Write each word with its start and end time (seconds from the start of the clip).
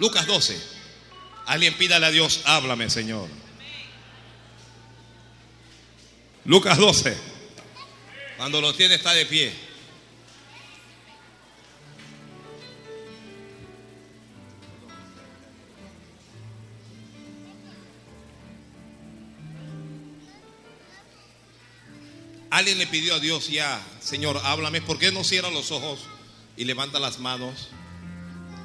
Lucas 0.00 0.26
12. 0.26 0.58
Alguien 1.44 1.74
pídale 1.74 2.06
a 2.06 2.10
Dios, 2.10 2.40
háblame, 2.46 2.88
Señor. 2.88 3.28
Lucas 6.46 6.78
12. 6.78 7.14
Cuando 8.38 8.62
lo 8.62 8.74
tiene 8.74 8.94
está 8.94 9.12
de 9.12 9.26
pie. 9.26 9.52
Alguien 22.48 22.78
le 22.78 22.86
pidió 22.86 23.16
a 23.16 23.20
Dios 23.20 23.48
ya, 23.48 23.86
Señor, 24.00 24.40
háblame. 24.44 24.80
¿Por 24.80 24.98
qué 24.98 25.12
no 25.12 25.24
cierra 25.24 25.50
los 25.50 25.70
ojos 25.70 26.00
y 26.56 26.64
levanta 26.64 26.98
las 26.98 27.18
manos 27.18 27.68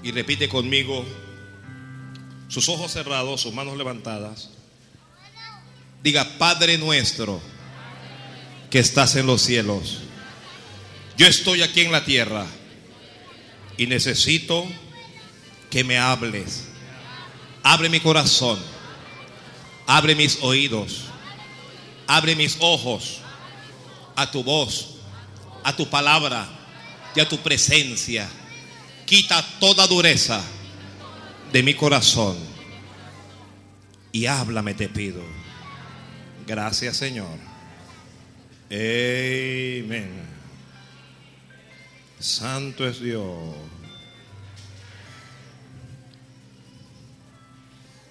y 0.05 0.11
repite 0.11 0.47
conmigo, 0.47 1.03
sus 2.47 2.69
ojos 2.69 2.91
cerrados, 2.91 3.41
sus 3.41 3.55
manos 3.55 3.75
levantadas? 3.75 4.51
Diga, 6.03 6.37
Padre 6.37 6.77
nuestro, 6.77 7.41
que 8.69 8.77
estás 8.77 9.15
en 9.15 9.25
los 9.25 9.41
cielos. 9.41 10.01
Yo 11.17 11.25
estoy 11.25 11.63
aquí 11.63 11.81
en 11.81 11.91
la 11.91 12.05
tierra 12.05 12.45
y 13.77 13.87
necesito 13.87 14.67
que 15.71 15.83
me 15.83 15.97
hables. 15.97 16.67
Abre 17.63 17.89
mi 17.89 17.99
corazón, 17.99 18.59
abre 19.87 20.13
mis 20.13 20.37
oídos, 20.43 21.05
abre 22.05 22.35
mis 22.35 22.57
ojos 22.59 23.21
a 24.15 24.29
tu 24.29 24.43
voz, 24.43 24.97
a 25.63 25.75
tu 25.75 25.89
palabra 25.89 26.47
y 27.15 27.21
a 27.21 27.27
tu 27.27 27.39
presencia. 27.39 28.29
Quita 29.05 29.45
toda 29.59 29.85
dureza 29.87 30.41
de 31.51 31.61
mi 31.63 31.73
corazón 31.75 32.37
y 34.11 34.25
háblame, 34.25 34.73
te 34.73 34.89
pido. 34.89 35.21
Gracias, 36.47 36.97
Señor. 36.97 37.37
Amén. 38.69 40.09
Santo 42.19 42.87
es 42.87 42.99
Dios. 42.99 43.55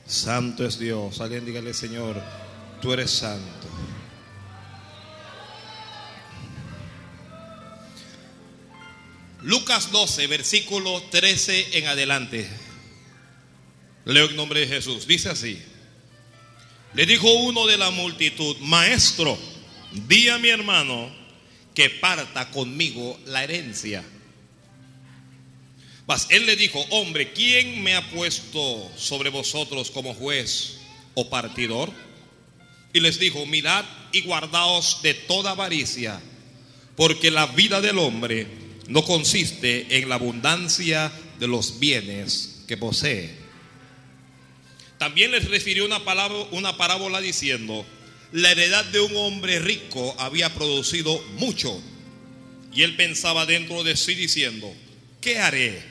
Santo 0.07 0.65
es 0.65 0.79
Dios. 0.79 1.21
Alguien 1.21 1.45
dígale, 1.45 1.75
Señor, 1.75 2.23
tú 2.81 2.93
eres 2.93 3.11
santo. 3.11 3.69
Lucas 9.45 9.93
12, 9.93 10.27
versículo 10.27 11.03
13 11.11 11.77
en 11.77 11.87
adelante. 11.87 12.49
Leo 14.07 14.31
en 14.31 14.37
nombre 14.37 14.61
de 14.61 14.67
Jesús. 14.67 15.07
Dice 15.07 15.29
así. 15.29 15.61
Le 16.95 17.05
dijo 17.05 17.31
uno 17.31 17.67
de 17.67 17.77
la 17.77 17.91
multitud, 17.91 18.57
maestro, 18.61 19.39
di 19.93 20.31
a 20.31 20.39
mi 20.39 20.49
hermano 20.49 21.15
que 21.75 21.91
parta 21.91 22.51
conmigo 22.53 23.21
la 23.27 23.45
herencia. 23.45 24.03
Mas 26.07 26.27
él 26.31 26.47
le 26.47 26.57
dijo, 26.57 26.81
hombre, 26.89 27.35
¿quién 27.35 27.83
me 27.83 27.97
ha 27.97 28.11
puesto 28.13 28.91
sobre 28.97 29.29
vosotros 29.29 29.91
como 29.91 30.15
juez 30.15 30.79
o 31.13 31.29
partidor? 31.29 31.93
Y 32.95 33.01
les 33.01 33.19
dijo, 33.19 33.45
mirad 33.45 33.85
y 34.11 34.23
guardaos 34.23 35.03
de 35.03 35.13
toda 35.13 35.51
avaricia, 35.51 36.19
porque 36.97 37.31
la 37.31 37.45
vida 37.45 37.83
del 37.83 37.99
hombre 37.99 38.64
no 38.89 39.05
consiste 39.05 39.99
en 39.99 40.09
la 40.09 40.17
abundancia 40.17 41.13
de 41.39 41.47
los 41.47 41.79
bienes 41.79 42.63
que 42.67 42.77
posee. 42.77 43.31
También 44.99 45.31
les 45.31 45.49
refirió 45.49 45.85
una, 45.85 46.05
palabra, 46.05 46.37
una 46.53 46.77
parábola 46.77 47.21
diciendo, 47.21 47.85
la 48.33 48.51
heredad 48.51 48.85
de 48.87 49.01
un 49.01 49.17
hombre 49.17 49.59
rico 49.59 50.15
había 50.19 50.53
producido 50.55 51.23
mucho. 51.37 51.81
Y 52.73 52.83
él 52.83 52.97
pensaba 52.97 53.47
dentro 53.47 53.85
de 53.85 53.97
sí 53.97 54.15
diciendo, 54.15 54.73
¿qué 55.21 55.39
haré? 55.39 55.83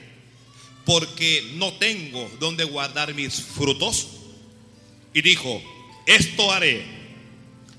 Porque 0.85 1.51
no 1.55 1.73
tengo 1.73 2.29
donde 2.39 2.63
guardar 2.63 3.13
mis 3.13 3.41
frutos. 3.41 4.07
Y 5.13 5.21
dijo, 5.21 5.61
esto 6.05 6.51
haré, 6.51 6.83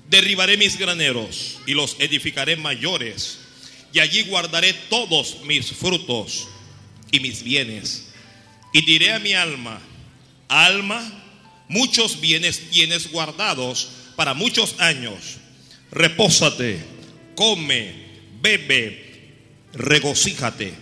derribaré 0.09 0.57
mis 0.57 0.77
graneros 0.77 1.59
y 1.67 1.73
los 1.73 1.95
edificaré 1.99 2.55
mayores 2.55 3.44
y 3.95 4.01
allí 4.01 4.23
guardaré 4.23 4.73
todos 4.89 5.37
mis 5.45 5.71
frutos 5.71 6.49
y 7.11 7.21
mis 7.21 7.41
bienes. 7.41 8.09
Y 8.73 8.85
diré 8.85 9.13
a 9.13 9.19
mi 9.19 9.31
alma, 9.31 9.79
alma, 10.49 11.01
muchos 11.69 12.19
bienes 12.19 12.69
tienes 12.71 13.09
guardados 13.09 13.89
para 14.17 14.33
muchos 14.33 14.75
años. 14.79 15.37
Repósate, 15.91 16.77
come, 17.35 17.95
bebe, 18.41 19.31
regocíjate. 19.71 20.73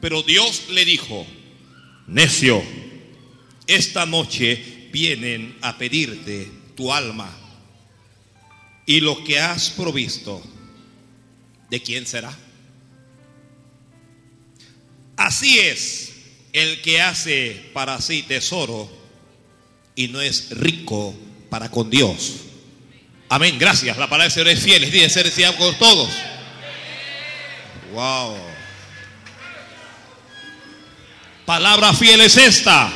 Pero 0.00 0.24
Dios 0.24 0.64
le 0.70 0.84
dijo, 0.84 1.24
necio, 2.08 2.60
esta 3.68 4.04
noche 4.04 4.88
vienen 4.92 5.56
a 5.60 5.78
pedirte 5.78 6.50
tu 6.74 6.92
alma 6.92 7.30
y 8.84 8.98
lo 8.98 9.22
que 9.22 9.38
has 9.38 9.70
provisto 9.70 10.42
¿de 11.70 11.82
quién 11.82 12.06
será? 12.06 12.36
Así 15.16 15.58
es 15.58 16.12
el 16.52 16.80
que 16.82 17.00
hace 17.00 17.70
para 17.72 18.00
sí 18.00 18.22
tesoro 18.22 18.90
y 19.94 20.08
no 20.08 20.20
es 20.20 20.50
rico 20.50 21.14
para 21.50 21.70
con 21.70 21.90
Dios. 21.90 22.36
Amén, 23.28 23.58
gracias. 23.58 23.96
La 23.96 24.08
palabra 24.08 24.24
del 24.24 24.32
Señor 24.32 24.48
es 24.48 24.62
fiel, 24.62 24.84
es 24.84 24.92
de 24.92 25.08
ser 25.08 25.30
fiel 25.30 25.54
con 25.56 25.76
todos. 25.78 26.10
Wow. 27.92 28.36
Palabra 31.44 31.92
fiel 31.92 32.20
es 32.20 32.36
esta. 32.36 32.92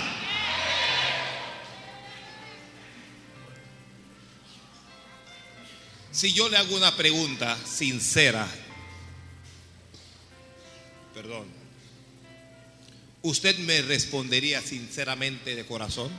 Si 6.11 6.33
yo 6.33 6.49
le 6.49 6.59
hago 6.59 6.77
una 6.77 6.95
pregunta 6.97 7.57
sincera, 7.65 8.47
perdón, 11.21 11.45
¿usted 13.21 13.59
me 13.59 13.83
respondería 13.83 14.63
sinceramente 14.63 15.55
de 15.55 15.67
corazón? 15.67 16.11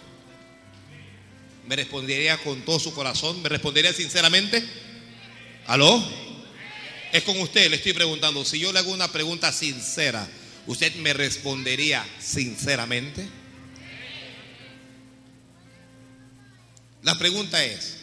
¿Me 1.67 1.75
respondería 1.75 2.37
con 2.37 2.61
todo 2.61 2.79
su 2.79 2.93
corazón? 2.93 3.41
¿Me 3.41 3.49
respondería 3.49 3.93
sinceramente? 3.93 4.63
¿Aló? 5.65 6.03
Es 7.11 7.23
con 7.23 7.39
usted, 7.39 7.71
le 7.71 7.77
estoy 7.77 7.93
preguntando. 7.93 8.45
Si 8.45 8.59
yo 8.59 8.71
le 8.71 8.77
hago 8.77 8.91
una 8.91 9.11
pregunta 9.11 9.51
sincera, 9.51 10.27
¿usted 10.67 10.93
me 10.97 11.13
respondería 11.13 12.05
sinceramente? 12.19 13.27
La 17.01 17.17
pregunta 17.17 17.63
es, 17.65 17.97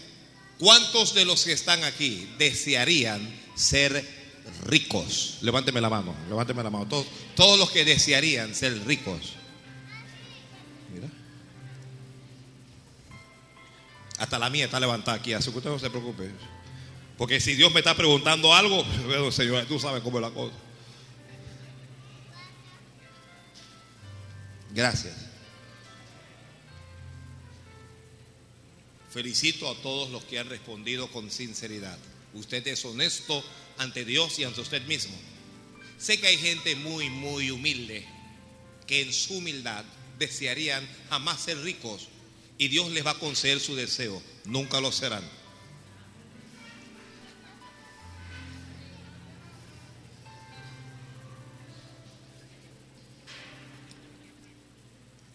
¿Cuántos 0.59 1.15
de 1.15 1.25
los 1.25 1.45
que 1.45 1.53
están 1.53 1.85
aquí 1.85 2.29
desearían 2.37 3.21
ser 3.55 4.18
ricos? 4.65 5.39
Levánteme 5.43 5.81
la 5.81 5.91
mano, 5.91 6.15
levánteme 6.29 6.63
la 6.63 6.71
mano. 6.71 6.87
Todos, 6.87 7.07
todos 7.35 7.59
los 7.59 7.71
que 7.71 7.85
desearían 7.85 8.55
ser 8.55 8.85
ricos. 8.87 9.35
Mira. 10.93 11.09
Hasta 14.19 14.39
la 14.39 14.51
mía 14.51 14.67
está 14.67 14.81
levantada 14.81 15.17
aquí, 15.17 15.33
así 15.33 15.51
que 15.51 15.59
usted 15.59 15.71
no 15.71 15.79
se 15.79 15.91
preocupe. 15.91 16.31
Porque 17.17 17.41
si 17.41 17.55
Dios 17.55 17.73
me 17.73 17.81
está 17.81 17.97
preguntando 17.97 18.55
algo, 18.55 18.85
Señor, 19.33 19.65
tú 19.67 19.79
sabes 19.79 20.03
cómo 20.03 20.19
es 20.19 20.23
la 20.23 20.31
cosa. 20.31 20.55
Gracias. 24.71 25.15
Felicito 29.11 29.69
a 29.69 29.75
todos 29.83 30.11
los 30.11 30.23
que 30.25 30.39
han 30.39 30.49
respondido 30.49 31.09
con 31.09 31.31
sinceridad. 31.31 31.99
Usted 32.35 32.67
es 32.69 32.85
honesto 32.85 33.43
ante 33.79 34.05
Dios 34.05 34.39
y 34.39 34.45
ante 34.45 34.61
usted 34.61 34.83
mismo. 34.87 35.17
Sé 35.99 36.21
que 36.21 36.29
hay 36.29 36.37
gente 36.37 36.77
muy, 36.77 37.11
muy 37.11 37.51
humilde 37.51 38.05
que 38.87 39.03
en 39.03 39.13
su 39.13 39.39
humildad 39.39 39.85
desearían 40.19 40.87
jamás 41.09 41.41
ser 41.41 41.59
ricos 41.63 42.09
y 42.57 42.69
Dios 42.69 42.91
les 42.91 43.07
va 43.07 43.13
a 43.13 43.19
conceder 43.19 43.61
su 43.61 43.75
deseo. 43.75 44.23
Nunca 44.45 44.81
lo 44.81 44.93
serán. 44.93 45.23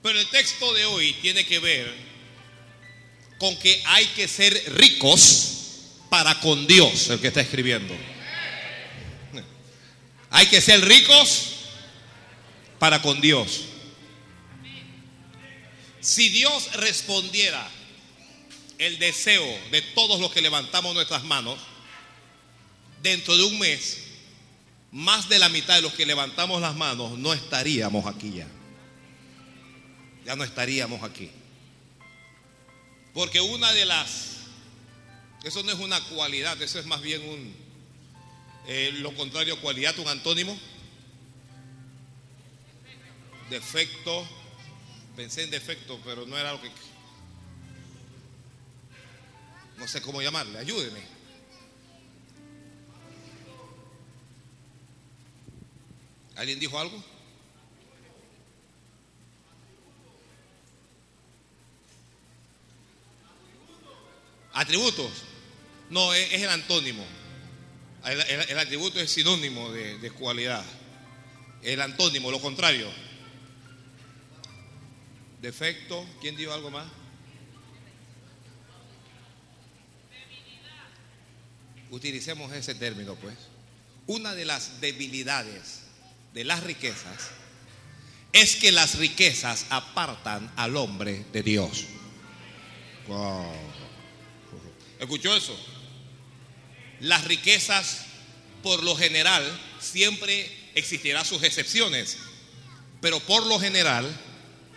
Pero 0.02 0.20
el 0.20 0.28
texto 0.28 0.74
de 0.74 0.84
hoy 0.84 1.14
tiene 1.22 1.46
que 1.46 1.60
ver 1.60 1.94
con 3.38 3.58
que 3.58 3.82
hay 3.86 4.06
que 4.08 4.28
ser 4.28 4.54
ricos 4.76 5.54
para 6.10 6.40
con 6.42 6.68
Dios, 6.68 7.10
el 7.10 7.20
que 7.20 7.30
está 7.30 7.40
escribiendo. 7.40 7.96
Hay 10.36 10.48
que 10.48 10.62
ser 10.62 10.84
ricos 10.84 11.52
para 12.80 13.04
con 13.04 13.22
Dios. 13.22 13.66
Si 16.02 16.30
Dios 16.30 16.74
respondiera 16.74 17.70
el 18.80 18.98
deseo 18.98 19.46
de 19.70 19.84
todos 19.94 20.20
los 20.20 20.34
que 20.34 20.42
levantamos 20.42 20.96
nuestras 20.96 21.24
manos, 21.24 21.60
dentro 23.04 23.38
de 23.38 23.44
un 23.44 23.60
mes, 23.60 24.00
más 24.92 25.30
de 25.30 25.38
la 25.38 25.50
mitad 25.50 25.76
de 25.76 25.84
los 25.84 25.94
que 25.94 26.06
levantamos 26.06 26.60
las 26.62 26.76
manos 26.76 27.12
no 27.20 27.32
estaríamos 27.32 28.08
aquí 28.08 28.34
ya. 28.34 28.48
Ya 30.26 30.36
no 30.36 30.44
estaríamos 30.44 31.04
aquí. 31.04 31.30
Porque 33.14 33.40
una 33.40 33.72
de 33.72 33.86
las, 33.86 34.38
eso 35.44 35.62
no 35.62 35.72
es 35.72 35.78
una 35.78 36.02
cualidad, 36.06 36.60
eso 36.60 36.80
es 36.80 36.88
más 36.88 37.04
bien 37.04 37.22
un, 37.22 37.63
eh, 38.68 38.92
lo 38.94 39.14
contrario, 39.16 39.60
cualidad, 39.62 39.98
un 40.00 40.08
antónimo. 40.08 40.58
Defecto, 43.50 44.28
pensé 45.16 45.44
en 45.44 45.52
defecto, 45.52 46.00
pero 46.04 46.26
no 46.26 46.38
era 46.38 46.54
lo 46.54 46.62
que... 46.62 46.72
No 49.78 49.88
sé 49.88 50.02
cómo 50.02 50.22
llamarle, 50.22 50.60
ayúdeme. 50.60 51.02
¿Alguien 56.36 56.60
dijo 56.60 56.80
algo? 56.80 57.04
Atributos. 64.54 65.12
No, 65.90 66.14
es, 66.14 66.34
el 66.34 66.50
antónimo. 66.50 67.04
El, 68.06 68.60
atributo 68.60 69.00
es 69.00 69.12
sinónimo 69.12 69.72
de, 69.72 70.12
cualidad. 70.12 70.64
El 71.62 71.82
antónimo, 71.82 72.32
lo 72.32 72.42
contrario. 72.42 72.90
Defecto. 75.42 76.06
¿Quién 76.20 76.36
dijo 76.36 76.54
algo 76.54 76.70
más? 76.70 76.88
Utilicemos 81.92 82.52
ese 82.52 82.76
término, 82.76 83.16
pues. 83.16 83.36
Una 84.08 84.36
de 84.36 84.46
las 84.46 84.82
debilidades 84.82 85.84
de 86.34 86.44
las 86.44 86.64
riquezas 86.64 87.30
es 88.34 88.56
que 88.56 88.72
las 88.72 88.98
riquezas 88.98 89.68
apartan 89.70 90.52
al 90.58 90.76
hombre 90.76 91.26
de 91.32 91.44
Dios. 91.44 91.86
Wow. 93.08 93.54
¿Escuchó 95.00 95.36
eso? 95.36 95.56
Las 97.04 97.26
riquezas, 97.26 98.06
por 98.62 98.82
lo 98.82 98.96
general, 98.96 99.44
siempre 99.82 100.50
existirán 100.74 101.26
sus 101.26 101.44
excepciones, 101.44 102.18
pero 103.02 103.20
por 103.20 103.46
lo 103.46 103.60
general, 103.60 104.10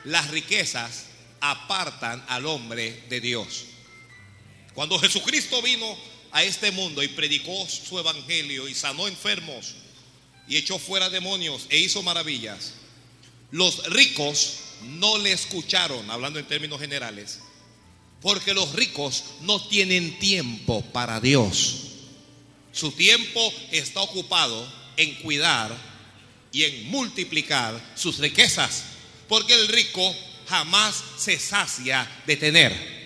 las 0.03 0.29
riquezas 0.33 1.05
apartan 1.41 2.25
al 2.27 2.47
hombre 2.47 3.05
de 3.09 3.21
Dios. 3.21 3.67
Cuando 4.75 4.99
Jesucristo 4.99 5.63
vino 5.63 5.97
a 6.33 6.43
este 6.43 6.73
mundo 6.73 7.01
y 7.05 7.09
predicó 7.09 7.65
su 7.69 7.97
evangelio 7.97 8.67
y 8.67 8.75
sanó 8.75 9.07
enfermos 9.07 9.77
y 10.49 10.57
echó 10.57 10.81
fuera 10.81 11.09
demonios 11.09 11.67
e 11.69 11.79
hizo 11.79 12.03
maravillas, 12.03 12.73
los 13.53 13.85
ricos 13.93 14.59
no 14.83 15.17
le 15.19 15.31
escucharon, 15.31 16.11
hablando 16.11 16.41
en 16.41 16.49
términos 16.49 16.81
generales, 16.81 17.39
porque 18.21 18.53
los 18.53 18.73
ricos 18.73 19.23
no 19.43 19.65
tienen 19.69 20.19
tiempo 20.19 20.83
para 20.87 21.21
Dios. 21.21 21.93
Su 22.77 22.93
tiempo 22.93 23.41
está 23.73 24.03
ocupado 24.03 24.71
en 24.99 25.15
cuidar 25.23 25.75
y 26.53 26.65
en 26.65 26.91
multiplicar 26.91 27.81
sus 27.95 28.19
riquezas, 28.19 28.85
porque 29.31 29.55
el 29.55 29.67
rico 29.69 30.15
jamás 30.47 31.03
se 31.17 31.39
sacia 31.39 32.07
de 32.27 32.37
tener. 32.37 32.97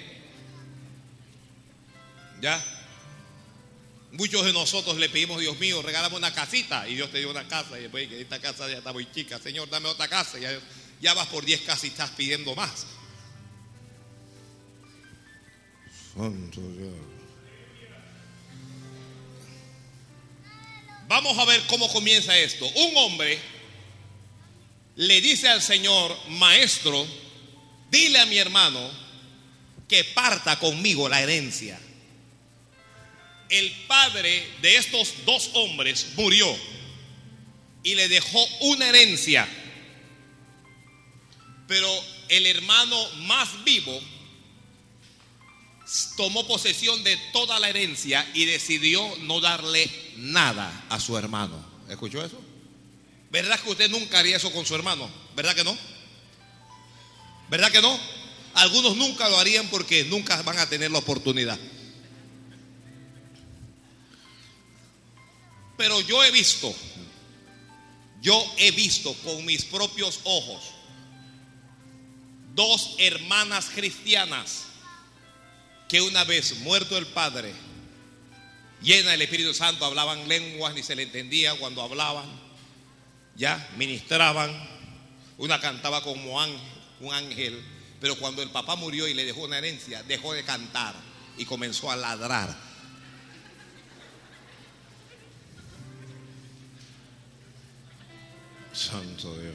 ¿Ya? 2.41 2.61
Muchos 4.11 4.45
de 4.45 4.53
nosotros 4.53 4.97
le 4.97 5.09
pedimos, 5.09 5.41
Dios 5.41 5.57
mío, 5.61 5.81
regálame 5.83 6.17
una 6.17 6.35
casita. 6.35 6.89
Y 6.89 6.97
Dios 6.97 7.13
te 7.13 7.19
dio 7.19 7.31
una 7.31 7.47
casa. 7.47 7.79
Y 7.79 7.83
después, 7.83 8.11
esta 8.11 8.41
casa 8.41 8.69
ya 8.69 8.79
está 8.79 8.93
muy 8.93 9.09
chica. 9.13 9.39
Señor, 9.39 9.71
dame 9.71 9.89
otra 9.89 10.09
casa. 10.09 10.37
Ya, 10.41 10.51
ya 11.01 11.15
vas 11.15 11.29
por 11.29 11.45
10 11.45 11.61
casas 11.61 11.85
y 11.85 11.89
estás 11.89 12.11
pidiendo 12.11 12.57
más. 12.57 12.87
Santo 16.13 16.61
Dios. 16.73 17.10
Vamos 21.11 21.37
a 21.37 21.45
ver 21.45 21.61
cómo 21.67 21.93
comienza 21.93 22.39
esto. 22.39 22.67
Un 22.67 22.97
hombre 22.97 23.39
le 24.97 25.21
dice 25.21 25.47
al 25.49 25.61
Señor, 25.61 26.17
maestro, 26.29 27.07
dile 27.91 28.19
a 28.21 28.27
mi 28.27 28.39
hermano 28.39 28.91
que 29.87 30.05
parta 30.05 30.59
conmigo 30.59 31.07
la 31.07 31.21
herencia 31.21 31.79
el 33.51 33.71
padre 33.89 34.49
de 34.63 34.77
estos 34.77 35.13
dos 35.27 35.51
hombres 35.55 36.13
murió 36.17 36.57
y 37.83 37.95
le 37.97 38.09
dejó 38.09 38.47
una 38.61 38.89
herencia. 38.89 39.47
Pero 41.67 41.89
el 42.29 42.47
hermano 42.47 43.11
más 43.23 43.65
vivo 43.65 44.01
tomó 46.17 46.47
posesión 46.47 47.03
de 47.03 47.17
toda 47.33 47.59
la 47.59 47.69
herencia 47.69 48.29
y 48.35 48.45
decidió 48.45 49.17
no 49.23 49.41
darle 49.41 49.91
nada 50.17 50.87
a 50.89 51.01
su 51.01 51.17
hermano. 51.17 51.65
¿Escuchó 51.89 52.25
eso? 52.25 52.41
¿Verdad 53.31 53.59
que 53.61 53.71
usted 53.71 53.91
nunca 53.91 54.19
haría 54.19 54.37
eso 54.37 54.53
con 54.53 54.67
su 54.67 54.75
hermano? 54.75 55.11
¿Verdad 55.35 55.55
que 55.55 55.65
no? 55.65 55.77
¿Verdad 57.49 57.71
que 57.71 57.83
no? 57.83 57.99
Algunos 58.55 58.97
nunca 58.97 59.29
lo 59.29 59.39
harían 59.39 59.69
porque 59.69 60.05
nunca 60.05 60.41
van 60.43 60.59
a 60.59 60.69
tener 60.69 60.91
la 60.91 60.99
oportunidad. 60.99 61.59
Pero 65.77 66.01
yo 66.03 66.23
he 66.23 66.31
visto, 66.31 66.75
yo 68.21 68.55
he 68.59 68.71
visto 68.73 69.15
con 69.25 69.45
mis 69.47 69.65
propios 69.65 70.21
ojos 70.25 70.63
dos 72.55 72.97
hermanas 72.99 73.71
cristianas 73.75 74.70
que 75.91 76.01
una 76.01 76.23
vez 76.23 76.61
muerto 76.61 76.97
el 76.97 77.07
Padre, 77.09 77.53
llena 78.81 79.11
del 79.11 79.23
Espíritu 79.23 79.53
Santo, 79.53 79.85
hablaban 79.85 80.29
lenguas, 80.29 80.73
ni 80.73 80.85
se 80.85 80.95
le 80.95 81.03
entendía 81.03 81.57
cuando 81.57 81.83
hablaban, 81.83 82.27
ya 83.35 83.69
ministraban, 83.77 84.57
una 85.37 85.61
cantaba 85.61 86.01
como 86.05 86.41
un 87.01 87.13
ángel, 87.13 87.61
pero 88.01 88.15
cuando 88.15 88.41
el 88.41 88.51
papá 88.51 88.77
murió 88.77 89.09
y 89.09 89.15
le 89.15 89.25
dejó 89.25 89.43
una 89.43 89.59
herencia, 89.59 90.05
dejó 90.05 90.33
de 90.33 90.45
cantar 90.45 90.95
y 91.37 91.45
comenzó 91.45 91.91
a 91.91 91.97
ladrar 91.97 92.57
Santo 98.73 99.37
Dios. 99.37 99.55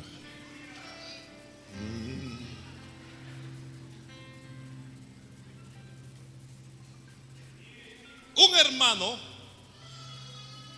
Hermano, 8.75 9.17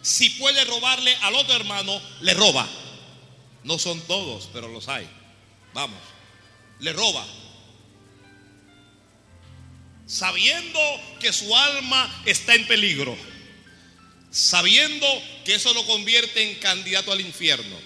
si 0.02 0.30
puede 0.32 0.64
robarle 0.66 1.16
al 1.22 1.36
otro 1.36 1.56
hermano, 1.56 2.00
le 2.22 2.34
roba. 2.34 2.68
No 3.64 3.78
son 3.78 4.00
todos, 4.02 4.50
pero 4.54 4.68
los 4.68 4.88
hay. 4.88 5.08
Vamos, 5.74 6.00
le 6.80 6.94
roba. 6.94 7.26
Sabiendo 10.06 10.80
que 11.20 11.34
su 11.34 11.56
alma 11.56 12.24
está 12.26 12.56
en 12.56 12.68
peligro. 12.68 13.18
Sabiendo 14.32 15.08
que 15.44 15.56
eso 15.56 15.74
lo 15.74 15.86
convierte 15.86 16.50
en 16.50 16.60
candidato 16.60 17.12
al 17.12 17.22
infierno 17.22 17.78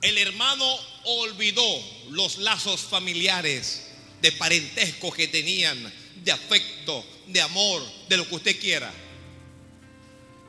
el 0.00 0.18
hermano 0.18 0.78
olvidó 1.04 1.64
los 2.10 2.38
lazos 2.38 2.80
familiares 2.82 3.88
de 4.22 4.32
parentesco 4.32 5.12
que 5.12 5.28
tenían, 5.28 5.92
de 6.22 6.32
afecto, 6.32 7.04
de 7.28 7.40
amor, 7.40 7.82
de 8.08 8.16
lo 8.16 8.28
que 8.28 8.34
usted 8.34 8.60
quiera. 8.60 8.92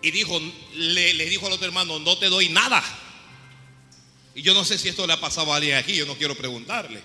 Y 0.02 0.12
dijo, 0.12 0.40
le, 0.74 1.14
dijo 1.26 1.48
al 1.48 1.54
otro 1.54 1.66
hermano, 1.66 2.00
no 2.00 2.18
te 2.18 2.28
doy 2.28 2.50
nada. 2.50 2.84
Y 4.36 4.42
yo 4.42 4.54
no 4.54 4.64
sé 4.64 4.78
si 4.78 4.90
esto 4.90 5.06
le 5.06 5.14
ha 5.14 5.20
pasado 5.20 5.52
a 5.52 5.58
alguien 5.58 5.76
aquí, 5.76 5.96
yo 5.96 6.06
no 6.06 6.16
quiero 6.16 6.36
preguntarle. 6.36 7.02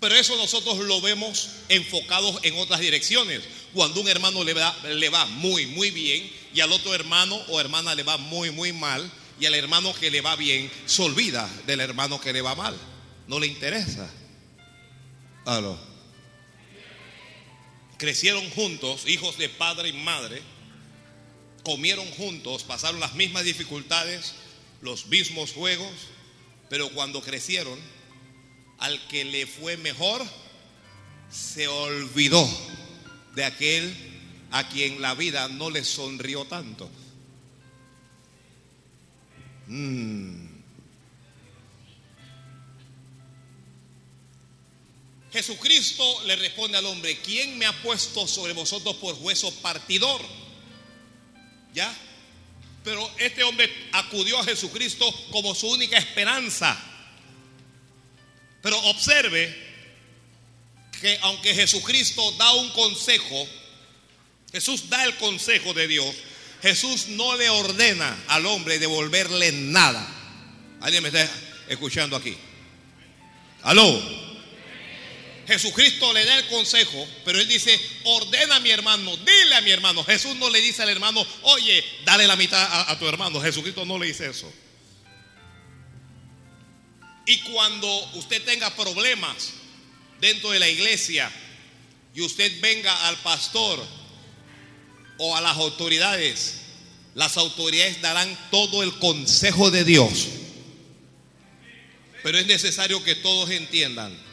Pero 0.00 0.14
eso 0.14 0.36
nosotros 0.36 0.78
lo 0.78 1.00
vemos 1.00 1.50
enfocados 1.68 2.38
en 2.42 2.56
otras 2.58 2.80
direcciones. 2.80 3.42
Cuando 3.74 4.00
un 4.00 4.08
hermano 4.08 4.44
le 4.44 4.54
va, 4.54 4.76
le 4.84 5.08
va 5.08 5.26
muy, 5.26 5.66
muy 5.66 5.90
bien 5.90 6.30
y 6.54 6.60
al 6.60 6.72
otro 6.72 6.94
hermano 6.94 7.36
o 7.48 7.60
hermana 7.60 7.94
le 7.94 8.02
va 8.02 8.16
muy, 8.16 8.50
muy 8.50 8.72
mal, 8.72 9.10
y 9.40 9.46
al 9.46 9.54
hermano 9.54 9.94
que 9.94 10.10
le 10.10 10.20
va 10.20 10.36
bien 10.36 10.70
se 10.86 11.02
olvida 11.02 11.48
del 11.66 11.80
hermano 11.80 12.20
que 12.20 12.32
le 12.32 12.42
va 12.42 12.54
mal. 12.54 12.76
No 13.26 13.38
le 13.38 13.46
interesa. 13.46 14.10
Aló. 15.44 15.78
Crecieron 17.98 18.48
juntos, 18.50 19.06
hijos 19.08 19.36
de 19.38 19.48
padre 19.48 19.88
y 19.88 19.92
madre. 19.92 20.40
Comieron 21.64 22.06
juntos, 22.12 22.62
pasaron 22.62 23.00
las 23.00 23.14
mismas 23.14 23.44
dificultades, 23.44 24.34
los 24.80 25.06
mismos 25.06 25.52
juegos, 25.52 25.92
Pero 26.70 26.90
cuando 26.90 27.22
crecieron, 27.22 27.78
al 28.78 29.06
que 29.08 29.24
le 29.24 29.46
fue 29.46 29.78
mejor, 29.78 30.22
se 31.30 31.66
olvidó 31.66 32.46
de 33.34 33.44
aquel 33.44 33.94
a 34.50 34.68
quien 34.68 35.00
la 35.00 35.14
vida 35.14 35.48
no 35.48 35.70
le 35.70 35.82
sonrió 35.82 36.44
tanto. 36.44 36.90
Mm. 39.66 40.47
Jesucristo 45.32 46.22
le 46.24 46.36
responde 46.36 46.78
al 46.78 46.86
hombre, 46.86 47.18
¿quién 47.18 47.58
me 47.58 47.66
ha 47.66 47.82
puesto 47.82 48.26
sobre 48.26 48.54
vosotros 48.54 48.96
por 48.96 49.14
hueso 49.16 49.52
partidor? 49.60 50.22
¿Ya? 51.74 51.94
Pero 52.82 53.10
este 53.18 53.42
hombre 53.42 53.70
acudió 53.92 54.38
a 54.38 54.44
Jesucristo 54.44 55.06
como 55.30 55.54
su 55.54 55.68
única 55.68 55.98
esperanza. 55.98 56.82
Pero 58.62 58.78
observe 58.84 59.54
que 61.00 61.18
aunque 61.22 61.54
Jesucristo 61.54 62.32
da 62.32 62.52
un 62.54 62.70
consejo, 62.70 63.46
Jesús 64.50 64.88
da 64.88 65.04
el 65.04 65.16
consejo 65.16 65.74
de 65.74 65.86
Dios, 65.86 66.14
Jesús 66.62 67.08
no 67.08 67.36
le 67.36 67.50
ordena 67.50 68.24
al 68.28 68.46
hombre 68.46 68.78
devolverle 68.78 69.52
nada. 69.52 70.06
¿Alguien 70.80 71.02
me 71.02 71.10
está 71.10 71.30
escuchando 71.68 72.16
aquí? 72.16 72.36
¿Aló? 73.62 74.27
Jesucristo 75.48 76.12
le 76.12 76.26
da 76.26 76.38
el 76.38 76.46
consejo, 76.48 77.08
pero 77.24 77.40
él 77.40 77.48
dice, 77.48 77.80
ordena 78.04 78.56
a 78.56 78.60
mi 78.60 78.68
hermano, 78.68 79.16
dile 79.16 79.54
a 79.54 79.62
mi 79.62 79.70
hermano. 79.70 80.04
Jesús 80.04 80.36
no 80.36 80.50
le 80.50 80.60
dice 80.60 80.82
al 80.82 80.90
hermano, 80.90 81.26
oye, 81.40 81.82
dale 82.04 82.26
la 82.26 82.36
mitad 82.36 82.90
a, 82.90 82.98
tu 82.98 83.08
hermano. 83.08 83.40
Jesucristo 83.40 83.86
no 83.86 83.98
le 83.98 84.08
dice 84.08 84.28
eso. 84.28 84.52
Y 87.24 87.38
cuando 87.38 87.88
usted 88.16 88.44
tenga 88.44 88.76
problemas 88.76 89.54
dentro 90.20 90.50
de 90.50 90.58
la 90.58 90.68
iglesia 90.68 91.32
y 92.14 92.20
usted 92.20 92.60
venga 92.60 93.08
al 93.08 93.16
pastor 93.16 93.82
o 95.16 95.34
a 95.34 95.40
las 95.40 95.56
autoridades, 95.56 96.56
las 97.14 97.38
autoridades 97.38 98.02
darán 98.02 98.36
todo 98.50 98.82
el 98.82 98.98
consejo 98.98 99.70
de 99.70 99.84
Dios. 99.84 100.28
Pero 102.22 102.36
es 102.36 102.46
necesario 102.46 103.02
que 103.02 103.14
todos 103.14 103.48
entiendan 103.48 104.27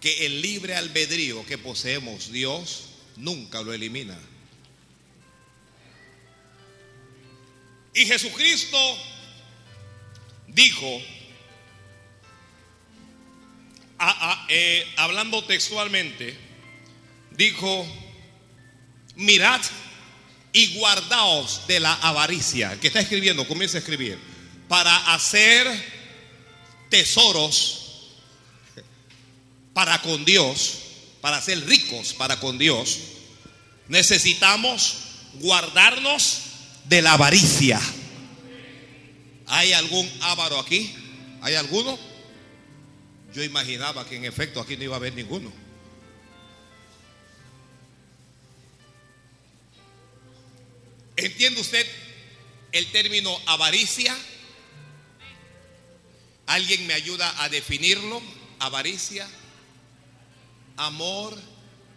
que 0.00 0.26
el 0.26 0.40
libre 0.40 0.74
albedrío 0.74 1.44
que 1.44 1.58
poseemos 1.58 2.32
Dios 2.32 2.86
nunca 3.16 3.60
lo 3.60 3.72
elimina. 3.72 4.18
Y 7.94 8.06
Jesucristo 8.06 8.78
dijo, 10.46 11.02
eh, 14.48 14.86
hablando 14.96 15.44
textualmente, 15.44 16.36
dijo, 17.32 17.86
mirad 19.16 19.60
y 20.52 20.78
guardaos 20.78 21.66
de 21.66 21.80
la 21.80 21.94
avaricia. 21.94 22.78
Que 22.80 22.86
está 22.86 23.00
escribiendo, 23.00 23.46
comienza 23.46 23.78
a 23.78 23.80
escribir, 23.80 24.18
para 24.68 25.12
hacer 25.12 25.66
tesoros 26.88 27.89
para 29.80 30.02
con 30.02 30.26
Dios, 30.26 30.78
para 31.22 31.40
ser 31.40 31.66
ricos 31.66 32.12
para 32.12 32.38
con 32.38 32.58
Dios, 32.58 32.98
necesitamos 33.88 34.98
guardarnos 35.36 36.42
de 36.84 37.00
la 37.00 37.14
avaricia. 37.14 37.80
¿Hay 39.46 39.72
algún 39.72 40.06
avaro 40.20 40.58
aquí? 40.58 40.94
¿Hay 41.40 41.54
alguno? 41.54 41.98
Yo 43.32 43.42
imaginaba 43.42 44.06
que 44.06 44.16
en 44.16 44.26
efecto 44.26 44.60
aquí 44.60 44.76
no 44.76 44.84
iba 44.84 44.96
a 44.96 44.98
haber 44.98 45.14
ninguno. 45.14 45.50
¿Entiende 51.16 51.58
usted 51.58 51.86
el 52.72 52.84
término 52.92 53.34
avaricia? 53.46 54.14
¿Alguien 56.48 56.86
me 56.86 56.92
ayuda 56.92 57.42
a 57.42 57.48
definirlo? 57.48 58.20
Avaricia 58.58 59.26
amor 60.80 61.36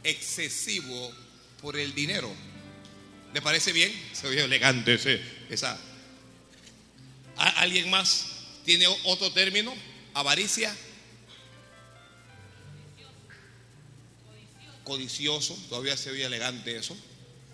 excesivo 0.03 1.11
por 1.61 1.77
el 1.77 1.95
dinero. 1.95 2.31
¿Le 3.33 3.41
parece 3.41 3.71
bien? 3.71 3.91
Se 4.13 4.27
oye 4.27 4.43
elegante 4.43 4.95
ese, 4.95 5.21
esa. 5.49 5.79
¿Alguien 7.37 7.89
más 7.89 8.27
tiene 8.65 8.85
otro 9.05 9.31
término? 9.31 9.73
Avaricia. 10.13 10.75
Codicioso. 14.83 15.57
Todavía 15.69 15.97
se 15.97 16.11
oye 16.11 16.25
elegante 16.25 16.77
eso. 16.77 16.95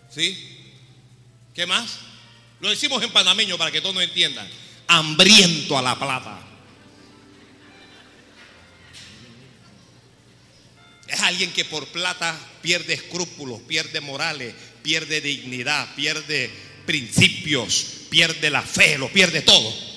¿Sí? 0.10 0.58
¿Qué 1.54 1.66
más? 1.66 2.00
Lo 2.60 2.70
decimos 2.70 3.02
en 3.04 3.12
panameño 3.12 3.58
para 3.58 3.72
que 3.72 3.82
todos 3.82 3.96
nos 3.96 4.04
entiendan. 4.04 4.50
Hambriento 4.88 5.78
a 5.78 5.82
la 5.82 5.98
plata. 5.98 6.49
Alguien 11.22 11.52
que 11.52 11.66
por 11.66 11.88
plata 11.88 12.38
pierde 12.62 12.94
escrúpulos, 12.94 13.62
pierde 13.68 14.02
morales, 14.02 14.54
pierde 14.82 15.22
dignidad, 15.22 15.94
pierde 15.96 16.50
principios, 16.86 17.86
pierde 18.10 18.50
la 18.50 18.62
fe, 18.62 18.98
lo 18.98 19.12
pierde 19.12 19.42
todo. 19.42 19.90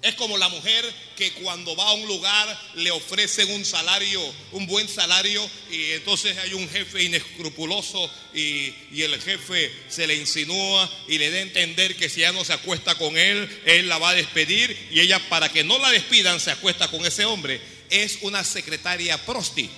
Es 0.00 0.14
como 0.14 0.38
la 0.38 0.48
mujer 0.48 0.84
que 1.16 1.32
cuando 1.32 1.74
va 1.74 1.88
a 1.88 1.92
un 1.92 2.06
lugar 2.06 2.60
le 2.76 2.92
ofrecen 2.92 3.50
un 3.50 3.64
salario, 3.64 4.22
un 4.52 4.66
buen 4.68 4.88
salario, 4.88 5.44
y 5.72 5.90
entonces 5.92 6.38
hay 6.38 6.54
un 6.54 6.68
jefe 6.68 7.02
inescrupuloso 7.02 8.08
y, 8.32 8.72
y, 8.92 9.02
el 9.02 9.20
jefe 9.20 9.72
se 9.88 10.06
le 10.06 10.14
insinúa 10.14 10.88
y 11.08 11.18
le 11.18 11.32
da 11.32 11.38
a 11.38 11.40
entender 11.40 11.96
que 11.96 12.08
si 12.08 12.20
ya 12.20 12.30
no 12.30 12.44
se 12.44 12.52
acuesta 12.52 12.94
con 12.94 13.18
él, 13.18 13.60
él 13.66 13.88
la 13.88 13.98
va 13.98 14.10
a 14.10 14.14
despedir 14.14 14.88
y 14.92 15.00
ella 15.00 15.18
para 15.28 15.48
que 15.48 15.64
no 15.64 15.78
la 15.80 15.90
despidan 15.90 16.38
se 16.38 16.52
acuesta 16.52 16.86
con 16.88 17.04
ese 17.04 17.24
hombre 17.24 17.60
es 17.90 18.18
una 18.22 18.44
secretaria 18.44 19.24
prosti. 19.24 19.70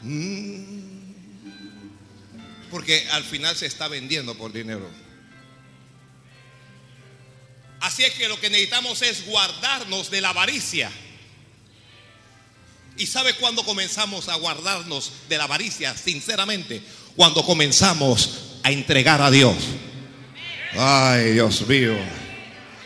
Mm. 0.00 0.78
Porque 2.70 3.08
al 3.10 3.24
final 3.24 3.56
se 3.56 3.66
está 3.66 3.88
vendiendo 3.88 4.36
por 4.36 4.52
dinero. 4.52 4.88
Así 7.80 8.04
es 8.04 8.12
que 8.14 8.28
lo 8.28 8.38
que 8.40 8.50
necesitamos 8.50 9.02
es 9.02 9.24
guardarnos 9.26 10.10
de 10.10 10.20
la 10.20 10.30
avaricia. 10.30 10.90
¿Y 12.96 13.06
sabe 13.06 13.34
cuándo 13.34 13.62
comenzamos 13.64 14.28
a 14.28 14.34
guardarnos 14.34 15.12
de 15.28 15.38
la 15.38 15.44
avaricia? 15.44 15.96
Sinceramente, 15.96 16.82
cuando 17.16 17.44
comenzamos 17.44 18.58
a 18.64 18.72
entregar 18.72 19.22
a 19.22 19.30
Dios. 19.30 19.56
Ay, 20.76 21.32
Dios 21.32 21.66
mío. 21.66 21.96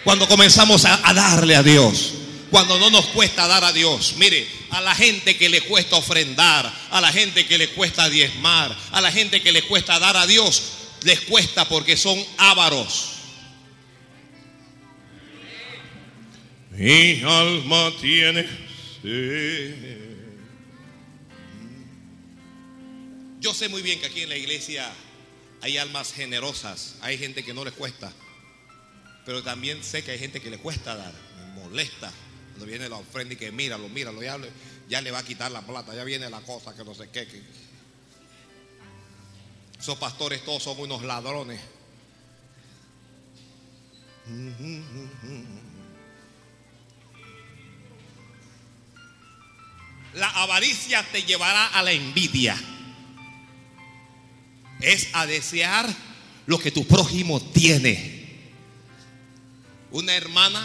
Cuando 0.05 0.27
comenzamos 0.27 0.85
a, 0.85 0.99
darle 1.13 1.57
a 1.57 1.63
Dios. 1.63 2.15
Cuando 2.51 2.79
no 2.79 2.91
nos 2.91 3.07
cuesta 3.07 3.47
dar 3.47 3.65
a 3.65 3.73
Dios. 3.73 4.15
Mire, 4.17 4.47
a 4.71 4.81
la 4.81 4.95
gente 4.95 5.37
que 5.37 5.49
le 5.49 5.63
cuesta 5.63 5.97
ofrendar, 5.97 6.73
a 6.91 7.01
la 7.01 7.13
gente 7.13 7.47
que 7.47 7.59
le 7.59 7.69
cuesta 7.69 8.09
diezmar, 8.09 8.77
a 8.91 9.01
la 9.01 9.13
gente 9.13 9.41
que 9.41 9.53
le 9.53 9.63
cuesta 9.63 9.99
dar 9.99 10.17
a 10.17 10.27
Dios, 10.27 10.63
les 11.03 11.21
cuesta 11.21 11.69
porque 11.69 11.97
son 11.97 12.23
ávaros. 12.39 13.09
Mi 16.71 17.21
alma 17.23 17.93
tiene 18.01 18.49
Yo 23.41 23.53
sé 23.53 23.69
muy 23.69 23.83
bien 23.83 24.01
que 24.01 24.07
aquí 24.07 24.23
en 24.23 24.29
la 24.29 24.37
iglesia 24.37 24.89
hay 25.61 25.77
almas 25.77 26.13
generosas, 26.13 26.95
hay 27.01 27.19
gente 27.19 27.45
que 27.45 27.53
no 27.53 27.65
les 27.65 27.75
cuesta. 27.75 28.13
Pero 29.25 29.43
también 29.43 29.83
sé 29.85 30.03
que 30.03 30.13
hay 30.13 30.19
gente 30.19 30.41
que 30.41 30.51
le 30.51 30.59
cuesta 30.59 30.97
dar, 30.97 31.13
me 31.39 31.63
molesta. 31.63 32.13
Cuando 32.51 32.67
viene 32.67 32.89
la 32.89 32.97
ofrenda 32.97 33.35
y 33.35 33.37
que 33.37 33.53
míralo, 33.53 33.89
míralo, 33.89 34.23
ya, 34.23 34.39
ya 34.89 35.01
le 35.01 35.11
va 35.11 35.21
a 35.21 35.25
quitar 35.25 35.51
la 35.51 35.63
plata, 35.63 35.95
ya 35.95 36.05
viene 36.05 36.29
la 36.29 36.41
cosa, 36.41 36.75
que 36.75 36.85
no 36.85 36.95
sé 36.95 37.09
qué. 37.11 37.27
Esos 39.79 39.99
pastores 39.99 40.45
todos 40.45 40.63
son 40.63 40.79
unos 40.79 41.03
ladrones. 41.03 41.61
La 50.15 50.29
avaricia 50.29 51.03
te 51.11 51.23
llevará 51.23 51.67
a 51.69 51.83
la 51.83 51.93
envidia. 51.93 52.57
Es 54.81 55.09
a 55.15 55.27
desear 55.27 55.89
lo 56.47 56.59
que 56.59 56.71
tu 56.71 56.87
prójimo 56.87 57.41
tiene. 57.41 58.12
Una 59.93 60.15
hermana 60.15 60.61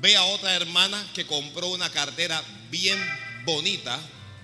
ve 0.00 0.16
a 0.16 0.22
otra 0.22 0.54
hermana 0.54 1.04
que 1.14 1.26
compró 1.26 1.66
una 1.68 1.90
cartera 1.90 2.42
bien 2.70 2.98
bonita, 3.44 4.00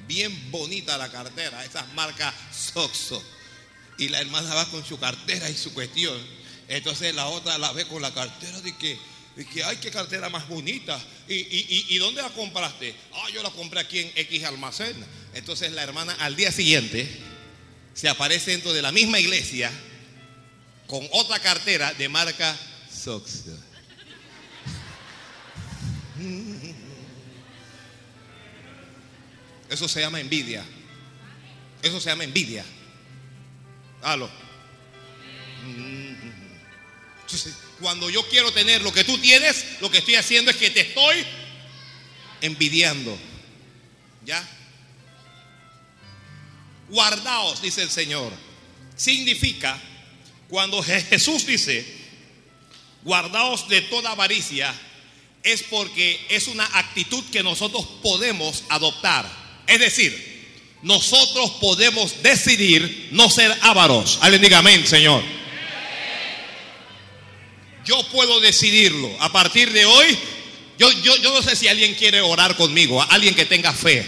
bien 0.08 0.50
bonita 0.50 0.98
la 0.98 1.10
cartera, 1.10 1.64
esas 1.64 1.92
marcas 1.94 2.34
Soxo. 2.52 3.22
Y 3.98 4.08
la 4.08 4.20
hermana 4.20 4.54
va 4.54 4.68
con 4.70 4.84
su 4.84 4.98
cartera 4.98 5.48
y 5.48 5.56
su 5.56 5.72
cuestión. 5.72 6.16
Entonces 6.68 7.14
la 7.14 7.28
otra 7.28 7.58
la 7.58 7.72
ve 7.72 7.86
con 7.86 8.02
la 8.02 8.12
cartera 8.12 8.60
de 8.60 8.76
que, 8.76 8.98
de 9.36 9.46
que 9.46 9.62
ay, 9.62 9.76
qué 9.76 9.92
cartera 9.92 10.28
más 10.28 10.48
bonita. 10.48 11.00
¿Y, 11.28 11.34
y, 11.34 11.86
y 11.90 11.98
dónde 11.98 12.22
la 12.22 12.30
compraste? 12.30 12.94
Ah, 13.14 13.30
yo 13.32 13.40
la 13.42 13.50
compré 13.50 13.80
aquí 13.80 14.00
en 14.00 14.12
X 14.16 14.44
almacén. 14.44 14.96
Entonces 15.32 15.70
la 15.72 15.84
hermana 15.84 16.14
al 16.18 16.34
día 16.34 16.50
siguiente 16.50 17.08
se 17.94 18.08
aparece 18.08 18.50
dentro 18.50 18.72
de 18.72 18.82
la 18.82 18.90
misma 18.90 19.20
iglesia 19.20 19.70
con 20.88 21.06
otra 21.12 21.38
cartera 21.38 21.94
de 21.94 22.08
marca 22.08 22.56
Sox. 22.90 23.44
Eso 29.68 29.88
se 29.88 30.00
llama 30.00 30.20
envidia. 30.20 30.64
Eso 31.82 32.00
se 32.00 32.10
llama 32.10 32.24
envidia. 32.24 32.64
Halo. 34.02 34.30
Entonces, 37.22 37.54
cuando 37.80 38.08
yo 38.08 38.26
quiero 38.28 38.52
tener 38.52 38.82
lo 38.82 38.92
que 38.92 39.04
tú 39.04 39.18
tienes, 39.18 39.80
lo 39.80 39.90
que 39.90 39.98
estoy 39.98 40.14
haciendo 40.14 40.50
es 40.50 40.56
que 40.56 40.70
te 40.70 40.80
estoy 40.80 41.24
envidiando. 42.40 43.18
¿Ya? 44.24 44.46
Guardaos, 46.88 47.60
dice 47.60 47.82
el 47.82 47.90
Señor. 47.90 48.32
Significa, 48.94 49.78
cuando 50.48 50.82
Jesús 50.82 51.44
dice, 51.46 51.84
guardaos 53.02 53.68
de 53.68 53.82
toda 53.82 54.12
avaricia, 54.12 54.72
es 55.46 55.62
porque 55.62 56.26
es 56.28 56.48
una 56.48 56.64
actitud 56.72 57.22
que 57.30 57.44
nosotros 57.44 57.86
podemos 58.02 58.64
adoptar. 58.68 59.30
Es 59.68 59.78
decir, 59.78 60.36
nosotros 60.82 61.52
podemos 61.60 62.20
decidir 62.20 63.10
no 63.12 63.30
ser 63.30 63.56
ávaros. 63.62 64.18
Alguien 64.22 64.42
diga 64.42 64.58
amén, 64.58 64.84
Señor. 64.84 65.22
Yo 67.84 68.02
puedo 68.08 68.40
decidirlo. 68.40 69.08
A 69.20 69.30
partir 69.30 69.72
de 69.72 69.86
hoy, 69.86 70.18
yo, 70.78 70.90
yo, 71.02 71.16
yo 71.18 71.32
no 71.32 71.40
sé 71.42 71.54
si 71.54 71.68
alguien 71.68 71.94
quiere 71.94 72.20
orar 72.20 72.56
conmigo, 72.56 73.00
alguien 73.08 73.36
que 73.36 73.44
tenga 73.44 73.72
fe. 73.72 74.04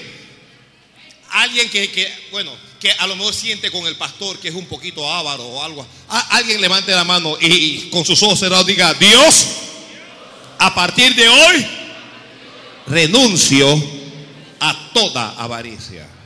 Alguien 1.30 1.70
que, 1.70 1.88
que, 1.92 2.12
bueno, 2.32 2.52
que 2.80 2.90
a 2.90 3.06
lo 3.06 3.14
mejor 3.14 3.32
siente 3.32 3.70
con 3.70 3.86
el 3.86 3.94
pastor 3.94 4.40
que 4.40 4.48
es 4.48 4.54
un 4.56 4.66
poquito 4.66 5.08
avaro 5.08 5.44
o 5.44 5.62
algo. 5.62 5.86
alguien 6.08 6.60
levante 6.60 6.90
la 6.90 7.04
mano 7.04 7.38
y, 7.40 7.46
y 7.46 7.90
con 7.90 8.04
sus 8.04 8.20
ojos 8.24 8.40
cerrados 8.40 8.66
diga, 8.66 8.92
Dios, 8.94 9.46
a 10.58 10.74
partir 10.74 11.14
de 11.14 11.28
hoy, 11.28 11.66
renuncio 12.86 13.66
a 14.60 14.90
toda 14.92 15.30
avaricia. 15.40 16.18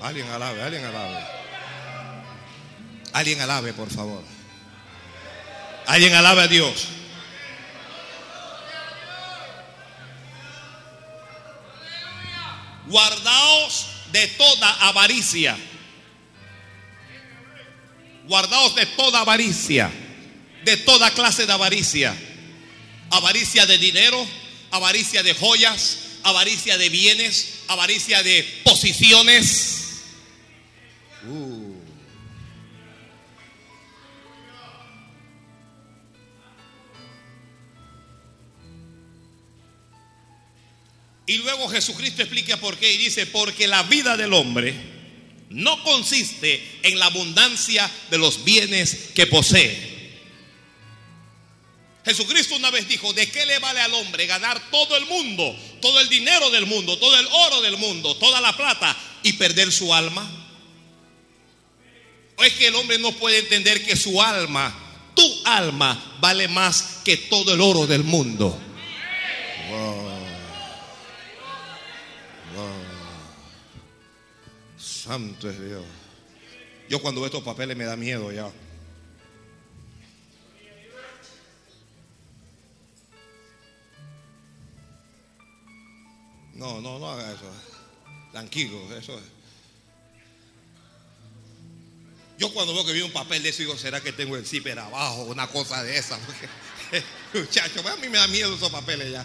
Alguien 0.00 0.28
alabe, 0.30 0.62
alguien 0.62 0.84
alabe. 0.84 1.26
Alguien 3.12 3.40
alabe, 3.40 3.72
por 3.72 3.90
favor. 3.90 4.22
Alguien 5.86 6.14
alabe 6.14 6.42
a 6.42 6.46
Dios. 6.46 6.88
Guardaos 12.86 13.86
de 14.12 14.28
toda 14.28 14.88
avaricia. 14.88 15.58
Guardaos 18.28 18.74
de 18.74 18.86
toda 18.86 19.20
avaricia. 19.20 19.90
De 20.64 20.76
toda 20.76 21.10
clase 21.10 21.46
de 21.46 21.52
avaricia. 21.52 22.14
Avaricia 23.10 23.66
de 23.66 23.78
dinero, 23.78 24.24
avaricia 24.70 25.22
de 25.22 25.34
joyas, 25.34 25.98
avaricia 26.22 26.76
de 26.76 26.88
bienes, 26.90 27.60
avaricia 27.68 28.22
de 28.22 28.42
posiciones 28.64 29.78
Uh. 31.26 31.74
Y 41.26 41.36
luego 41.38 41.68
Jesucristo 41.68 42.22
explica 42.22 42.56
por 42.56 42.78
qué 42.78 42.94
y 42.94 42.96
dice, 42.96 43.26
porque 43.26 43.66
la 43.66 43.82
vida 43.82 44.16
del 44.16 44.32
hombre 44.32 44.97
no 45.50 45.82
consiste 45.82 46.80
en 46.82 46.98
la 46.98 47.06
abundancia 47.06 47.90
de 48.10 48.18
los 48.18 48.44
bienes 48.44 49.10
que 49.14 49.26
posee. 49.26 49.98
Jesucristo 52.04 52.56
una 52.56 52.70
vez 52.70 52.88
dijo, 52.88 53.12
¿de 53.12 53.30
qué 53.30 53.44
le 53.44 53.58
vale 53.58 53.80
al 53.80 53.92
hombre 53.94 54.26
ganar 54.26 54.70
todo 54.70 54.96
el 54.96 55.04
mundo, 55.06 55.54
todo 55.80 56.00
el 56.00 56.08
dinero 56.08 56.50
del 56.50 56.66
mundo, 56.66 56.98
todo 56.98 57.18
el 57.18 57.26
oro 57.26 57.60
del 57.60 57.76
mundo, 57.76 58.16
toda 58.16 58.40
la 58.40 58.56
plata 58.56 58.96
y 59.22 59.34
perder 59.34 59.70
su 59.70 59.92
alma? 59.92 60.26
¿O 62.36 62.44
es 62.44 62.52
que 62.54 62.68
el 62.68 62.74
hombre 62.76 62.98
no 62.98 63.12
puede 63.12 63.38
entender 63.38 63.84
que 63.84 63.96
su 63.96 64.22
alma, 64.22 64.74
tu 65.14 65.42
alma, 65.44 66.16
vale 66.20 66.48
más 66.48 67.00
que 67.04 67.16
todo 67.16 67.52
el 67.52 67.60
oro 67.60 67.86
del 67.86 68.04
mundo? 68.04 68.58
Santo 75.08 75.48
es 75.48 75.58
Dios. 75.58 75.86
Yo 76.90 77.00
cuando 77.00 77.22
veo 77.22 77.28
estos 77.28 77.42
papeles 77.42 77.74
me 77.74 77.86
da 77.86 77.96
miedo 77.96 78.30
ya. 78.30 78.52
No, 86.52 86.82
no, 86.82 86.98
no 86.98 87.10
haga 87.10 87.32
eso. 87.32 87.50
Tranquilo, 88.32 88.76
eso 88.98 89.18
es. 89.18 89.24
Yo 92.36 92.52
cuando 92.52 92.74
veo 92.74 92.84
que 92.84 92.92
vi 92.92 93.00
un 93.00 93.10
papel 93.10 93.42
de 93.42 93.48
eso 93.48 93.60
digo, 93.60 93.78
¿será 93.78 94.02
que 94.02 94.12
tengo 94.12 94.36
el 94.36 94.44
zipper 94.44 94.78
abajo? 94.78 95.22
Una 95.22 95.46
cosa 95.46 95.82
de 95.82 95.96
esa. 95.96 96.18
Muchachos, 97.32 97.86
a 97.86 97.96
mí 97.96 98.10
me 98.10 98.18
da 98.18 98.28
miedo 98.28 98.54
esos 98.54 98.70
papeles 98.70 99.10
ya. 99.10 99.24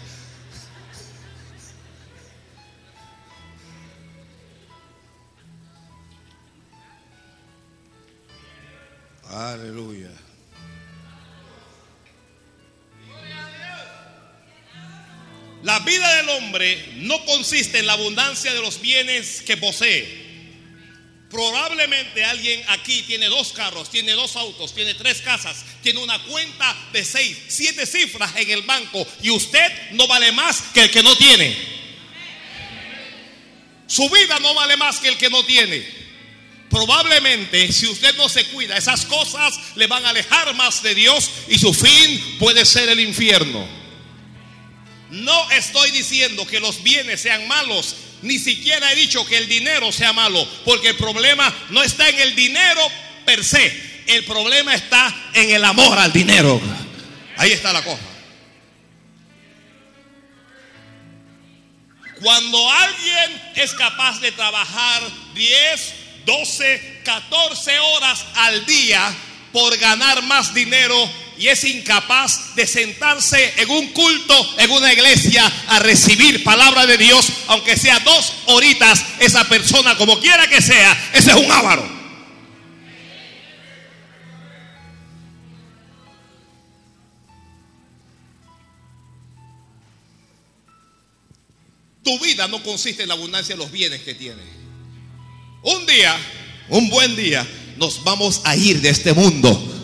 Aleluya. 9.34 10.10
La 15.64 15.80
vida 15.80 16.16
del 16.16 16.28
hombre 16.28 16.92
no 16.98 17.24
consiste 17.24 17.78
en 17.80 17.86
la 17.86 17.94
abundancia 17.94 18.52
de 18.54 18.60
los 18.60 18.80
bienes 18.80 19.42
que 19.42 19.56
posee 19.56 20.24
Probablemente 21.34 22.24
alguien 22.24 22.62
aquí 22.68 23.02
tiene 23.02 23.26
dos 23.26 23.52
carros, 23.54 23.90
tiene 23.90 24.12
dos 24.12 24.36
autos, 24.36 24.72
tiene 24.72 24.94
tres 24.94 25.20
casas, 25.20 25.64
tiene 25.82 25.98
una 25.98 26.22
cuenta 26.22 26.76
de 26.92 27.04
seis, 27.04 27.36
siete 27.48 27.86
cifras 27.86 28.36
en 28.36 28.50
el 28.50 28.62
banco 28.62 29.04
y 29.20 29.30
usted 29.30 29.90
no 29.94 30.06
vale 30.06 30.30
más 30.30 30.62
que 30.72 30.82
el 30.82 30.90
que 30.92 31.02
no 31.02 31.16
tiene. 31.16 31.56
Su 33.88 34.08
vida 34.10 34.38
no 34.38 34.54
vale 34.54 34.76
más 34.76 35.00
que 35.00 35.08
el 35.08 35.18
que 35.18 35.28
no 35.28 35.44
tiene. 35.44 36.03
Probablemente 36.74 37.70
si 37.70 37.86
usted 37.86 38.16
no 38.16 38.28
se 38.28 38.46
cuida, 38.46 38.76
esas 38.76 39.06
cosas 39.06 39.60
le 39.76 39.86
van 39.86 40.04
a 40.04 40.08
alejar 40.08 40.52
más 40.56 40.82
de 40.82 40.92
Dios 40.92 41.30
y 41.46 41.56
su 41.56 41.72
fin 41.72 42.36
puede 42.40 42.66
ser 42.66 42.88
el 42.88 42.98
infierno. 42.98 43.64
No 45.08 45.50
estoy 45.52 45.92
diciendo 45.92 46.44
que 46.44 46.58
los 46.58 46.82
bienes 46.82 47.20
sean 47.20 47.46
malos, 47.46 47.94
ni 48.22 48.40
siquiera 48.40 48.90
he 48.90 48.96
dicho 48.96 49.24
que 49.24 49.36
el 49.36 49.46
dinero 49.46 49.92
sea 49.92 50.12
malo, 50.12 50.44
porque 50.64 50.88
el 50.88 50.96
problema 50.96 51.54
no 51.70 51.80
está 51.80 52.08
en 52.08 52.18
el 52.18 52.34
dinero 52.34 52.80
per 53.24 53.44
se, 53.44 54.02
el 54.08 54.24
problema 54.24 54.74
está 54.74 55.14
en 55.32 55.52
el 55.52 55.64
amor 55.64 55.96
al 55.96 56.12
dinero. 56.12 56.60
Ahí 57.36 57.52
está 57.52 57.72
la 57.72 57.84
cosa. 57.84 58.02
Cuando 62.20 62.68
alguien 62.68 63.52
es 63.54 63.72
capaz 63.74 64.20
de 64.20 64.32
trabajar 64.32 65.02
10, 65.34 66.03
12, 66.24 67.00
14 67.04 67.78
horas 67.78 68.24
al 68.34 68.64
día 68.66 69.14
por 69.52 69.76
ganar 69.78 70.22
más 70.24 70.52
dinero, 70.52 70.96
y 71.38 71.48
es 71.48 71.64
incapaz 71.64 72.54
de 72.54 72.66
sentarse 72.66 73.54
en 73.56 73.70
un 73.70 73.88
culto, 73.88 74.54
en 74.58 74.70
una 74.70 74.92
iglesia, 74.92 75.44
a 75.68 75.78
recibir 75.78 76.42
palabra 76.44 76.86
de 76.86 76.96
Dios, 76.96 77.26
aunque 77.48 77.76
sea 77.76 77.98
dos 78.00 78.32
horitas, 78.46 79.04
esa 79.20 79.48
persona, 79.48 79.96
como 79.96 80.18
quiera 80.18 80.48
que 80.48 80.60
sea, 80.60 81.10
ese 81.12 81.30
es 81.30 81.36
un 81.36 81.50
ávaro. 81.50 81.88
Tu 92.02 92.18
vida 92.18 92.46
no 92.48 92.62
consiste 92.62 93.02
en 93.02 93.08
la 93.08 93.14
abundancia 93.14 93.54
de 93.54 93.62
los 93.62 93.72
bienes 93.72 94.02
que 94.02 94.14
tienes. 94.14 94.63
Un 95.64 95.86
día, 95.86 96.16
un 96.68 96.88
buen 96.90 97.16
día, 97.16 97.44
nos 97.76 98.04
vamos 98.04 98.42
a 98.44 98.54
ir 98.54 98.80
de 98.80 98.90
este 98.90 99.12
mundo 99.12 99.74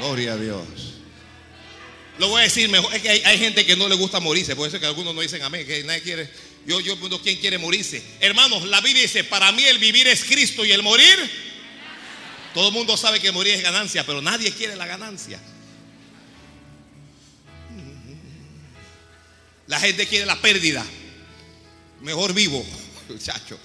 Gloria 0.00 0.32
a 0.32 0.36
Dios. 0.38 0.64
Lo 2.18 2.28
voy 2.28 2.40
a 2.40 2.44
decir 2.44 2.68
mejor. 2.70 2.94
Es 2.94 3.02
que 3.02 3.10
hay, 3.10 3.38
gente 3.38 3.66
que 3.66 3.76
no 3.76 3.86
le 3.86 3.94
gusta 3.94 4.18
morirse. 4.18 4.56
Por 4.56 4.66
eso 4.66 4.80
que 4.80 4.86
algunos 4.86 5.14
no 5.14 5.20
dicen 5.20 5.42
amén. 5.42 5.66
Que 5.66 5.84
nadie 5.84 6.00
quiere. 6.00 6.30
Yo, 6.66 6.80
yo 6.80 6.96
¿quién 7.22 7.36
quiere 7.36 7.58
morirse? 7.58 8.02
Hermanos, 8.20 8.64
la 8.64 8.80
Biblia 8.80 9.02
dice, 9.02 9.24
para 9.24 9.52
mí 9.52 9.62
el 9.64 9.78
vivir 9.78 10.06
es 10.06 10.24
Cristo 10.24 10.64
y 10.64 10.72
el 10.72 10.82
morir. 10.82 11.18
Todo 12.54 12.68
el 12.68 12.74
mundo 12.74 12.96
sabe 12.96 13.20
que 13.20 13.30
morir 13.30 13.54
es 13.54 13.62
ganancia, 13.62 14.04
pero 14.04 14.22
nadie 14.22 14.52
quiere 14.52 14.74
la 14.74 14.86
ganancia. 14.86 15.38
La 19.66 19.78
gente 19.80 20.06
quiere 20.06 20.24
la 20.24 20.40
pérdida. 20.40 20.84
Mejor 22.00 22.32
vivo, 22.32 22.64
muchacho. 23.08 23.58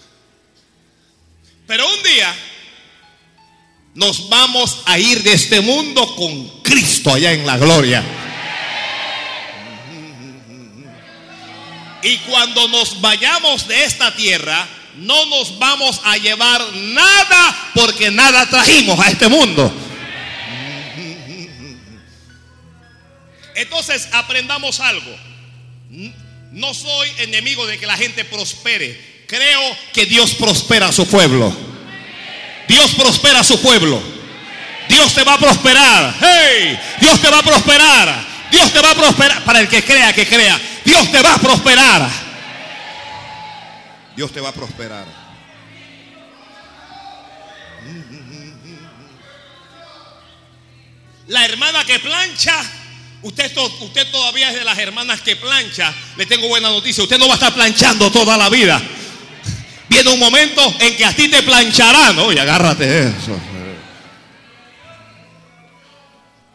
Pero 1.68 1.88
un 1.88 2.04
día 2.04 2.36
nos 3.96 4.30
vamos 4.30 4.84
a 4.86 5.00
ir 5.00 5.24
de 5.24 5.34
este 5.34 5.62
mundo 5.62 6.16
con 6.16 6.62
Cristo 6.62 7.14
allá 7.14 7.32
en 7.32 7.46
la 7.46 7.58
gloria. 7.58 8.04
Y 12.04 12.18
cuando 12.20 12.68
nos 12.68 13.02
vayamos 13.02 13.68
de 13.68 13.84
esta 13.84 14.16
tierra, 14.16 14.68
no 14.98 15.26
nos 15.26 15.58
vamos 15.58 16.02
a 16.04 16.18
llevar 16.18 16.62
nada 16.74 17.72
porque 17.74 18.12
nada 18.12 18.48
trajimos 18.48 19.00
a 19.00 19.10
este 19.10 19.28
mundo. 19.28 19.74
Entonces 23.56 24.10
aprendamos 24.12 24.80
algo. 24.82 25.18
No 26.52 26.74
soy 26.74 27.10
enemigo 27.20 27.66
de 27.66 27.80
que 27.80 27.88
la 27.88 27.98
gente 27.98 28.24
prospere. 28.26 29.15
Creo 29.28 29.62
que 29.94 30.06
Dios 30.06 30.36
prospera 30.36 30.88
a 30.88 30.92
su 30.92 31.08
pueblo. 31.08 31.56
Dios 32.68 32.92
prospera 32.96 33.40
a 33.40 33.44
su 33.44 33.62
pueblo. 33.62 34.02
Dios 34.88 35.14
te 35.14 35.24
va 35.24 35.34
a 35.34 35.40
prosperar. 35.40 36.16
Hey, 36.20 36.80
Dios 37.00 37.20
te 37.20 37.30
va 37.30 37.40
a 37.40 37.44
prosperar. 37.44 38.26
Dios 38.52 38.72
te 38.72 38.82
va 38.82 38.92
a 38.92 38.96
prosperar. 38.96 39.44
Para 39.44 39.60
el 39.60 39.68
que 39.68 39.84
crea, 39.84 40.14
que 40.14 40.28
crea. 40.28 40.60
Dios 40.84 41.12
te 41.12 41.22
va 41.22 41.34
a 41.34 41.38
prosperar. 41.38 42.10
Dios 44.16 44.32
te 44.32 44.40
va 44.42 44.50
a 44.50 44.54
prosperar. 44.54 45.06
La 51.28 51.44
hermana 51.44 51.84
que 51.84 51.98
plancha, 52.00 52.54
usted, 53.24 53.52
usted 53.58 54.12
todavía 54.12 54.50
es 54.50 54.56
de 54.56 54.64
las 54.64 54.78
hermanas 54.78 55.22
que 55.22 55.36
plancha. 55.36 55.92
Le 56.18 56.28
tengo 56.28 56.48
buena 56.48 56.70
noticia, 56.70 57.04
usted 57.04 57.18
no 57.18 57.28
va 57.28 57.34
a 57.34 57.38
estar 57.38 57.54
planchando 57.54 58.12
toda 58.12 58.38
la 58.38 58.50
vida. 58.50 58.80
Viene 59.90 60.12
un 60.12 60.20
momento 60.20 60.62
en 60.80 60.96
que 60.98 61.06
a 61.06 61.16
ti 61.16 61.30
te 61.30 61.44
plancharán. 61.44 62.18
Oye, 62.20 62.40
agárrate 62.40 63.08
eso. 63.08 63.40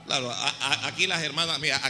Claro, 0.06 0.34
aquí 0.82 1.06
las 1.06 1.22
hermanas, 1.22 1.60
mira, 1.60 1.80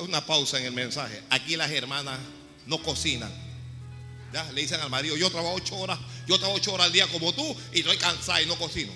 una 0.00 0.24
pausa 0.26 0.58
en 0.58 0.66
el 0.66 0.72
mensaje. 0.72 1.22
Aquí 1.30 1.56
las 1.56 1.70
hermanas 1.70 2.18
no 2.66 2.82
cocinan. 2.82 3.32
¿Ya? 4.32 4.50
Le 4.52 4.62
dicen 4.62 4.80
al 4.80 4.90
marido, 4.90 5.16
yo 5.16 5.30
trabajo 5.30 5.54
ocho 5.54 5.76
horas, 5.76 5.98
yo 6.26 6.38
trabajo 6.38 6.58
ocho 6.58 6.72
horas 6.72 6.86
al 6.86 6.92
día 6.92 7.06
como 7.08 7.32
tú 7.32 7.56
y 7.72 7.80
estoy 7.80 7.98
cansada 7.98 8.42
y 8.42 8.46
no 8.46 8.56
cocino. 8.56 8.92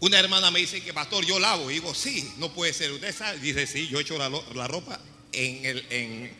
Una 0.00 0.18
hermana 0.18 0.50
me 0.50 0.58
dice 0.58 0.82
que 0.82 0.92
pastor, 0.92 1.24
yo 1.24 1.38
lavo. 1.38 1.70
Y 1.70 1.74
digo, 1.74 1.94
sí, 1.94 2.34
no 2.38 2.52
puede 2.52 2.72
ser. 2.72 2.90
¿Usted 2.90 3.14
sabe? 3.14 3.38
Dice, 3.38 3.68
sí, 3.68 3.86
yo 3.86 4.00
echo 4.00 4.18
la, 4.18 4.28
la 4.54 4.66
ropa 4.66 4.98
en, 5.30 5.64
el, 5.64 5.86
en, 5.90 6.36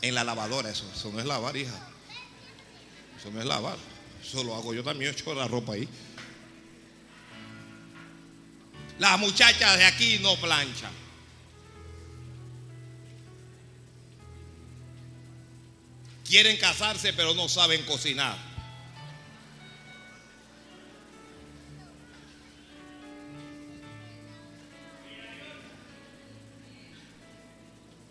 en, 0.00 0.14
la 0.14 0.24
lavadora. 0.24 0.70
Eso, 0.70 0.90
eso 0.96 1.12
no 1.12 1.20
es 1.20 1.26
lavar, 1.26 1.54
hija. 1.54 1.78
Eso 3.28 3.34
no 3.34 3.42
es 3.42 3.46
lavar. 3.46 3.76
Eso 4.22 4.42
lo 4.42 4.54
hago 4.54 4.72
yo 4.72 4.82
también, 4.82 5.12
echo 5.12 5.34
la 5.34 5.46
ropa 5.46 5.74
ahí. 5.74 5.86
Las 8.98 9.18
muchachas 9.18 9.76
de 9.76 9.84
aquí 9.84 10.18
no 10.20 10.34
planchan. 10.36 10.90
Quieren 16.26 16.56
casarse 16.56 17.12
pero 17.12 17.34
no 17.34 17.50
saben 17.50 17.82
cocinar. 17.84 18.36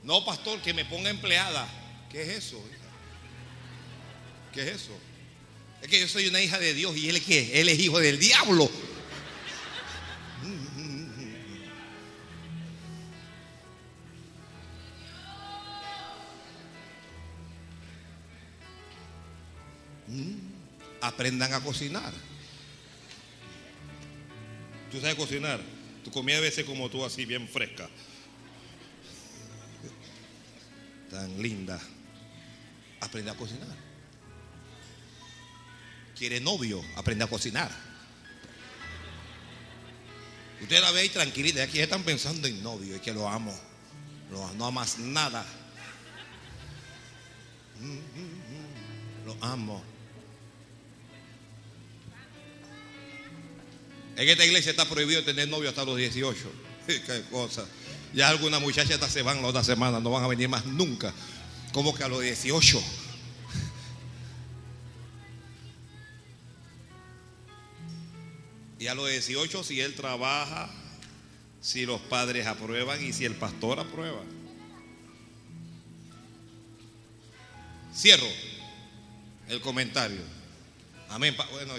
No, 0.04 0.24
pastor, 0.24 0.62
que 0.62 0.76
me 0.76 0.86
ponga 0.86 1.10
empleada. 1.10 1.68
¿Qué 2.10 2.22
es 2.22 2.30
eso? 2.30 2.64
¿Qué 4.54 4.62
es 4.62 4.76
eso? 4.76 5.07
Es 5.82 5.88
que 5.88 6.00
yo 6.00 6.08
soy 6.08 6.28
una 6.28 6.42
hija 6.42 6.60
de 6.60 6.74
Dios 6.74 6.96
y 6.98 7.10
él 7.10 7.24
qué? 7.24 7.62
Él 7.62 7.70
es 7.70 7.80
hijo 7.80 8.00
del 8.00 8.20
diablo. 8.20 8.70
Aprendan 21.02 21.54
a 21.54 21.62
cocinar. 21.62 22.14
¿Tú 24.92 25.00
sabes 25.00 25.16
cocinar? 25.16 25.62
Tu 26.04 26.12
comida 26.12 26.36
debe 26.36 26.52
ser 26.52 26.66
como 26.66 26.90
tú, 26.90 27.04
así 27.06 27.26
bien 27.26 27.48
fresca. 27.48 27.90
Tan 31.10 31.42
linda. 31.42 31.80
Aprende 33.00 33.32
a 33.32 33.36
cocinar. 33.36 33.87
Quiere 36.18 36.40
novio, 36.40 36.84
aprende 36.96 37.24
a 37.24 37.28
cocinar. 37.28 37.70
Usted 40.62 40.82
la 40.82 40.92
ve 40.92 41.02
ahí 41.02 41.10
tranquilita. 41.10 41.62
Aquí 41.62 41.80
están 41.80 42.04
pensando 42.04 42.48
en 42.48 42.64
novio 42.64 42.96
y 42.96 43.00
que 43.00 43.14
lo 43.14 43.30
amo. 43.30 43.58
no 44.58 44.66
amas 44.66 44.98
nada. 44.98 45.46
Lo 49.26 49.38
amo. 49.42 49.84
En 54.16 54.28
esta 54.28 54.44
iglesia 54.44 54.72
está 54.72 54.90
prohibido 54.90 55.24
tener 55.24 55.48
novio 55.48 55.70
hasta 55.70 55.86
los 55.86 55.96
18. 55.96 56.52
Qué 56.88 57.24
cosa. 57.30 57.66
Ya 58.14 58.30
algunas 58.30 58.60
muchachas 58.60 58.96
hasta 58.96 59.10
se 59.10 59.22
van 59.22 59.44
la 59.44 59.50
otra 59.50 59.64
semana, 59.64 60.00
no 60.00 60.10
van 60.10 60.24
a 60.24 60.28
venir 60.28 60.50
más 60.50 60.66
nunca. 60.66 61.14
Como 61.72 61.94
que 61.94 62.04
a 62.04 62.08
los 62.08 62.22
18. 62.22 62.82
Y 68.80 68.88
a 68.88 68.96
los 68.96 69.10
18 69.10 69.64
si 69.64 69.82
él 69.82 69.96
trabaja, 69.96 70.70
si 71.62 71.86
los 71.86 72.00
padres 72.02 72.46
aprueban 72.46 73.04
y 73.04 73.14
si 73.14 73.26
el 73.26 73.36
pastor 73.36 73.80
aprueba. 73.80 74.22
Cierro 77.96 78.28
el 79.50 79.62
comentario. 79.62 80.22
Amén. 81.10 81.36
Bueno, 81.52 81.74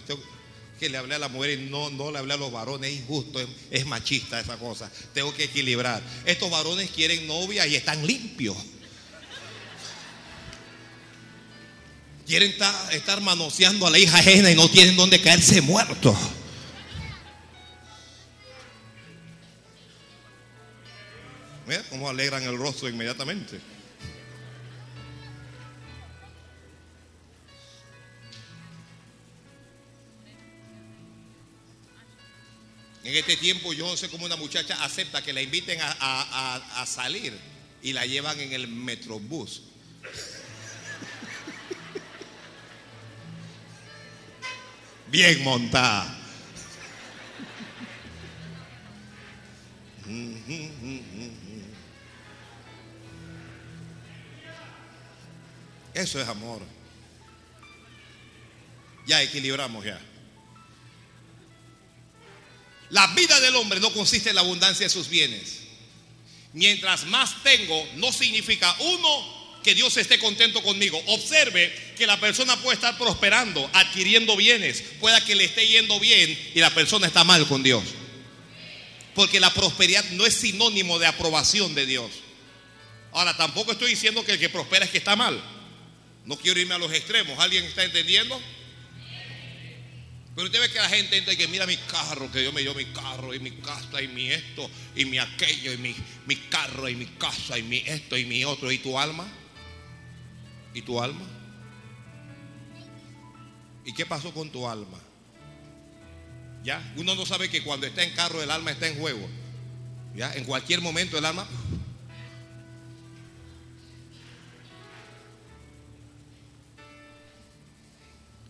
que 0.78 0.88
le 0.88 0.96
hablé 0.96 1.16
a 1.16 1.18
la 1.18 1.28
mujer 1.28 1.58
y 1.58 1.70
no, 1.70 1.90
no 1.90 2.10
le 2.10 2.18
hablé 2.18 2.34
a 2.34 2.36
los 2.36 2.52
varones, 2.52 2.92
es 2.92 3.00
injusto, 3.00 3.40
es, 3.70 3.86
machista 3.86 4.40
esa 4.40 4.56
cosa. 4.56 4.90
Tengo 5.12 5.34
que 5.34 5.44
equilibrar. 5.44 6.02
Estos 6.24 6.50
varones 6.50 6.90
quieren 6.90 7.26
novia 7.26 7.66
y 7.66 7.74
están 7.74 8.06
limpios. 8.06 8.56
Quieren 12.26 12.54
estar, 12.92 13.20
manoseando 13.22 13.86
a 13.86 13.90
la 13.90 13.98
hija 13.98 14.18
ajena 14.18 14.50
y 14.50 14.54
no 14.54 14.68
tienen 14.68 14.96
donde 14.96 15.20
caerse 15.20 15.62
muertos. 15.62 16.16
Mira 21.68 21.82
cómo 21.90 22.08
alegran 22.08 22.42
el 22.44 22.56
rostro 22.56 22.88
inmediatamente. 22.88 23.60
En 33.04 33.14
este 33.14 33.36
tiempo 33.36 33.74
yo 33.74 33.86
no 33.86 33.98
sé 33.98 34.08
cómo 34.08 34.24
una 34.24 34.36
muchacha 34.36 34.82
acepta 34.82 35.22
que 35.22 35.34
la 35.34 35.42
inviten 35.42 35.78
a, 35.82 36.86
salir 36.86 37.38
y 37.82 37.92
la 37.92 38.06
llevan 38.06 38.40
en 38.40 38.54
el 38.54 38.66
metrobús. 38.66 39.64
Bien 45.10 45.44
montada. 45.44 46.18
Eso 55.98 56.20
es 56.20 56.28
amor. 56.28 56.62
Ya 59.04 59.20
equilibramos 59.20 59.84
ya. 59.84 60.00
La 62.90 63.08
vida 63.08 63.40
del 63.40 63.56
hombre 63.56 63.80
no 63.80 63.92
consiste 63.92 64.28
en 64.28 64.36
la 64.36 64.42
abundancia 64.42 64.86
de 64.86 64.90
sus 64.90 65.08
bienes. 65.08 65.62
Mientras 66.52 67.04
más 67.06 67.42
tengo, 67.42 67.84
no 67.96 68.12
significa 68.12 68.76
uno 68.78 69.60
que 69.64 69.74
Dios 69.74 69.96
esté 69.96 70.20
contento 70.20 70.62
conmigo. 70.62 71.02
Observe 71.08 71.74
que 71.96 72.06
la 72.06 72.20
persona 72.20 72.56
puede 72.58 72.76
estar 72.76 72.96
prosperando, 72.96 73.68
adquiriendo 73.72 74.36
bienes, 74.36 74.84
pueda 75.00 75.20
que 75.24 75.34
le 75.34 75.46
esté 75.46 75.66
yendo 75.66 75.98
bien 75.98 76.38
y 76.54 76.60
la 76.60 76.72
persona 76.72 77.08
está 77.08 77.24
mal 77.24 77.44
con 77.48 77.64
Dios. 77.64 77.82
Porque 79.16 79.40
la 79.40 79.52
prosperidad 79.52 80.04
no 80.12 80.24
es 80.24 80.34
sinónimo 80.34 81.00
de 81.00 81.06
aprobación 81.06 81.74
de 81.74 81.86
Dios. 81.86 82.12
Ahora, 83.10 83.36
tampoco 83.36 83.72
estoy 83.72 83.90
diciendo 83.90 84.24
que 84.24 84.32
el 84.32 84.38
que 84.38 84.48
prospera 84.48 84.84
es 84.84 84.92
que 84.92 84.98
está 84.98 85.16
mal. 85.16 85.42
No 86.28 86.36
quiero 86.36 86.60
irme 86.60 86.74
a 86.74 86.78
los 86.78 86.92
extremos. 86.92 87.38
¿Alguien 87.38 87.64
está 87.64 87.82
entendiendo? 87.82 88.38
Pero 90.34 90.46
usted 90.46 90.60
ve 90.60 90.68
que 90.70 90.78
la 90.78 90.88
gente 90.90 91.16
entra 91.16 91.32
y 91.32 91.38
que 91.38 91.48
mira 91.48 91.66
mi 91.66 91.78
carro, 91.78 92.30
que 92.30 92.40
Dios 92.40 92.52
me 92.52 92.60
dio 92.60 92.74
mi 92.74 92.84
carro 92.84 93.32
y 93.32 93.40
mi 93.40 93.50
casa 93.52 94.02
y 94.02 94.08
mi 94.08 94.30
esto 94.30 94.70
y 94.94 95.06
mi 95.06 95.18
aquello 95.18 95.72
y 95.72 95.78
mi, 95.78 95.96
mi 96.26 96.36
carro 96.36 96.86
y 96.86 96.96
mi 96.96 97.06
casa 97.06 97.58
y 97.58 97.62
mi 97.62 97.78
esto 97.78 98.14
y 98.14 98.26
mi 98.26 98.44
otro. 98.44 98.70
¿Y 98.70 98.76
tu 98.76 98.98
alma? 98.98 99.26
¿Y 100.74 100.82
tu 100.82 101.02
alma? 101.02 101.24
¿Y 103.86 103.94
qué 103.94 104.04
pasó 104.04 104.30
con 104.34 104.50
tu 104.50 104.68
alma? 104.68 104.98
¿Ya? 106.62 106.92
Uno 106.98 107.14
no 107.14 107.24
sabe 107.24 107.48
que 107.48 107.62
cuando 107.62 107.86
está 107.86 108.02
en 108.02 108.14
carro 108.14 108.42
el 108.42 108.50
alma 108.50 108.70
está 108.70 108.86
en 108.86 108.98
juego. 108.98 109.26
¿Ya? 110.14 110.30
En 110.34 110.44
cualquier 110.44 110.82
momento 110.82 111.16
el 111.16 111.24
alma... 111.24 111.48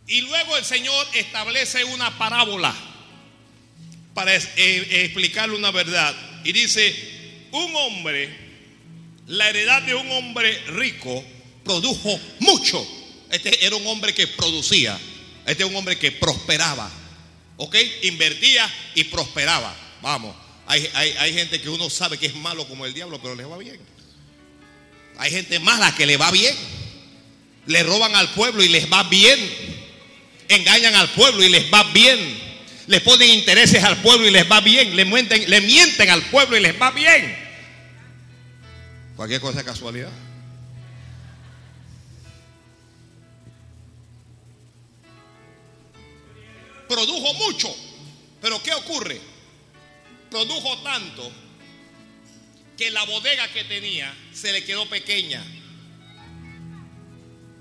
Y 0.08 0.22
luego 0.22 0.56
el 0.56 0.64
Señor 0.64 1.06
establece 1.12 1.84
una 1.84 2.16
parábola 2.16 2.74
para 4.14 4.34
eh, 4.34 5.04
explicarle 5.04 5.54
una 5.54 5.70
verdad. 5.70 6.16
Y 6.44 6.52
dice, 6.52 7.48
un 7.52 7.76
hombre, 7.76 8.34
la 9.26 9.50
heredad 9.50 9.82
de 9.82 9.94
un 9.94 10.10
hombre 10.10 10.58
rico 10.68 11.22
produjo 11.62 12.18
mucho. 12.40 12.86
Este 13.30 13.66
era 13.66 13.76
un 13.76 13.86
hombre 13.86 14.14
que 14.14 14.26
producía. 14.26 14.98
Este 15.46 15.62
es 15.62 15.68
un 15.68 15.76
hombre 15.76 15.98
que 15.98 16.10
prosperaba. 16.12 16.90
¿Ok? 17.58 17.76
Invertía 18.04 18.68
y 18.94 19.04
prosperaba. 19.04 19.76
Vamos. 20.00 20.34
Hay, 20.66 20.88
hay, 20.94 21.34
gente 21.34 21.60
que 21.60 21.68
uno 21.68 21.90
sabe 21.90 22.18
que 22.18 22.26
es 22.26 22.34
malo 22.34 22.66
como 22.66 22.86
el 22.86 22.94
diablo, 22.94 23.20
pero 23.20 23.34
le 23.34 23.44
va 23.44 23.58
bien. 23.58 23.78
Hay 25.18 25.30
gente 25.30 25.58
mala 25.58 25.94
que 25.94 26.06
le 26.06 26.16
va 26.16 26.30
bien. 26.30 26.54
Le 27.66 27.82
roban 27.82 28.14
al 28.16 28.30
pueblo 28.32 28.62
y 28.62 28.68
les 28.68 28.90
va 28.90 29.02
bien. 29.04 29.67
Engañan 30.48 30.94
al 30.94 31.08
pueblo 31.10 31.42
y 31.42 31.48
les 31.48 31.72
va 31.72 31.84
bien. 31.92 32.18
Le 32.86 33.00
ponen 33.00 33.28
intereses 33.28 33.84
al 33.84 34.00
pueblo 34.00 34.26
y 34.26 34.30
les 34.30 34.50
va 34.50 34.60
bien. 34.60 34.96
Le 34.96 35.04
mienten, 35.04 35.48
le 35.48 35.60
mienten 35.60 36.08
al 36.08 36.22
pueblo 36.22 36.56
y 36.56 36.60
les 36.60 36.80
va 36.80 36.90
bien. 36.90 37.36
Cualquier 39.14 39.40
cosa 39.40 39.60
es 39.60 39.64
casualidad. 39.64 40.12
Produjo 46.88 47.34
mucho. 47.34 47.74
Pero 48.40 48.62
¿qué 48.62 48.72
ocurre? 48.72 49.20
Produjo 50.30 50.78
tanto 50.82 51.30
que 52.76 52.90
la 52.90 53.04
bodega 53.04 53.48
que 53.48 53.64
tenía 53.64 54.14
se 54.32 54.52
le 54.52 54.64
quedó 54.64 54.88
pequeña. 54.88 55.44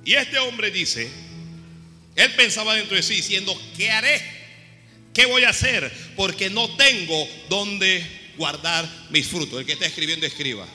Y 0.06 0.14
este 0.14 0.38
hombre 0.40 0.72
dice, 0.72 1.12
él 2.18 2.34
pensaba 2.34 2.74
dentro 2.74 2.98
de 2.98 3.04
sí 3.04 3.16
diciendo, 3.16 3.56
¿qué 3.78 3.92
haré? 3.92 4.20
¿Qué 5.14 5.28
voy 5.28 5.44
a 5.44 5.50
hacer? 5.50 5.92
Porque 6.16 6.50
no 6.50 6.68
tengo 6.76 7.28
donde 7.48 8.06
guardar 8.38 8.90
mis 9.12 9.28
frutos. 9.28 9.60
El 9.60 9.66
que 9.66 9.74
está 9.74 9.86
escribiendo, 9.86 10.26
escriba. 10.26 10.68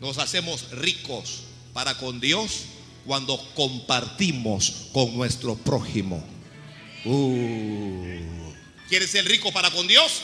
Nos 0.00 0.18
hacemos 0.18 0.70
ricos 0.72 1.44
para 1.72 1.96
con 1.96 2.20
Dios 2.20 2.64
cuando 3.06 3.38
compartimos 3.54 4.88
con 4.92 5.16
nuestro 5.16 5.56
prójimo. 5.56 6.22
Uh. 7.06 8.52
¿Quieres 8.88 9.10
ser 9.10 9.24
rico 9.24 9.50
para 9.52 9.70
con 9.70 9.86
Dios? 9.86 10.20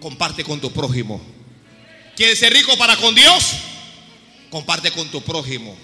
Comparte 0.00 0.44
con 0.44 0.60
tu 0.60 0.72
prójimo. 0.72 1.20
¿Quieres 2.14 2.38
ser 2.38 2.52
rico 2.52 2.76
para 2.76 2.96
con 2.96 3.14
Dios? 3.16 3.54
Comparte 4.48 4.92
con 4.92 5.10
tu 5.10 5.22
prójimo. 5.22 5.76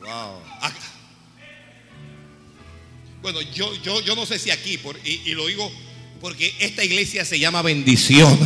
Wow. 0.00 0.49
Bueno, 3.22 3.42
yo, 3.42 3.74
yo, 3.82 4.00
yo 4.00 4.16
no 4.16 4.24
sé 4.24 4.38
si 4.38 4.50
aquí, 4.50 4.78
y, 5.04 5.30
lo 5.32 5.46
digo 5.46 5.70
porque 6.20 6.54
esta 6.58 6.84
iglesia 6.84 7.24
se 7.24 7.38
llama 7.38 7.62
bendición. 7.62 8.38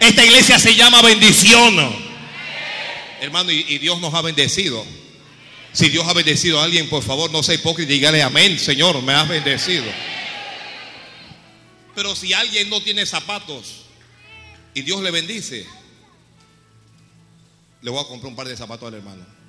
Esta 0.00 0.24
iglesia 0.24 0.58
se 0.58 0.74
llama 0.74 1.02
bendición. 1.02 1.76
Hermano, 3.20 3.52
y, 3.52 3.78
Dios 3.78 4.00
nos 4.00 4.14
ha 4.14 4.22
bendecido. 4.22 4.84
Si 5.72 5.88
Dios 5.88 6.06
ha 6.08 6.12
bendecido 6.14 6.60
a 6.60 6.64
alguien, 6.64 6.88
por 6.88 7.04
favor, 7.04 7.30
no 7.30 7.44
sea 7.44 7.54
hipócrita 7.54 7.92
y 7.92 7.96
dígale 7.96 8.22
amén, 8.22 8.58
Señor, 8.58 9.00
me 9.02 9.12
has 9.12 9.28
bendecido. 9.28 9.84
Pero 11.94 12.16
si 12.16 12.32
alguien 12.32 12.68
no 12.68 12.80
tiene 12.80 13.06
zapatos 13.06 13.82
y 14.74 14.82
Dios 14.82 15.00
le 15.02 15.12
bendice, 15.12 15.64
le 17.82 17.90
voy 17.90 18.00
a 18.02 18.08
comprar 18.08 18.30
un 18.30 18.36
par 18.36 18.48
de 18.48 18.56
zapatos 18.56 18.88
al 18.88 18.94
hermano. 18.94 19.39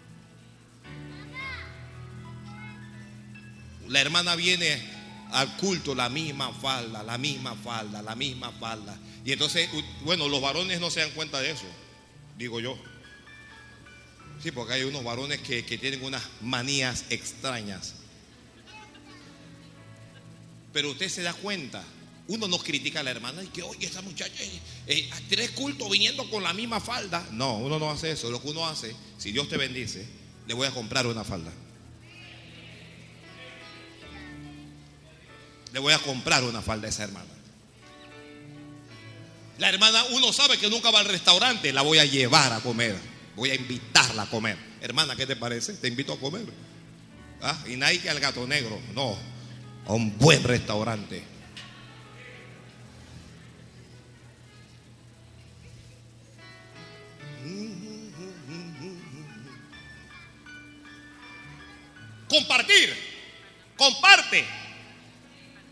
La 3.91 3.99
hermana 3.99 4.37
viene 4.37 4.81
al 5.31 5.57
culto, 5.57 5.93
la 5.93 6.07
misma 6.07 6.53
falda, 6.53 7.03
la 7.03 7.17
misma 7.17 7.55
falda, 7.55 8.01
la 8.01 8.15
misma 8.15 8.49
falda. 8.53 8.97
Y 9.25 9.33
entonces, 9.33 9.69
bueno, 10.05 10.29
los 10.29 10.41
varones 10.41 10.79
no 10.79 10.89
se 10.89 11.01
dan 11.01 11.11
cuenta 11.11 11.41
de 11.41 11.51
eso, 11.51 11.65
digo 12.37 12.61
yo. 12.61 12.77
Sí, 14.41 14.51
porque 14.51 14.73
hay 14.75 14.83
unos 14.83 15.03
varones 15.03 15.41
que, 15.41 15.61
tienen 15.63 16.01
unas 16.03 16.23
manías 16.39 17.03
extrañas. 17.09 17.95
Pero 20.71 20.91
usted 20.91 21.09
se 21.09 21.21
da 21.21 21.33
cuenta, 21.33 21.83
uno 22.29 22.47
no 22.47 22.59
critica 22.59 23.01
a 23.01 23.03
la 23.03 23.11
hermana 23.11 23.43
y 23.43 23.47
que, 23.47 23.61
oye, 23.61 23.87
esa 23.87 24.01
muchacha, 24.01 24.41
eh, 24.41 24.61
eh, 24.87 25.09
tres 25.27 25.51
cultos 25.51 25.89
viniendo 25.89 26.29
con 26.29 26.43
la 26.43 26.53
misma 26.53 26.79
falda. 26.79 27.27
No, 27.33 27.57
uno 27.57 27.77
no 27.77 27.91
hace 27.91 28.11
eso. 28.11 28.31
Lo 28.31 28.41
que 28.41 28.47
uno 28.47 28.65
hace, 28.65 28.95
si 29.17 29.33
Dios 29.33 29.49
te 29.49 29.57
bendice, 29.57 30.07
le 30.47 30.53
voy 30.53 30.65
a 30.65 30.71
comprar 30.71 31.05
una 31.07 31.25
falda. 31.25 31.51
Le 35.73 35.79
voy 35.79 35.93
a 35.93 35.99
comprar 35.99 36.43
una 36.43 36.61
falda 36.61 36.87
a 36.87 36.89
esa 36.89 37.03
hermana. 37.03 37.29
La 39.57 39.69
hermana, 39.69 40.03
uno 40.11 40.33
sabe 40.33 40.57
que 40.57 40.69
nunca 40.69 40.91
va 40.91 40.99
al 40.99 41.05
restaurante, 41.05 41.71
la 41.71 41.83
voy 41.83 41.99
a 41.99 42.05
llevar 42.05 42.51
a 42.51 42.61
comer. 42.61 42.97
Voy 43.35 43.51
a 43.51 43.55
invitarla 43.55 44.23
a 44.23 44.29
comer. 44.29 44.57
Hermana, 44.81 45.15
¿qué 45.15 45.25
te 45.25 45.35
parece? 45.35 45.73
Te 45.73 45.87
invito 45.87 46.13
a 46.13 46.19
comer. 46.19 46.45
¿Ah? 47.41 47.57
Y 47.67 47.75
nadie 47.75 47.99
que 47.99 48.09
al 48.09 48.19
gato 48.19 48.45
negro. 48.47 48.79
No, 48.93 49.17
a 49.87 49.93
un 49.93 50.17
buen 50.17 50.43
restaurante. 50.43 51.23
Compartir. 62.27 62.95
Comparte. 63.77 64.60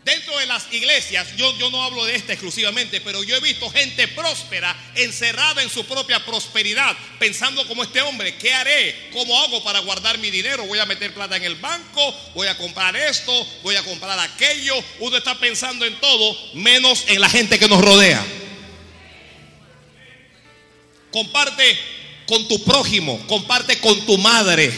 Dentro 0.04 0.38
de 0.38 0.46
las 0.46 0.72
iglesias, 0.72 1.36
yo, 1.36 1.54
yo 1.58 1.70
no 1.70 1.84
hablo 1.84 2.06
de 2.06 2.14
esta 2.14 2.32
exclusivamente, 2.32 3.02
pero 3.02 3.22
yo 3.22 3.36
he 3.36 3.40
visto 3.40 3.68
gente 3.68 4.08
próspera 4.08 4.74
encerrada 4.94 5.62
en 5.62 5.68
su 5.68 5.84
propia 5.84 6.24
prosperidad, 6.24 6.96
pensando 7.18 7.66
como 7.68 7.82
este 7.82 8.00
hombre, 8.00 8.34
¿qué 8.36 8.54
haré? 8.54 9.10
¿Cómo 9.12 9.38
hago 9.42 9.62
para 9.62 9.80
guardar 9.80 10.16
mi 10.16 10.30
dinero? 10.30 10.64
¿Voy 10.64 10.78
a 10.78 10.86
meter 10.86 11.12
plata 11.12 11.36
en 11.36 11.44
el 11.44 11.56
banco? 11.56 12.14
¿Voy 12.34 12.46
a 12.46 12.56
comprar 12.56 12.96
esto? 12.96 13.46
¿Voy 13.62 13.76
a 13.76 13.82
comprar 13.82 14.18
aquello? 14.18 14.74
Uno 15.00 15.18
está 15.18 15.38
pensando 15.38 15.84
en 15.84 15.94
todo, 16.00 16.54
menos 16.54 17.04
en 17.08 17.20
la 17.20 17.28
gente 17.28 17.58
que 17.58 17.68
nos 17.68 17.82
rodea. 17.82 18.24
Comparte 21.12 21.78
con 22.26 22.48
tu 22.48 22.64
prójimo, 22.64 23.26
comparte 23.26 23.78
con 23.80 24.06
tu 24.06 24.16
madre. 24.16 24.72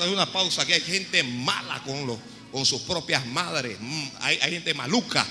Hay 0.00 0.08
una 0.08 0.32
pausa, 0.32 0.64
que 0.64 0.72
hay 0.72 0.80
gente 0.80 1.22
mala 1.22 1.82
con 1.82 2.06
los 2.06 2.31
con 2.52 2.66
sus 2.66 2.82
propias 2.82 3.26
madres. 3.26 3.78
Mm, 3.80 4.08
hay, 4.20 4.38
gente 4.38 4.74
maluca. 4.74 5.26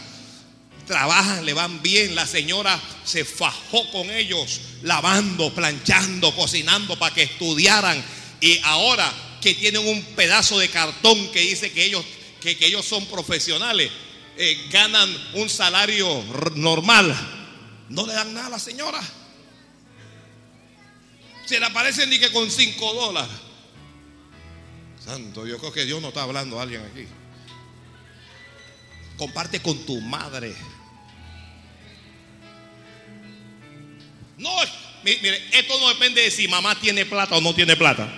Trabajan, 0.87 1.45
le 1.45 1.53
van 1.53 1.81
bien. 1.81 2.15
La 2.15 2.25
señora 2.25 2.81
se 3.05 3.23
fajó 3.23 3.89
con 3.91 4.09
ellos, 4.09 4.59
lavando, 4.81 5.53
planchando, 5.53 6.35
cocinando 6.35 6.97
para 6.97 7.13
que 7.13 7.23
estudiaran. 7.23 8.03
Y 8.41 8.57
ahora 8.63 9.13
que 9.39 9.53
tienen 9.53 9.87
un 9.87 10.03
pedazo 10.15 10.57
de 10.59 10.69
cartón 10.69 11.31
que 11.31 11.41
dice 11.41 11.71
que 11.71 11.85
ellos, 11.85 12.03
que, 12.41 12.57
ellos 12.59 12.85
son 12.85 13.05
profesionales, 13.05 13.91
eh, 14.37 14.67
ganan 14.71 15.09
un 15.35 15.49
salario 15.49 16.23
normal, 16.55 17.15
no 17.89 18.07
le 18.07 18.13
dan 18.13 18.33
nada 18.33 18.47
a 18.47 18.51
la 18.51 18.59
señora. 18.59 19.01
Se 21.45 21.59
le 21.59 21.65
aparecen 21.65 22.09
ni 22.09 22.17
que 22.19 22.31
con 22.31 22.49
cinco 22.49 22.93
dólares. 22.93 23.50
Santo, 25.03 25.47
yo 25.47 25.57
creo 25.57 25.71
que 25.71 25.85
Dios 25.85 26.01
no 26.01 26.09
está 26.09 26.23
hablando 26.23 26.59
a 26.59 26.63
alguien 26.63 26.81
aquí. 26.83 27.07
Comparte 29.17 29.61
con 29.61 29.77
tu 29.85 29.99
madre. 30.01 30.55
No, 34.37 34.49
mire, 35.03 35.57
esto 35.57 35.79
no 35.79 35.89
depende 35.89 36.21
de 36.21 36.31
si 36.31 36.47
mamá 36.47 36.79
tiene 36.79 37.05
plata 37.05 37.37
o 37.37 37.41
no 37.41 37.53
tiene 37.53 37.75
plata. 37.75 38.11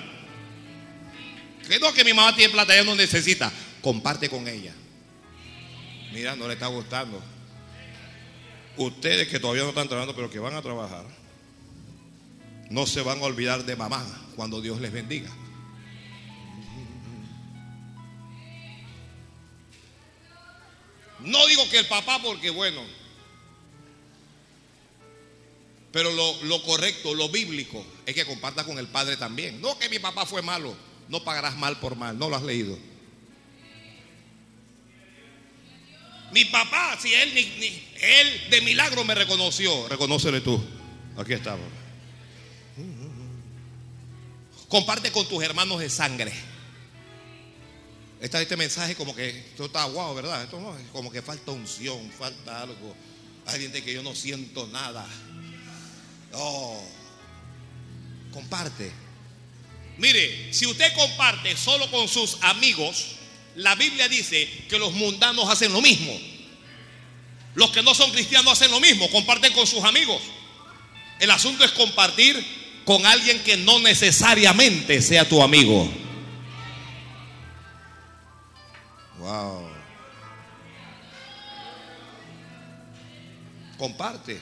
No 1.81 1.93
que 1.93 2.03
mi 2.03 2.13
mamá 2.13 2.35
tiene 2.35 2.53
plata, 2.53 2.73
ella 2.73 2.83
no 2.83 2.95
necesita. 2.95 3.51
Comparte 3.81 4.29
con 4.29 4.47
ella. 4.47 4.73
Mira, 6.11 6.35
no 6.35 6.47
le 6.47 6.53
está 6.53 6.67
gustando. 6.67 7.21
Ustedes 8.77 9.27
que 9.27 9.39
todavía 9.39 9.63
no 9.63 9.69
están 9.69 9.87
trabajando, 9.87 10.15
pero 10.15 10.29
que 10.29 10.39
van 10.39 10.55
a 10.55 10.61
trabajar, 10.61 11.05
no 12.69 12.87
se 12.87 13.01
van 13.01 13.19
a 13.19 13.23
olvidar 13.23 13.65
de 13.65 13.75
mamá 13.75 14.03
cuando 14.35 14.61
Dios 14.61 14.79
les 14.81 14.91
bendiga. 14.91 15.29
No 21.23 21.45
digo 21.47 21.69
que 21.69 21.79
el 21.79 21.87
papá 21.87 22.21
porque 22.21 22.49
bueno, 22.49 22.81
pero 25.91 26.11
lo, 26.11 26.43
lo, 26.43 26.63
correcto, 26.63 27.13
lo 27.13 27.29
bíblico, 27.29 27.85
es 28.05 28.15
que 28.15 28.25
compartas 28.25 28.65
con 28.65 28.79
el 28.79 28.87
padre 28.87 29.15
también. 29.15 29.61
No 29.61 29.77
que 29.77 29.89
mi 29.89 29.99
papá 29.99 30.25
fue 30.25 30.41
malo, 30.41 30.75
no 31.07 31.23
pagarás 31.23 31.55
mal 31.55 31.79
por 31.79 31.95
mal, 31.95 32.17
no 32.17 32.29
lo 32.29 32.35
has 32.35 32.43
leído. 32.43 32.77
Mi 36.31 36.45
papá, 36.45 36.97
si 36.99 37.13
él, 37.13 37.31
ni, 37.35 37.83
él 38.01 38.49
de 38.49 38.61
milagro 38.61 39.05
me 39.05 39.13
reconoció, 39.13 39.87
reconócele 39.87 40.41
tú. 40.41 40.61
Aquí 41.15 41.33
estamos. 41.33 41.67
Comparte 44.67 45.11
con 45.11 45.27
tus 45.27 45.43
hermanos 45.43 45.79
de 45.79 45.91
sangre. 45.91 46.33
Está 48.23 48.41
este 48.41 48.55
mensaje 48.55 48.95
como 48.95 49.13
que 49.13 49.27
esto 49.27 49.65
está 49.65 49.83
guau, 49.83 50.15
¿verdad? 50.15 50.41
Esto 50.43 50.57
no, 50.57 50.73
como 50.93 51.11
que 51.11 51.21
falta 51.21 51.51
unción, 51.51 52.09
falta 52.17 52.61
algo. 52.61 52.95
Alguien 53.45 53.73
de 53.73 53.83
que 53.83 53.93
yo 53.93 54.01
no 54.01 54.15
siento 54.15 54.65
nada. 54.67 55.05
Oh, 56.31 56.81
comparte. 58.31 58.93
Mire, 59.97 60.53
si 60.53 60.65
usted 60.65 60.93
comparte 60.93 61.57
solo 61.57 61.91
con 61.91 62.07
sus 62.07 62.37
amigos, 62.39 63.07
la 63.57 63.75
Biblia 63.75 64.07
dice 64.07 64.47
que 64.69 64.79
los 64.79 64.93
mundanos 64.93 65.49
hacen 65.49 65.73
lo 65.73 65.81
mismo. 65.81 66.17
Los 67.55 67.71
que 67.71 67.83
no 67.83 67.93
son 67.93 68.09
cristianos 68.11 68.53
hacen 68.53 68.71
lo 68.71 68.79
mismo, 68.79 69.11
comparten 69.11 69.51
con 69.51 69.67
sus 69.67 69.83
amigos. 69.83 70.21
El 71.19 71.29
asunto 71.29 71.65
es 71.65 71.71
compartir 71.71 72.41
con 72.85 73.05
alguien 73.05 73.43
que 73.43 73.57
no 73.57 73.79
necesariamente 73.79 75.01
sea 75.01 75.27
tu 75.27 75.43
amigo. 75.43 76.02
Wow. 79.23 79.69
Comparte. 83.77 84.37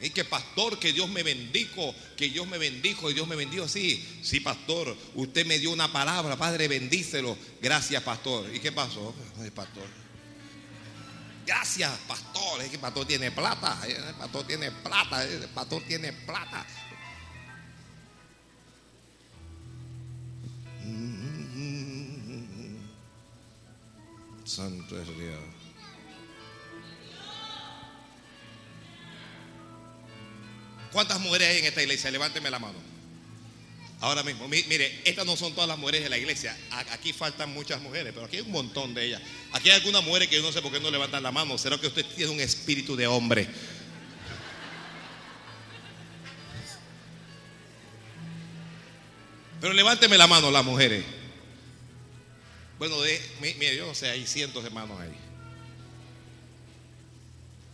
Y 0.00 0.10
que 0.10 0.24
pastor, 0.24 0.78
que 0.78 0.92
Dios 0.92 1.08
me 1.08 1.22
bendijo, 1.22 1.94
que 2.16 2.28
Dios 2.28 2.46
me 2.46 2.58
bendijo 2.58 3.08
y 3.08 3.14
Dios 3.14 3.28
me 3.28 3.36
bendijo. 3.36 3.68
Sí, 3.68 4.04
sí, 4.20 4.40
pastor, 4.40 4.96
usted 5.14 5.46
me 5.46 5.60
dio 5.60 5.70
una 5.70 5.92
palabra, 5.92 6.36
Padre, 6.36 6.66
bendícelo. 6.66 7.38
Gracias, 7.62 8.02
pastor. 8.02 8.52
¿Y 8.52 8.58
qué 8.58 8.72
pasó? 8.72 9.14
Pastor. 9.54 9.86
Gracias, 11.46 11.92
pastor. 12.08 12.62
Es 12.62 12.68
que 12.68 12.74
el 12.74 12.80
pastor 12.80 13.06
tiene 13.06 13.30
plata. 13.30 13.78
El 13.86 14.14
pastor 14.14 14.44
tiene 14.44 14.72
plata. 14.72 15.24
El 15.24 15.48
pastor 15.50 15.82
tiene 15.86 16.12
plata. 16.12 16.66
Santo 24.46 25.00
es 25.00 25.06
Dios. 25.08 25.40
¿Cuántas 30.92 31.20
mujeres 31.20 31.48
hay 31.48 31.58
en 31.58 31.64
esta 31.66 31.82
iglesia? 31.82 32.10
Levánteme 32.12 32.48
la 32.48 32.60
mano. 32.60 32.78
Ahora 34.00 34.22
mismo, 34.22 34.46
mire, 34.46 35.00
estas 35.04 35.26
no 35.26 35.36
son 35.36 35.52
todas 35.52 35.68
las 35.68 35.78
mujeres 35.78 36.04
de 36.04 36.08
la 36.08 36.16
iglesia. 36.16 36.56
Aquí 36.92 37.12
faltan 37.12 37.52
muchas 37.52 37.80
mujeres, 37.80 38.12
pero 38.14 38.26
aquí 38.26 38.36
hay 38.36 38.42
un 38.42 38.52
montón 38.52 38.94
de 38.94 39.06
ellas. 39.06 39.22
Aquí 39.52 39.68
hay 39.68 39.76
algunas 39.76 40.04
mujeres 40.04 40.28
que 40.28 40.36
yo 40.36 40.42
no 40.42 40.52
sé 40.52 40.62
por 40.62 40.70
qué 40.70 40.78
no 40.78 40.90
levantan 40.90 41.22
la 41.22 41.32
mano. 41.32 41.58
¿Será 41.58 41.76
que 41.78 41.88
usted 41.88 42.06
tiene 42.14 42.30
un 42.30 42.40
espíritu 42.40 42.94
de 42.94 43.06
hombre? 43.06 43.48
Pero 49.60 49.72
levánteme 49.72 50.16
la 50.16 50.26
mano 50.26 50.50
las 50.50 50.64
mujeres. 50.64 51.15
Bueno, 52.78 52.96
mire, 53.40 53.76
yo 53.76 53.86
no 53.86 53.94
sé, 53.94 54.10
hay 54.10 54.26
cientos 54.26 54.62
de 54.62 54.70
manos 54.70 55.00
ahí. 55.00 55.14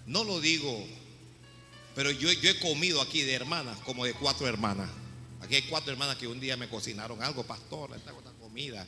No 0.06 0.24
lo 0.24 0.40
digo, 0.40 0.86
pero 1.94 2.10
yo, 2.10 2.30
yo 2.32 2.50
he 2.50 2.58
comido 2.60 3.00
aquí 3.00 3.22
de 3.22 3.34
hermanas, 3.34 3.78
como 3.80 4.04
de 4.04 4.14
cuatro 4.14 4.46
hermanas. 4.46 4.88
Aquí 5.40 5.56
hay 5.56 5.62
cuatro 5.62 5.92
hermanas 5.92 6.16
que 6.16 6.28
un 6.28 6.38
día 6.38 6.56
me 6.56 6.68
cocinaron 6.68 7.22
algo, 7.22 7.44
pastor, 7.44 7.90
esta, 7.96 8.12
comida. 8.40 8.86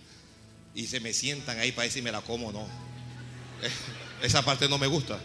Y 0.74 0.86
se 0.86 1.00
me 1.00 1.12
sientan 1.12 1.58
ahí 1.58 1.72
para 1.72 1.84
ver 1.84 1.92
si 1.92 2.02
me 2.02 2.12
la 2.12 2.20
como 2.20 2.48
o 2.48 2.52
no. 2.52 2.68
Esa 4.22 4.42
parte 4.42 4.68
no 4.68 4.78
me 4.78 4.86
gusta. 4.86 5.20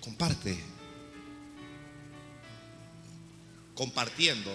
Comparte. 0.00 0.69
Compartiendo, 3.74 4.50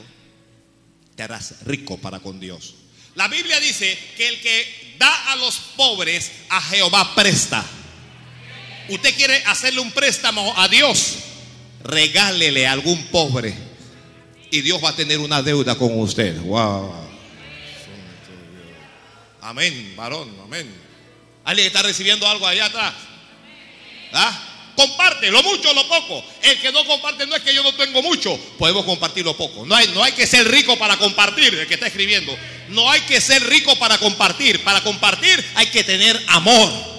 te 1.16 1.24
harás 1.24 1.64
rico 1.66 1.98
para 1.98 2.20
con 2.20 2.40
Dios. 2.40 2.76
La 3.16 3.28
Biblia 3.28 3.60
dice 3.60 3.98
que 4.18 4.28
el 4.28 4.42
que 4.42 4.96
da 5.00 5.32
a 5.32 5.36
los 5.38 5.56
pobres, 5.78 6.32
a 6.50 6.62
Jehová 6.62 7.16
presta. 7.16 7.66
Usted 8.90 9.16
quiere 9.16 9.38
hacerle 9.46 9.80
un 9.80 9.92
préstamo 9.92 10.54
a 10.58 10.68
Dios, 10.68 11.16
regálele 11.84 12.68
a 12.68 12.74
algún 12.74 13.04
pobre 13.08 13.56
y 14.52 14.62
Dios 14.62 14.84
va 14.84 14.90
a 14.90 14.96
tener 14.96 15.20
una 15.20 15.42
deuda 15.42 15.76
con 15.76 16.00
usted. 16.00 16.40
Wow. 16.42 16.94
Amén, 19.42 19.94
varón, 19.96 20.36
amén. 20.44 20.74
¿Alguien 21.44 21.68
está 21.68 21.82
recibiendo 21.84 22.28
algo 22.28 22.48
allá 22.48 22.66
atrás? 22.66 22.94
¿Ah? 24.14 24.55
Comparte 24.76 25.32
lo 25.32 25.42
mucho 25.42 25.72
o 25.72 25.74
lo 25.74 25.88
poco. 25.88 26.24
El 26.42 26.60
que 26.60 26.72
no 26.72 26.86
comparte 26.86 27.26
no 27.26 27.36
es 27.36 27.44
que 27.44 27.54
yo 27.54 27.64
no 27.64 27.74
tengo 27.74 28.02
mucho, 28.02 28.38
podemos 28.58 28.84
compartir 28.84 29.24
lo 29.24 29.36
poco. 29.36 29.66
No 29.66 29.76
hay, 29.76 29.88
no 29.90 30.04
hay 30.04 30.12
que 30.12 30.28
ser 30.28 30.48
rico 30.50 30.78
para 30.78 30.98
compartir, 30.98 31.54
el 31.54 31.68
que 31.68 31.76
está 31.76 31.88
escribiendo. 31.88 32.38
No 32.70 32.90
hay 32.90 33.02
que 33.02 33.22
ser 33.22 33.44
rico 33.48 33.76
para 33.78 33.98
compartir. 33.98 34.64
Para 34.64 34.82
compartir 34.82 35.44
hay 35.56 35.68
que 35.68 35.84
tener 35.84 36.22
amor. 36.28 36.96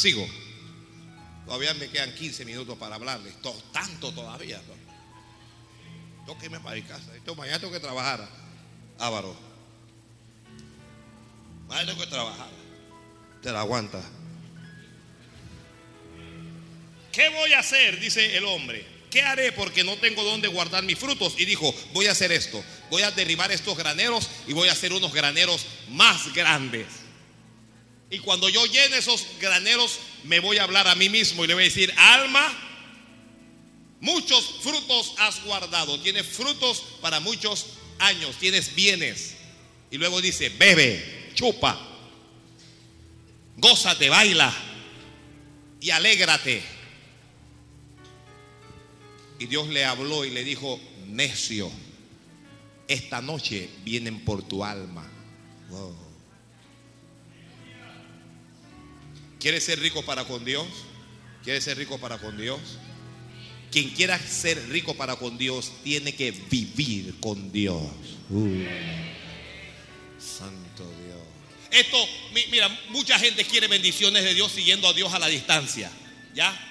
Sigo. 0.00 0.26
Todavía 1.44 1.74
me 1.74 1.90
quedan 1.90 2.14
15 2.14 2.46
minutos 2.46 2.78
para 2.78 2.94
hablarles. 2.94 3.34
Tanto 3.70 4.12
todavía. 4.12 4.58
Yo 6.30 6.38
que 6.38 6.48
me 6.48 6.60
para 6.60 6.76
mi 6.76 6.82
casa. 6.82 7.12
Esto 7.16 7.34
mañana 7.34 7.58
tengo 7.58 7.72
que 7.72 7.80
trabajar. 7.80 8.24
Ávaro. 9.00 9.36
Mañana 11.66 11.88
tengo 11.88 12.04
que 12.04 12.06
trabajar. 12.06 12.50
Te 13.42 13.50
la 13.50 13.60
aguanta. 13.60 14.00
¿Qué 17.10 17.28
voy 17.30 17.52
a 17.52 17.58
hacer? 17.58 17.98
Dice 17.98 18.36
el 18.36 18.44
hombre. 18.44 18.86
¿Qué 19.10 19.22
haré? 19.22 19.50
Porque 19.50 19.82
no 19.82 19.96
tengo 19.96 20.22
dónde 20.22 20.46
guardar 20.46 20.84
mis 20.84 20.96
frutos. 20.96 21.34
Y 21.36 21.46
dijo, 21.46 21.74
voy 21.92 22.06
a 22.06 22.12
hacer 22.12 22.30
esto. 22.30 22.62
Voy 22.90 23.02
a 23.02 23.10
derribar 23.10 23.50
estos 23.50 23.76
graneros 23.76 24.30
y 24.46 24.52
voy 24.52 24.68
a 24.68 24.72
hacer 24.72 24.92
unos 24.92 25.12
graneros 25.12 25.66
más 25.88 26.32
grandes. 26.32 26.86
Y 28.08 28.20
cuando 28.20 28.48
yo 28.48 28.64
llene 28.66 28.98
esos 28.98 29.26
graneros, 29.40 29.98
me 30.22 30.38
voy 30.38 30.58
a 30.58 30.62
hablar 30.62 30.86
a 30.86 30.94
mí 30.94 31.08
mismo 31.08 31.44
y 31.44 31.48
le 31.48 31.54
voy 31.54 31.64
a 31.64 31.66
decir, 31.66 31.92
alma, 31.96 32.56
muchos 34.00 34.58
frutos 34.62 34.79
has 35.18 35.42
guardado. 35.44 35.98
Tienes 36.00 36.26
frutos 36.26 36.82
para 37.00 37.20
muchos 37.20 37.66
años. 37.98 38.36
Tienes 38.36 38.74
bienes. 38.74 39.34
Y 39.90 39.98
luego 39.98 40.20
dice, 40.20 40.48
bebe, 40.50 41.32
chupa, 41.34 41.78
gózate, 43.56 44.08
baila 44.08 44.54
y 45.80 45.90
alégrate. 45.90 46.62
Y 49.38 49.46
Dios 49.46 49.68
le 49.68 49.84
habló 49.84 50.24
y 50.24 50.30
le 50.30 50.44
dijo, 50.44 50.78
necio, 51.06 51.70
esta 52.86 53.20
noche 53.20 53.70
vienen 53.84 54.24
por 54.24 54.42
tu 54.42 54.64
alma. 54.64 55.10
¿Quieres 59.38 59.64
ser 59.64 59.80
rico 59.80 60.04
para 60.04 60.24
con 60.24 60.44
Dios? 60.44 60.66
¿Quieres 61.42 61.64
ser 61.64 61.78
rico 61.78 61.98
para 61.98 62.18
con 62.18 62.36
Dios? 62.36 62.60
Quien 63.70 63.90
quiera 63.90 64.18
ser 64.18 64.68
rico 64.68 64.94
para 64.94 65.16
con 65.16 65.38
Dios 65.38 65.72
tiene 65.84 66.14
que 66.14 66.32
vivir 66.32 67.14
con 67.20 67.52
Dios. 67.52 67.82
Uh. 68.30 68.64
santo 70.18 70.84
Dios. 71.04 71.20
Esto, 71.70 71.96
mira, 72.50 72.68
mucha 72.88 73.18
gente 73.18 73.44
quiere 73.44 73.68
bendiciones 73.68 74.24
de 74.24 74.34
Dios 74.34 74.50
siguiendo 74.52 74.88
a 74.88 74.92
Dios 74.92 75.12
a 75.14 75.18
la 75.18 75.28
distancia. 75.28 75.90
¿Ya? 76.34 76.66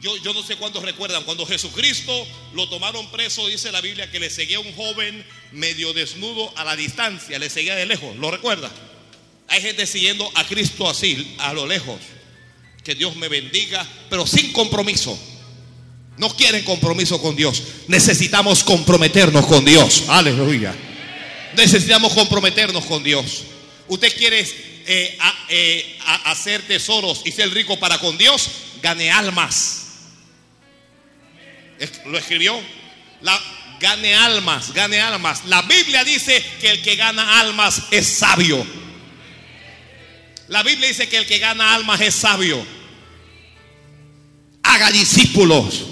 Yo, 0.00 0.16
yo 0.18 0.32
no 0.32 0.42
sé 0.42 0.56
cuántos 0.56 0.82
recuerdan, 0.82 1.24
cuando 1.24 1.46
Jesucristo 1.46 2.26
lo 2.54 2.68
tomaron 2.68 3.10
preso, 3.10 3.46
dice 3.48 3.70
la 3.70 3.80
Biblia 3.80 4.10
que 4.10 4.20
le 4.20 4.30
seguía 4.30 4.58
un 4.60 4.74
joven 4.74 5.24
medio 5.52 5.92
desnudo 5.92 6.52
a 6.56 6.64
la 6.64 6.76
distancia, 6.76 7.38
le 7.38 7.50
seguía 7.50 7.76
de 7.76 7.86
lejos. 7.86 8.16
¿Lo 8.16 8.30
recuerda? 8.30 8.70
Hay 9.48 9.60
gente 9.60 9.86
siguiendo 9.86 10.30
a 10.36 10.46
Cristo 10.46 10.88
así, 10.88 11.34
a 11.38 11.52
lo 11.52 11.66
lejos. 11.66 11.98
Que 12.84 12.94
Dios 12.94 13.16
me 13.16 13.28
bendiga, 13.28 13.86
pero 14.08 14.26
sin 14.26 14.52
compromiso. 14.52 15.18
No 16.16 16.28
quieren 16.36 16.64
compromiso 16.64 17.20
con 17.20 17.34
Dios. 17.36 17.62
Necesitamos 17.88 18.62
comprometernos 18.64 19.46
con 19.46 19.64
Dios. 19.64 20.04
Aleluya. 20.08 20.74
necesitamos 21.56 22.12
comprometernos 22.12 22.84
con 22.84 23.02
Dios. 23.02 23.44
Usted 23.88 24.16
quiere 24.16 24.40
eh, 24.86 25.18
eh, 25.48 25.98
hacer 26.24 26.62
tesoros 26.62 27.22
y 27.24 27.32
ser 27.32 27.52
rico 27.52 27.78
para 27.78 27.98
con 27.98 28.16
Dios, 28.18 28.50
gane 28.82 29.10
almas. 29.10 29.86
Lo 32.06 32.18
escribió. 32.18 32.60
Gane 33.80 34.14
almas, 34.14 34.72
gane 34.74 35.00
almas. 35.00 35.46
La 35.46 35.62
Biblia 35.62 36.04
dice 36.04 36.44
que 36.60 36.70
el 36.70 36.82
que 36.82 36.96
gana 36.96 37.40
almas 37.40 37.82
es 37.90 38.06
sabio. 38.06 38.66
La 40.48 40.62
Biblia 40.62 40.88
dice 40.88 41.08
que 41.08 41.16
el 41.16 41.26
que 41.26 41.38
gana 41.38 41.74
almas 41.74 42.00
es 42.02 42.14
sabio. 42.14 42.64
Haga 44.62 44.90
discípulos. 44.90 45.84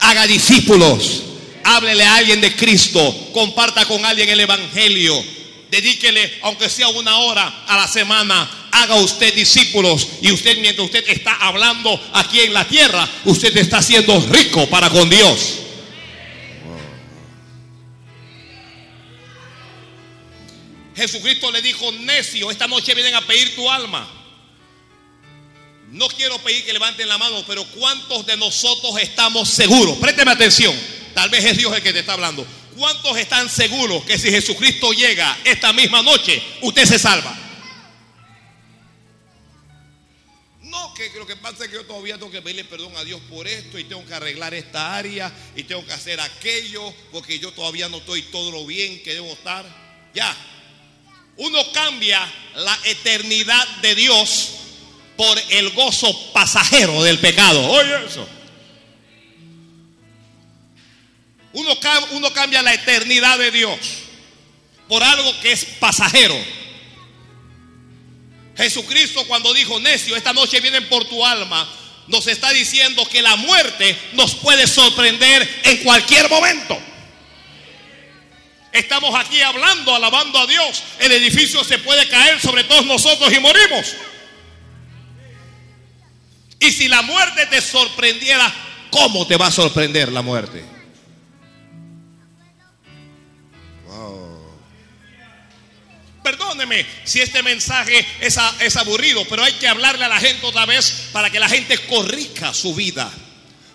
Haga 0.00 0.26
discípulos. 0.26 1.22
Háblele 1.64 2.04
a 2.04 2.16
alguien 2.16 2.40
de 2.40 2.54
Cristo. 2.54 3.30
Comparta 3.32 3.86
con 3.86 4.04
alguien 4.04 4.28
el 4.28 4.40
Evangelio. 4.40 5.22
Dedíquele, 5.70 6.38
aunque 6.42 6.68
sea 6.68 6.88
una 6.88 7.16
hora 7.18 7.64
a 7.66 7.76
la 7.76 7.88
semana. 7.88 8.68
Haga 8.70 8.96
usted 8.96 9.34
discípulos. 9.34 10.08
Y 10.22 10.32
usted, 10.32 10.58
mientras 10.58 10.86
usted 10.86 11.04
está 11.08 11.34
hablando 11.34 12.00
aquí 12.12 12.40
en 12.40 12.52
la 12.52 12.66
tierra, 12.66 13.08
usted 13.24 13.56
está 13.56 13.82
siendo 13.82 14.18
rico 14.30 14.68
para 14.68 14.90
con 14.90 15.08
Dios. 15.10 15.60
Jesucristo 20.96 21.52
le 21.52 21.60
dijo, 21.60 21.92
necio, 21.92 22.50
esta 22.50 22.66
noche 22.66 22.94
vienen 22.94 23.14
a 23.14 23.20
pedir 23.20 23.54
tu 23.54 23.70
alma. 23.70 24.08
No 25.90 26.08
quiero 26.08 26.38
pedir 26.38 26.64
que 26.64 26.72
levanten 26.72 27.08
la 27.08 27.16
mano, 27.16 27.44
pero 27.46 27.64
¿cuántos 27.66 28.26
de 28.26 28.36
nosotros 28.36 28.98
estamos 29.00 29.48
seguros? 29.48 29.96
Présteme 29.98 30.32
atención, 30.32 30.74
tal 31.14 31.30
vez 31.30 31.44
es 31.44 31.58
Dios 31.58 31.74
el 31.74 31.82
que 31.82 31.92
te 31.92 32.00
está 32.00 32.14
hablando. 32.14 32.46
¿Cuántos 32.76 33.16
están 33.16 33.48
seguros 33.48 34.04
que 34.04 34.18
si 34.18 34.30
Jesucristo 34.30 34.92
llega 34.92 35.38
esta 35.44 35.72
misma 35.72 36.02
noche, 36.02 36.42
usted 36.62 36.84
se 36.84 36.98
salva? 36.98 37.34
No, 40.62 40.92
que 40.92 41.10
lo 41.16 41.26
que 41.26 41.36
pasa 41.36 41.64
es 41.64 41.70
que 41.70 41.76
yo 41.76 41.86
todavía 41.86 42.18
tengo 42.18 42.30
que 42.30 42.42
pedirle 42.42 42.64
perdón 42.64 42.94
a 42.96 43.04
Dios 43.04 43.20
por 43.30 43.46
esto 43.46 43.78
y 43.78 43.84
tengo 43.84 44.04
que 44.04 44.12
arreglar 44.12 44.52
esta 44.52 44.94
área 44.94 45.32
y 45.54 45.62
tengo 45.62 45.86
que 45.86 45.92
hacer 45.92 46.20
aquello 46.20 46.92
porque 47.12 47.38
yo 47.38 47.52
todavía 47.52 47.88
no 47.88 47.98
estoy 47.98 48.22
todo 48.22 48.50
lo 48.50 48.66
bien 48.66 49.02
que 49.02 49.14
debo 49.14 49.32
estar. 49.32 49.64
Ya, 50.12 50.36
uno 51.36 51.58
cambia 51.72 52.20
la 52.56 52.78
eternidad 52.84 53.66
de 53.78 53.94
Dios 53.94 54.52
por 55.16 55.42
el 55.50 55.70
gozo 55.70 56.32
pasajero 56.32 57.02
del 57.02 57.18
pecado. 57.18 57.62
Oye 57.70 58.06
eso. 58.06 58.28
Uno, 61.52 61.72
uno 62.12 62.32
cambia 62.32 62.62
la 62.62 62.74
eternidad 62.74 63.38
de 63.38 63.50
Dios 63.50 63.78
por 64.88 65.02
algo 65.02 65.40
que 65.40 65.52
es 65.52 65.64
pasajero. 65.64 66.36
Jesucristo 68.56 69.26
cuando 69.26 69.52
dijo, 69.52 69.78
necio, 69.80 70.16
esta 70.16 70.32
noche 70.32 70.60
vienen 70.60 70.88
por 70.88 71.04
tu 71.04 71.24
alma, 71.24 71.68
nos 72.08 72.26
está 72.26 72.50
diciendo 72.50 73.06
que 73.08 73.20
la 73.20 73.36
muerte 73.36 73.98
nos 74.12 74.34
puede 74.36 74.66
sorprender 74.66 75.60
en 75.64 75.78
cualquier 75.78 76.30
momento. 76.30 76.78
Estamos 78.72 79.14
aquí 79.18 79.40
hablando, 79.40 79.94
alabando 79.94 80.38
a 80.38 80.46
Dios. 80.46 80.82
El 80.98 81.12
edificio 81.12 81.64
se 81.64 81.78
puede 81.78 82.06
caer 82.08 82.40
sobre 82.40 82.64
todos 82.64 82.84
nosotros 82.84 83.32
y 83.32 83.40
morimos. 83.40 83.94
Y 86.66 86.72
si 86.72 86.88
la 86.88 87.00
muerte 87.02 87.46
te 87.46 87.60
sorprendiera, 87.62 88.52
¿cómo 88.90 89.24
te 89.24 89.36
va 89.36 89.46
a 89.46 89.50
sorprender 89.52 90.10
la 90.10 90.20
muerte? 90.20 90.64
Perdóneme 96.24 96.84
si 97.04 97.20
este 97.20 97.40
mensaje 97.44 98.04
es, 98.20 98.36
es 98.58 98.76
aburrido, 98.76 99.24
pero 99.28 99.44
hay 99.44 99.52
que 99.52 99.68
hablarle 99.68 100.06
a 100.06 100.08
la 100.08 100.18
gente 100.18 100.44
otra 100.44 100.66
vez 100.66 101.10
para 101.12 101.30
que 101.30 101.38
la 101.38 101.48
gente 101.48 101.78
corrija 101.86 102.52
su 102.52 102.74
vida, 102.74 103.12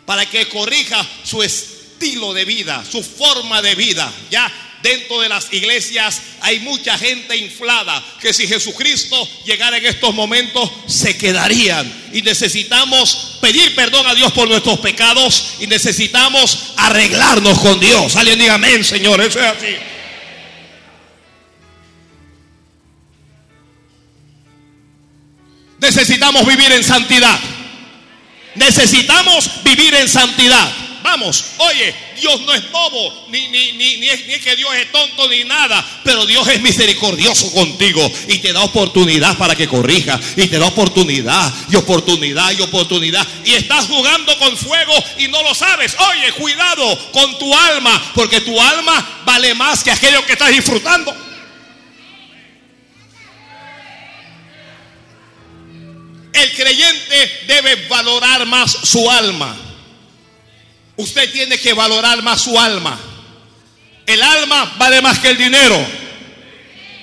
para 0.06 0.26
que 0.26 0.50
corrija 0.50 1.08
su 1.24 1.42
estilo 1.42 2.34
de 2.34 2.44
vida, 2.44 2.84
su 2.84 3.02
forma 3.02 3.62
de 3.62 3.74
vida. 3.76 4.12
Ya 4.30 4.52
dentro 4.84 5.22
de 5.22 5.30
las 5.30 5.52
iglesias 5.52 6.22
hay 6.42 6.60
mucha 6.60 6.98
gente 6.98 7.38
inflada 7.38 8.04
que 8.20 8.34
si 8.34 8.48
Jesucristo 8.48 9.30
llegara 9.46 9.78
en 9.78 9.86
estos 9.86 10.14
momentos 10.14 10.70
se 10.88 11.18
quedarían. 11.18 11.92
Y 12.14 12.22
necesitamos 12.22 13.38
pedir 13.42 13.76
perdón 13.76 14.08
a 14.08 14.16
Dios 14.16 14.32
por 14.32 14.48
nuestros 14.48 14.80
pecados 14.80 15.56
y 15.60 15.68
necesitamos 15.68 16.74
arreglarnos 16.78 17.60
con 17.60 17.80
Dios. 17.80 18.16
Alguien 18.16 18.40
diga 18.40 18.56
amén, 18.56 18.84
Señor, 18.84 19.22
eso 19.22 19.40
es 19.40 19.46
así. 19.46 19.76
Necesitamos 25.80 26.46
vivir 26.46 26.72
en 26.72 26.84
santidad. 26.84 27.40
Necesitamos 28.56 29.64
vivir 29.64 29.96
en 29.96 30.08
santidad. 30.08 30.72
Vamos, 31.02 31.44
oye, 31.58 31.96
Dios 32.22 32.40
no 32.42 32.54
es 32.54 32.72
bobo, 32.72 33.26
ni, 33.30 33.48
ni, 33.48 33.74
ni, 33.74 33.98
ni 33.98 34.08
es, 34.08 34.28
ni 34.28 34.36
es 34.36 34.44
que 34.44 34.56
Dios 34.56 34.70
es 34.76 34.92
tonto 34.92 35.28
ni 35.28 35.44
nada, 35.44 35.84
pero 36.04 36.26
Dios 36.28 36.48
es 36.48 36.62
misericordioso 36.62 37.52
contigo 37.52 38.10
y 38.28 38.38
te 38.38 38.54
da 38.54 38.62
oportunidad 38.62 39.36
para 39.38 39.56
que 39.56 39.68
corrija, 39.68 40.20
y 40.38 40.46
te 40.46 40.60
da 40.60 40.68
oportunidad 40.68 41.52
y 41.72 41.76
oportunidad 41.76 42.52
y 42.52 42.62
oportunidad. 42.62 43.28
Y 43.44 43.56
estás 43.56 43.88
jugando 43.88 44.38
con 44.38 44.56
fuego 44.56 44.94
y 45.18 45.28
no 45.30 45.42
lo 45.42 45.56
sabes. 45.56 45.96
Oye, 45.98 46.32
cuidado 46.34 47.12
con 47.12 47.40
tu 47.40 47.54
alma, 47.54 48.12
porque 48.14 48.42
tu 48.42 48.60
alma 48.62 49.24
vale 49.26 49.56
más 49.56 49.84
que 49.84 49.92
aquello 49.92 50.24
que 50.26 50.34
estás 50.34 50.50
disfrutando. 50.50 51.16
El 56.34 56.52
creyente 56.54 57.40
debe 57.48 57.88
valorar 57.88 58.46
más 58.46 58.72
su 58.72 59.10
alma. 59.10 59.71
Usted 61.02 61.32
tiene 61.32 61.58
que 61.58 61.74
valorar 61.74 62.22
más 62.22 62.42
su 62.42 62.60
alma. 62.60 63.00
El 64.06 64.22
alma 64.22 64.76
vale 64.78 65.02
más 65.02 65.18
que 65.18 65.30
el 65.30 65.38
dinero. 65.38 65.84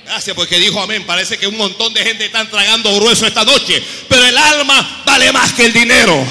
Gracias 0.05 0.37
porque 0.37 0.61
dijo 0.61 0.81
amén. 0.81 1.05
Parece 1.05 1.37
que 1.37 1.49
un 1.49 1.57
montón 1.57 1.93
de 1.93 2.05
gente 2.05 2.27
están 2.27 2.49
tragando 2.49 2.95
grueso 2.95 3.27
esta 3.27 3.45
noche. 3.45 3.83
Pero 4.09 4.25
el 4.25 4.39
alma 4.39 5.03
vale 5.05 5.33
más 5.33 5.53
que 5.53 5.67
el 5.67 5.73
dinero. 5.73 6.25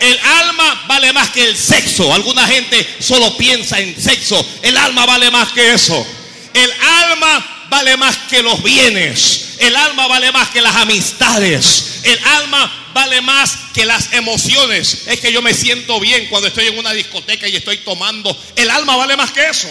El 0.00 0.18
alma 0.18 0.84
vale 0.88 1.12
más 1.12 1.30
que 1.30 1.44
el 1.46 1.56
sexo. 1.56 2.12
Alguna 2.12 2.44
gente 2.48 2.84
solo 2.98 3.36
piensa 3.36 3.78
en 3.78 4.00
sexo. 4.00 4.44
El 4.62 4.76
alma 4.76 5.06
vale 5.06 5.30
más 5.30 5.52
que 5.52 5.72
eso. 5.72 6.04
El 6.52 6.72
alma 6.72 7.66
vale 7.70 7.96
más 7.96 8.16
que 8.28 8.42
los 8.42 8.60
bienes. 8.60 9.50
El 9.58 9.76
alma 9.76 10.08
vale 10.08 10.32
más 10.32 10.50
que 10.50 10.60
las 10.60 10.74
amistades. 10.74 12.00
El 12.02 12.18
alma 12.24 12.79
vale 12.92 13.20
más 13.20 13.56
que 13.74 13.84
las 13.84 14.12
emociones. 14.12 15.06
Es 15.06 15.20
que 15.20 15.32
yo 15.32 15.42
me 15.42 15.54
siento 15.54 16.00
bien 16.00 16.26
cuando 16.28 16.48
estoy 16.48 16.68
en 16.68 16.78
una 16.78 16.92
discoteca 16.92 17.48
y 17.48 17.56
estoy 17.56 17.78
tomando. 17.78 18.36
El 18.56 18.70
alma 18.70 18.96
vale 18.96 19.16
más 19.16 19.30
que 19.32 19.48
eso. 19.48 19.68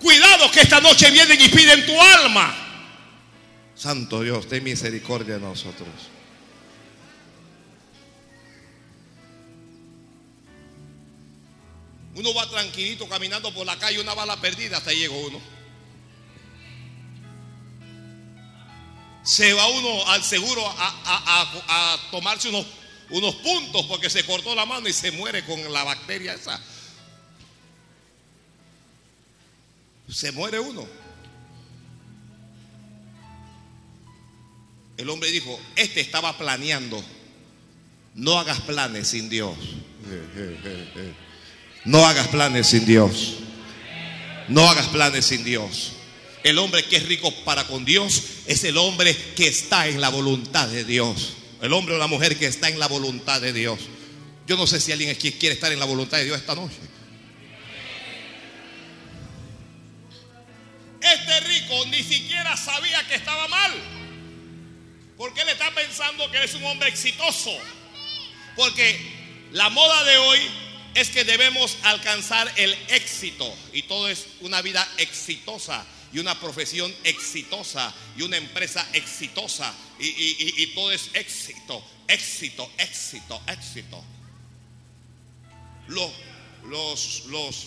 Cuidado 0.00 0.50
que 0.50 0.60
esta 0.60 0.80
noche 0.80 1.10
vienen 1.10 1.40
y 1.40 1.48
piden 1.48 1.86
tu 1.86 2.00
alma. 2.00 2.54
Santo 3.74 4.22
Dios, 4.22 4.48
ten 4.48 4.64
misericordia 4.64 5.34
de 5.34 5.40
nosotros. 5.40 5.88
Uno 12.14 12.32
va 12.32 12.48
tranquilito 12.48 13.06
caminando 13.08 13.52
por 13.52 13.66
la 13.66 13.78
calle, 13.78 14.00
una 14.00 14.14
bala 14.14 14.40
perdida, 14.40 14.78
hasta 14.78 14.90
ahí 14.90 15.00
llegó 15.00 15.18
uno. 15.26 15.55
Se 19.26 19.52
va 19.54 19.66
uno 19.68 20.06
al 20.08 20.22
seguro 20.22 20.64
a, 20.66 20.72
a- 21.04 21.42
a- 21.42 21.94
a 21.94 22.10
tomarse 22.12 22.48
unos, 22.48 22.64
unos 23.10 23.34
puntos 23.36 23.84
porque 23.86 24.08
se 24.08 24.24
cortó 24.24 24.54
la 24.54 24.64
mano 24.64 24.88
y 24.88 24.92
se 24.92 25.10
muere 25.10 25.44
con 25.44 25.72
la 25.72 25.82
bacteria 25.82 26.32
esa. 26.34 26.60
Se 30.08 30.30
muere 30.30 30.60
uno. 30.60 30.86
El 34.96 35.10
hombre 35.10 35.30
dijo, 35.32 35.58
este 35.74 36.00
estaba 36.00 36.38
planeando. 36.38 37.02
No 38.14 38.38
hagas 38.38 38.60
planes 38.60 39.08
sin 39.08 39.28
Dios. 39.28 39.56
No 41.84 42.06
hagas 42.06 42.28
planes 42.28 42.68
sin 42.68 42.86
Dios. 42.86 43.34
No 44.48 44.70
hagas 44.70 44.86
planes 44.86 45.26
sin 45.26 45.42
Dios. 45.44 45.92
El 46.46 46.58
hombre 46.58 46.84
que 46.84 46.94
es 46.94 47.08
rico 47.08 47.32
para 47.42 47.64
con 47.66 47.84
Dios 47.84 48.22
es 48.46 48.62
el 48.62 48.76
hombre 48.76 49.16
que 49.34 49.48
está 49.48 49.88
en 49.88 50.00
la 50.00 50.10
voluntad 50.10 50.68
de 50.68 50.84
Dios. 50.84 51.32
El 51.60 51.72
hombre 51.72 51.96
o 51.96 51.98
la 51.98 52.06
mujer 52.06 52.38
que 52.38 52.46
está 52.46 52.68
en 52.68 52.78
la 52.78 52.86
voluntad 52.86 53.40
de 53.40 53.52
Dios. 53.52 53.80
Yo 54.46 54.56
no 54.56 54.64
sé 54.64 54.80
si 54.80 54.92
alguien 54.92 55.10
aquí 55.10 55.32
quiere 55.32 55.56
estar 55.56 55.72
en 55.72 55.80
la 55.80 55.86
voluntad 55.86 56.18
de 56.18 56.26
Dios 56.26 56.38
esta 56.38 56.54
noche. 56.54 56.76
Este 61.00 61.40
rico 61.40 61.84
ni 61.86 62.04
siquiera 62.04 62.56
sabía 62.56 63.04
que 63.08 63.16
estaba 63.16 63.48
mal. 63.48 63.72
Porque 65.16 65.40
él 65.40 65.48
está 65.48 65.74
pensando 65.74 66.30
que 66.30 66.44
es 66.44 66.54
un 66.54 66.62
hombre 66.62 66.88
exitoso. 66.90 67.58
Porque 68.54 69.00
la 69.50 69.68
moda 69.68 70.04
de 70.04 70.18
hoy 70.18 70.38
es 70.94 71.08
que 71.08 71.24
debemos 71.24 71.76
alcanzar 71.82 72.52
el 72.54 72.72
éxito 72.90 73.52
y 73.72 73.82
todo 73.82 74.08
es 74.08 74.28
una 74.42 74.62
vida 74.62 74.88
exitosa 74.98 75.84
y 76.16 76.18
una 76.18 76.40
profesión 76.40 76.90
exitosa 77.04 77.94
y 78.16 78.22
una 78.22 78.38
empresa 78.38 78.88
exitosa 78.94 79.74
y, 80.00 80.06
y- 80.06 80.54
y- 80.62 80.66
todo 80.68 80.90
es 80.90 81.10
éxito, 81.12 81.84
éxito, 82.08 82.72
éxito, 82.78 83.38
éxito. 83.46 84.02
Los, 85.88 86.10
los, 86.70 87.24
los 87.26 87.66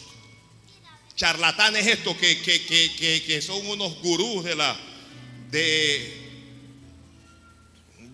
charlatanes 1.15 1.85
estos 1.85 2.17
que, 2.17 2.41
que- 2.41 2.65
que- 2.65 3.23
que- 3.23 3.39
son 3.43 3.67
unos 3.67 3.93
gurús 4.01 4.43
de 4.43 4.55
la 4.55 4.75
de, 5.51 6.11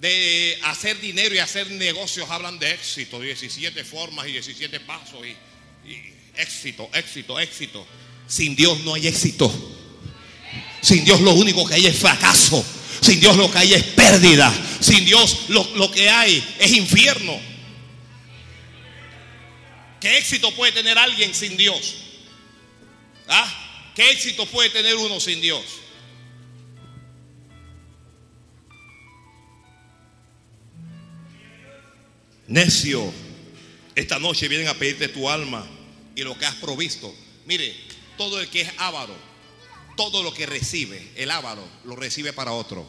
de 0.02 0.60
hacer 0.64 1.00
dinero 1.00 1.34
y 1.34 1.38
hacer 1.38 1.72
negocios 1.72 2.30
hablan 2.30 2.60
de 2.60 2.72
éxito, 2.74 3.22
17 3.22 3.86
formas 3.86 4.28
y 4.28 4.34
17 4.34 4.82
pasos 4.82 5.26
y 5.26 5.96
éxito, 6.36 6.90
éxito, 6.94 7.40
éxito. 7.40 7.88
Sin 8.28 8.54
Dios 8.54 8.82
no 8.82 8.96
hay 8.96 9.08
éxito. 9.08 9.50
Sin 10.86 11.04
Dios 11.04 11.20
lo 11.22 11.34
único 11.34 11.66
que 11.66 11.74
hay 11.74 11.88
es 11.88 11.98
fracaso. 11.98 12.64
Sin 13.02 13.20
Dios 13.20 13.36
lo 13.38 13.52
que 13.52 13.58
hay 13.58 13.74
es 13.74 13.84
pérdida. 13.84 14.54
Sin 14.80 15.04
Dios 15.04 15.46
lo, 15.48 15.68
lo 15.78 15.90
que 15.90 16.08
hay 16.08 16.44
es 16.60 16.72
infierno. 16.74 17.40
¿Qué 20.00 20.20
éxito 20.20 20.54
puede 20.54 20.74
tener 20.74 20.96
alguien 21.00 21.34
sin 21.34 21.58
Dios? 21.58 21.96
¿Ah? 23.28 23.92
¿Qué 23.96 24.12
éxito 24.12 24.46
puede 24.46 24.70
tener 24.70 24.96
uno 24.96 25.20
sin 25.20 25.42
Dios? 25.42 25.64
Necio, 32.46 33.12
esta 33.96 34.20
noche 34.20 34.48
vienen 34.48 34.68
a 34.68 34.76
pedirte 34.76 35.08
tu 35.08 35.28
alma 35.32 35.66
y 36.16 36.22
lo 36.22 36.38
que 36.38 36.46
has 36.46 36.56
provisto. 36.56 37.12
Mire, 37.48 37.76
todo 38.20 38.40
el 38.40 38.48
que 38.50 38.62
es 38.62 38.70
avaro, 38.78 39.18
todo 39.96 40.24
lo 40.24 40.34
que 40.34 40.46
recibe, 40.46 41.12
el 41.16 41.32
avaro, 41.32 41.68
lo 41.86 41.96
recibe 41.96 42.34
para 42.34 42.52
otro. 42.52 42.88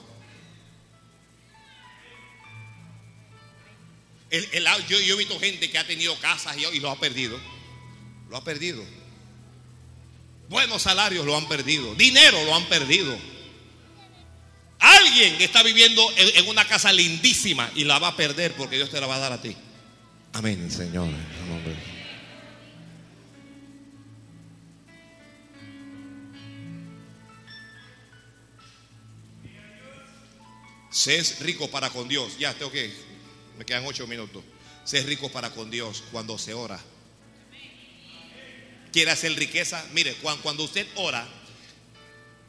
Yo, 4.88 4.98
he 4.98 5.16
visto 5.16 5.38
gente 5.38 5.70
que 5.70 5.78
ha 5.78 5.86
tenido 5.86 6.18
casas 6.18 6.56
y, 6.56 6.80
lo 6.80 6.90
ha 6.90 6.98
perdido. 6.98 7.38
Lo 8.28 8.36
ha 8.36 8.44
perdido. 8.44 8.82
Buenos 10.48 10.82
salarios 10.82 11.24
lo 11.24 11.36
han 11.36 11.48
perdido. 11.48 11.94
Dinero 11.94 12.44
lo 12.44 12.54
han 12.54 12.64
perdido. 12.66 13.16
Alguien 14.78 15.40
está 15.40 15.62
viviendo 15.62 16.06
en, 16.16 16.44
en 16.44 16.48
una 16.48 16.66
casa 16.66 16.92
lindísima 16.92 17.70
y 17.74 17.84
la 17.84 17.98
va 17.98 18.08
a 18.08 18.16
perder 18.16 18.54
porque 18.54 18.76
Dios 18.76 18.90
te 18.90 19.00
la 19.00 19.06
va 19.06 19.16
a 19.16 19.20
dar 19.20 19.32
a 19.32 19.40
ti. 19.40 19.56
Amén, 20.32 20.70
Señor. 20.70 21.06
en 21.06 21.95
Se 30.96 31.18
es 31.18 31.40
rico 31.40 31.68
para 31.70 31.90
con 31.90 32.08
Dios. 32.08 32.38
Ya, 32.38 32.54
tengo 32.54 32.72
que. 32.72 32.90
Me 33.58 33.66
quedan 33.66 33.84
ocho 33.84 34.06
minutos. 34.06 34.42
Se 34.84 34.98
es 34.98 35.04
rico 35.04 35.30
para 35.30 35.50
con 35.50 35.70
Dios 35.70 36.02
cuando 36.10 36.38
se 36.38 36.54
ora. 36.54 36.80
Quiere 38.92 39.10
hacer 39.10 39.34
riqueza. 39.34 39.84
Mire, 39.92 40.14
cuan- 40.22 40.38
cuando 40.38 40.64
usted 40.64 40.86
ora, 40.94 41.28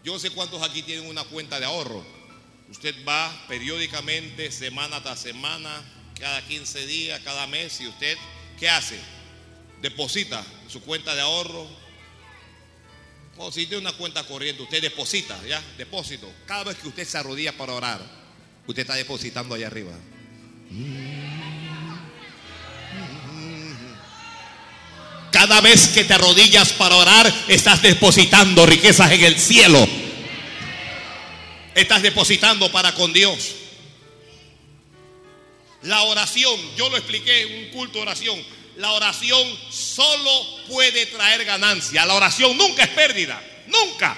yo 0.02 0.18
sé 0.18 0.30
cuántos 0.30 0.62
aquí 0.62 0.82
tienen 0.82 1.08
una 1.10 1.26
cuenta 1.26 1.60
de 1.60 1.66
ahorro. 1.66 2.06
Usted 2.70 2.96
va 3.06 3.46
periódicamente, 3.50 4.50
semana 4.50 5.04
tras 5.04 5.20
semana, 5.20 5.84
cada 6.18 6.42
15 6.48 6.86
días, 6.86 7.20
cada 7.26 7.48
mes, 7.48 7.82
y 7.82 7.88
usted, 7.88 8.18
¿qué 8.58 8.70
hace? 8.70 8.98
Deposita 9.82 10.42
su 10.70 10.82
cuenta 10.84 11.16
de 11.16 11.22
ahorro. 11.22 11.68
O 13.40 13.52
si 13.52 13.66
tiene 13.68 13.82
una 13.82 13.94
cuenta 13.94 14.26
corriente, 14.26 14.64
usted 14.64 14.82
deposita, 14.82 15.38
¿ya? 15.46 15.62
Depósito. 15.78 16.32
Cada 16.46 16.64
vez 16.64 16.78
que 16.78 16.88
usted 16.88 17.06
se 17.06 17.18
arrodilla 17.18 17.52
para 17.58 17.74
orar, 17.74 18.17
usted 18.68 18.82
está 18.82 18.96
depositando 18.96 19.56
allá 19.56 19.68
arriba. 19.68 19.94
Cada 25.32 25.62
vez 25.62 25.90
que 25.90 26.04
te 26.04 26.14
arrodillas 26.14 26.74
para 26.74 26.96
orar, 26.96 27.34
estás 27.48 27.82
depositando 27.82 28.66
riquezas 28.66 29.12
en 29.12 29.24
el 29.24 29.40
cielo. 29.40 29.88
Estás 31.76 32.02
depositando 32.02 32.72
para 32.72 32.94
con 32.94 33.14
Dios. 33.14 33.56
La 35.84 36.02
oración, 36.02 36.60
yo 36.76 36.90
lo 36.90 36.98
expliqué 36.98 37.42
en 37.44 37.66
un 37.66 37.72
culto 37.72 38.00
de 38.00 38.02
oración. 38.02 38.44
La 38.78 38.92
oración 38.92 39.48
solo 39.70 40.66
puede 40.68 41.06
traer 41.08 41.46
ganancia. 41.46 42.06
La 42.06 42.16
oración 42.16 42.58
nunca 42.58 42.84
es 42.84 42.90
pérdida. 42.90 43.42
Nunca. 43.68 44.18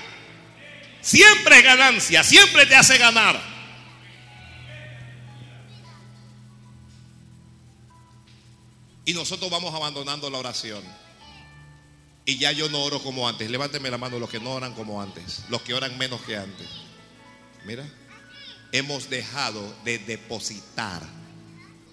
Siempre 1.01 1.57
es 1.57 1.63
ganancia. 1.63 2.23
Siempre 2.23 2.65
te 2.65 2.75
hace 2.75 2.97
ganar. 2.97 3.48
Y 9.09 9.13
nosotros 9.15 9.49
vamos 9.49 9.73
abandonando 9.73 10.29
la 10.29 10.37
oración. 10.37 10.83
Y 12.27 12.37
ya 12.37 12.51
yo 12.51 12.69
no 12.69 12.83
oro 12.83 13.01
como 13.01 13.27
antes. 13.27 13.49
Levánteme 13.49 13.89
la 13.89 13.97
mano 13.97 14.19
los 14.19 14.29
que 14.29 14.39
no 14.39 14.51
oran 14.51 14.75
como 14.75 15.01
antes. 15.01 15.41
Los 15.49 15.63
que 15.63 15.73
oran 15.73 15.97
menos 15.97 16.21
que 16.21 16.37
antes. 16.37 16.67
Mira. 17.65 17.91
Hemos 18.71 19.09
dejado 19.09 19.75
de 19.83 19.97
depositar 19.97 21.01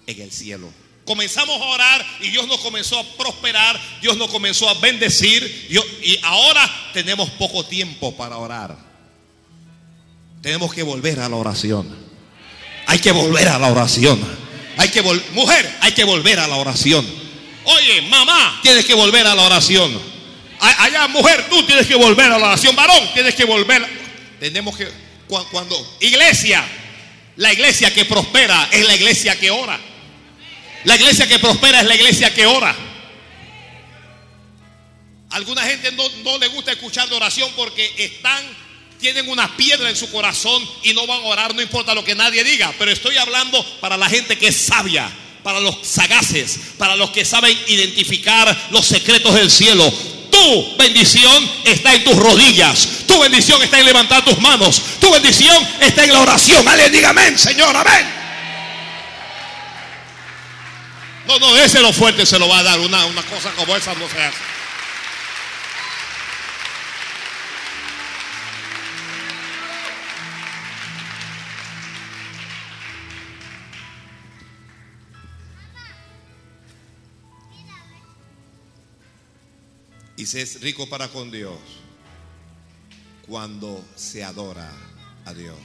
en 0.05 0.21
el 0.21 0.31
cielo. 0.31 0.71
Comenzamos 1.05 1.59
a 1.59 1.65
orar 1.65 2.05
y 2.21 2.29
Dios 2.29 2.47
nos 2.47 2.59
comenzó 2.59 2.99
a 2.99 3.03
prosperar, 3.03 3.81
Dios 3.99 4.15
nos 4.15 4.29
comenzó 4.29 4.69
a 4.69 4.75
bendecir 4.75 5.41
y 6.03 6.19
ahora 6.21 6.91
tenemos 6.93 7.31
poco 7.31 7.65
tiempo 7.65 8.15
para 8.15 8.37
orar. 8.37 8.77
Tenemos 10.43 10.71
que 10.71 10.83
volver 10.83 11.19
a 11.19 11.27
la 11.27 11.35
oración. 11.35 11.95
Hay 12.85 12.99
que 12.99 13.11
volver 13.11 13.47
a 13.47 13.57
la 13.57 13.71
oración. 13.71 14.46
Hay 14.77 14.89
que 14.89 15.01
mujer, 15.01 15.77
hay 15.81 15.91
que 15.91 16.03
volver 16.03 16.39
a 16.39 16.47
la 16.47 16.55
oración. 16.57 17.05
Oye, 17.63 18.01
mamá, 18.03 18.59
tienes 18.63 18.85
que 18.85 18.93
volver 18.93 19.25
a 19.27 19.35
la 19.35 19.41
oración. 19.43 19.99
A- 20.59 20.83
Allá, 20.85 21.07
mujer, 21.07 21.47
tú 21.49 21.63
tienes 21.65 21.85
que 21.87 21.95
volver 21.95 22.31
a 22.31 22.37
la 22.37 22.47
oración. 22.47 22.75
Varón, 22.75 23.09
tienes 23.13 23.35
que 23.35 23.43
volver. 23.45 23.85
Tenemos 24.39 24.77
que 24.77 24.87
cu- 25.27 25.45
cuando 25.51 25.97
iglesia, 25.99 26.63
la 27.35 27.51
iglesia 27.51 27.93
que 27.93 28.05
prospera 28.05 28.69
es 28.71 28.85
la 28.87 28.95
iglesia 28.95 29.37
que 29.39 29.51
ora. 29.51 29.79
La 30.83 30.95
iglesia 30.95 31.27
que 31.27 31.39
prospera 31.39 31.81
es 31.81 31.87
la 31.87 31.95
iglesia 31.95 32.33
que 32.33 32.45
ora. 32.45 32.75
Alguna 35.31 35.63
gente 35.63 35.91
no, 35.91 36.03
no 36.23 36.37
le 36.37 36.47
gusta 36.47 36.71
escuchar 36.71 37.09
de 37.09 37.15
oración 37.15 37.51
porque 37.55 37.93
están, 37.97 38.45
tienen 38.99 39.29
una 39.29 39.55
piedra 39.55 39.89
en 39.89 39.95
su 39.95 40.09
corazón 40.11 40.67
y 40.83 40.93
no 40.93 41.05
van 41.05 41.21
a 41.21 41.25
orar, 41.25 41.55
no 41.55 41.61
importa 41.61 41.93
lo 41.93 42.03
que 42.03 42.15
nadie 42.15 42.43
diga. 42.43 42.73
Pero 42.77 42.91
estoy 42.91 43.17
hablando 43.17 43.63
para 43.79 43.97
la 43.97 44.09
gente 44.09 44.37
que 44.37 44.47
es 44.47 44.57
sabia, 44.57 45.09
para 45.43 45.59
los 45.59 45.77
sagaces, 45.83 46.59
para 46.77 46.95
los 46.95 47.11
que 47.11 47.25
saben 47.25 47.57
identificar 47.67 48.67
los 48.71 48.85
secretos 48.85 49.33
del 49.35 49.51
cielo. 49.51 49.91
Tu 50.31 50.77
bendición 50.77 51.49
está 51.63 51.93
en 51.93 52.03
tus 52.03 52.15
rodillas. 52.15 52.87
Tu 53.07 53.19
bendición 53.19 53.61
está 53.63 53.79
en 53.79 53.85
levantar 53.85 54.25
tus 54.25 54.39
manos. 54.39 54.81
Tu 54.99 55.11
bendición 55.11 55.67
está 55.79 56.03
en 56.03 56.13
la 56.13 56.21
oración. 56.21 56.67
Alguien 56.67 56.91
diga 56.91 57.09
amén, 57.09 57.37
Señor, 57.37 57.75
amén. 57.75 58.13
No, 61.27 61.39
no, 61.39 61.57
ese 61.57 61.81
lo 61.81 61.91
fuerte 61.91 62.25
se 62.25 62.39
lo 62.39 62.47
va 62.47 62.59
a 62.59 62.63
dar. 62.63 62.79
Una, 62.79 63.05
una 63.05 63.21
cosa 63.23 63.51
como 63.51 63.75
esa 63.75 63.93
no 63.95 64.09
se 64.09 64.21
hace. 64.21 64.56
Y 80.17 80.25
se 80.25 80.41
es 80.41 80.61
rico 80.61 80.89
para 80.89 81.07
con 81.09 81.31
Dios 81.31 81.57
cuando 83.27 83.85
se 83.95 84.23
adora 84.23 84.69
a 85.25 85.33
Dios. 85.33 85.57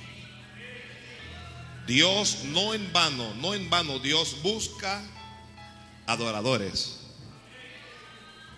Dios 1.86 2.44
no 2.44 2.74
en 2.74 2.92
vano, 2.92 3.34
no 3.36 3.54
en 3.54 3.68
vano, 3.70 3.98
Dios 3.98 4.36
busca 4.42 5.02
adoradores 6.06 6.98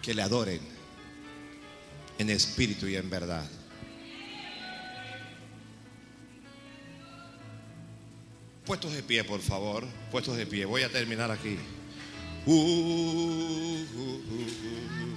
que 0.03 0.13
le 0.15 0.23
adoren 0.23 0.61
en 2.19 2.29
espíritu 2.29 2.87
y 2.87 2.97
en 2.97 3.09
verdad. 3.09 3.49
Puestos 8.67 8.93
de 8.93 9.03
pie, 9.03 9.25
por 9.25 9.41
favor, 9.41 9.87
puestos 10.11 10.37
de 10.37 10.47
pie. 10.47 10.65
Voy 10.65 10.83
a 10.83 10.91
terminar 10.91 11.31
aquí. 11.31 11.57
Uh, 12.47 12.53
uh, 12.53 13.87
uh, 13.97 15.14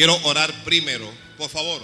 quiero 0.00 0.16
orar 0.24 0.64
primero. 0.64 1.12
Por 1.36 1.50
favor, 1.50 1.82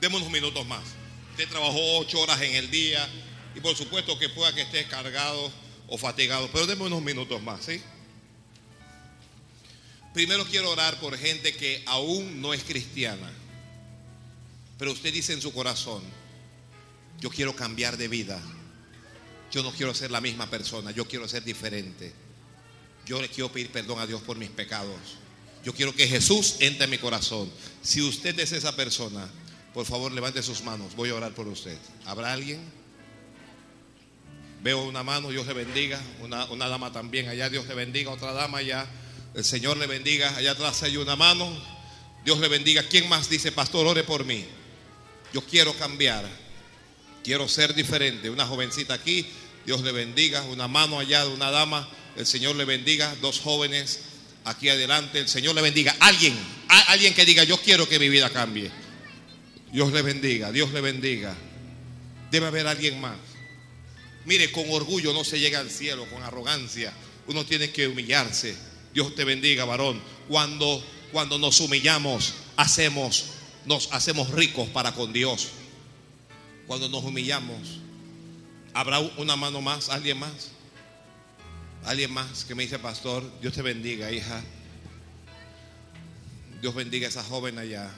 demos 0.00 0.20
unos 0.20 0.32
minutos 0.32 0.64
más. 0.64 0.84
Usted 1.32 1.48
trabajó 1.48 1.98
ocho 1.98 2.20
horas 2.20 2.40
en 2.40 2.54
el 2.54 2.70
día 2.70 3.04
y 3.52 3.58
por 3.58 3.74
supuesto 3.74 4.16
que 4.16 4.28
pueda 4.28 4.54
que 4.54 4.62
esté 4.62 4.86
cargado 4.86 5.50
o 5.88 5.98
fatigado, 5.98 6.48
pero 6.52 6.68
demos 6.68 6.86
unos 6.86 7.02
minutos 7.02 7.42
más, 7.42 7.64
¿sí? 7.64 7.82
Primero 10.14 10.44
quiero 10.44 10.70
orar 10.70 11.00
por 11.00 11.18
gente 11.18 11.52
que 11.56 11.82
aún 11.86 12.40
no 12.40 12.54
es 12.54 12.62
cristiana, 12.62 13.28
pero 14.78 14.92
usted 14.92 15.12
dice 15.12 15.32
en 15.32 15.42
su 15.42 15.52
corazón, 15.52 16.04
yo 17.18 17.28
quiero 17.28 17.56
cambiar 17.56 17.96
de 17.96 18.06
vida, 18.06 18.40
yo 19.50 19.64
no 19.64 19.72
quiero 19.72 19.92
ser 19.94 20.12
la 20.12 20.20
misma 20.20 20.48
persona, 20.48 20.92
yo 20.92 21.08
quiero 21.08 21.26
ser 21.26 21.42
diferente. 21.42 22.14
Yo 23.04 23.20
le 23.20 23.28
quiero 23.28 23.50
pedir 23.50 23.70
perdón 23.70 23.98
a 23.98 24.06
Dios 24.06 24.22
por 24.22 24.36
mis 24.36 24.50
pecados. 24.50 25.25
Yo 25.66 25.74
quiero 25.74 25.92
que 25.92 26.06
Jesús 26.06 26.58
entre 26.60 26.84
en 26.84 26.90
mi 26.90 26.98
corazón. 26.98 27.50
Si 27.82 28.00
usted 28.00 28.38
es 28.38 28.52
esa 28.52 28.76
persona, 28.76 29.28
por 29.74 29.84
favor 29.84 30.12
levante 30.12 30.40
sus 30.40 30.62
manos. 30.62 30.94
Voy 30.94 31.10
a 31.10 31.16
orar 31.16 31.34
por 31.34 31.48
usted. 31.48 31.76
¿Habrá 32.04 32.32
alguien? 32.32 32.60
Veo 34.62 34.84
una 34.84 35.02
mano, 35.02 35.28
Dios 35.30 35.44
le 35.44 35.54
bendiga. 35.54 36.00
Una, 36.22 36.44
una 36.52 36.68
dama 36.68 36.92
también 36.92 37.28
allá, 37.28 37.50
Dios 37.50 37.66
le 37.66 37.74
bendiga. 37.74 38.12
Otra 38.12 38.32
dama 38.32 38.58
allá, 38.58 38.86
el 39.34 39.44
Señor 39.44 39.76
le 39.76 39.88
bendiga. 39.88 40.36
Allá 40.36 40.52
atrás 40.52 40.84
hay 40.84 40.98
una 40.98 41.16
mano, 41.16 41.50
Dios 42.24 42.38
le 42.38 42.46
bendiga. 42.46 42.84
¿Quién 42.84 43.08
más 43.08 43.28
dice, 43.28 43.50
pastor, 43.50 43.88
ore 43.88 44.04
por 44.04 44.24
mí? 44.24 44.44
Yo 45.34 45.44
quiero 45.44 45.74
cambiar. 45.74 46.24
Quiero 47.24 47.48
ser 47.48 47.74
diferente. 47.74 48.30
Una 48.30 48.46
jovencita 48.46 48.94
aquí, 48.94 49.26
Dios 49.64 49.80
le 49.80 49.90
bendiga. 49.90 50.42
Una 50.42 50.68
mano 50.68 51.00
allá 51.00 51.24
de 51.24 51.34
una 51.34 51.50
dama. 51.50 51.88
El 52.14 52.24
Señor 52.24 52.54
le 52.54 52.64
bendiga. 52.64 53.16
Dos 53.20 53.40
jóvenes 53.40 54.05
aquí 54.46 54.68
adelante. 54.68 55.18
El 55.18 55.28
Señor 55.28 55.54
le 55.54 55.60
bendiga. 55.60 55.94
Alguien, 56.00 56.34
alguien 56.88 57.12
que 57.12 57.26
diga, 57.26 57.44
yo 57.44 57.58
quiero 57.60 57.88
que 57.88 57.98
mi 57.98 58.08
vida 58.08 58.30
cambie. 58.30 58.70
Dios 59.72 59.92
le 59.92 60.00
bendiga, 60.02 60.50
Dios 60.52 60.72
le 60.72 60.80
bendiga. 60.80 61.36
Debe 62.30 62.46
haber 62.46 62.66
alguien 62.66 63.00
más. 63.00 63.16
Mire, 64.24 64.50
con 64.50 64.64
orgullo 64.70 65.12
no 65.12 65.22
se 65.22 65.38
llega 65.38 65.60
al 65.60 65.70
cielo, 65.70 66.06
con 66.06 66.22
arrogancia. 66.22 66.92
Uno 67.26 67.44
tiene 67.44 67.70
que 67.70 67.86
humillarse. 67.86 68.56
Dios 68.94 69.14
te 69.14 69.24
bendiga, 69.24 69.64
varón. 69.64 70.00
Cuando, 70.28 70.82
cuando 71.12 71.38
nos 71.38 71.60
humillamos, 71.60 72.34
hacemos, 72.56 73.26
nos 73.66 73.92
hacemos 73.92 74.30
ricos 74.30 74.68
para 74.68 74.92
con 74.92 75.12
Dios. 75.12 75.48
Cuando 76.66 76.88
nos 76.88 77.04
humillamos, 77.04 77.80
¿habrá 78.74 78.98
una 78.98 79.36
mano 79.36 79.60
más? 79.60 79.88
¿Alguien 79.90 80.18
más? 80.18 80.50
Alguien 81.86 82.10
más 82.10 82.44
que 82.44 82.56
me 82.56 82.64
dice, 82.64 82.80
pastor, 82.80 83.22
Dios 83.40 83.54
te 83.54 83.62
bendiga, 83.62 84.10
hija. 84.10 84.42
Dios 86.60 86.74
bendiga 86.74 87.06
a 87.06 87.10
esa 87.10 87.22
joven 87.22 87.58
allá. 87.58 87.88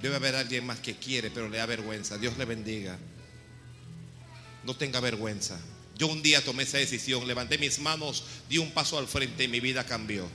Debe 0.00 0.14
haber 0.14 0.36
alguien 0.36 0.64
más 0.64 0.78
que 0.78 0.94
quiere, 0.94 1.32
pero 1.32 1.48
le 1.48 1.58
da 1.58 1.66
vergüenza. 1.66 2.18
Dios 2.18 2.38
le 2.38 2.44
bendiga. 2.44 2.98
No 4.62 4.76
tenga 4.76 5.00
vergüenza. 5.00 5.58
Yo 5.98 6.06
un 6.06 6.22
día 6.22 6.44
tomé 6.44 6.62
esa 6.62 6.78
decisión, 6.78 7.26
levanté 7.26 7.58
mis 7.58 7.80
manos, 7.80 8.22
di 8.48 8.58
un 8.58 8.70
paso 8.70 8.96
al 8.96 9.08
frente 9.08 9.42
y 9.42 9.48
mi 9.48 9.58
vida 9.58 9.84
cambió. 9.84 10.28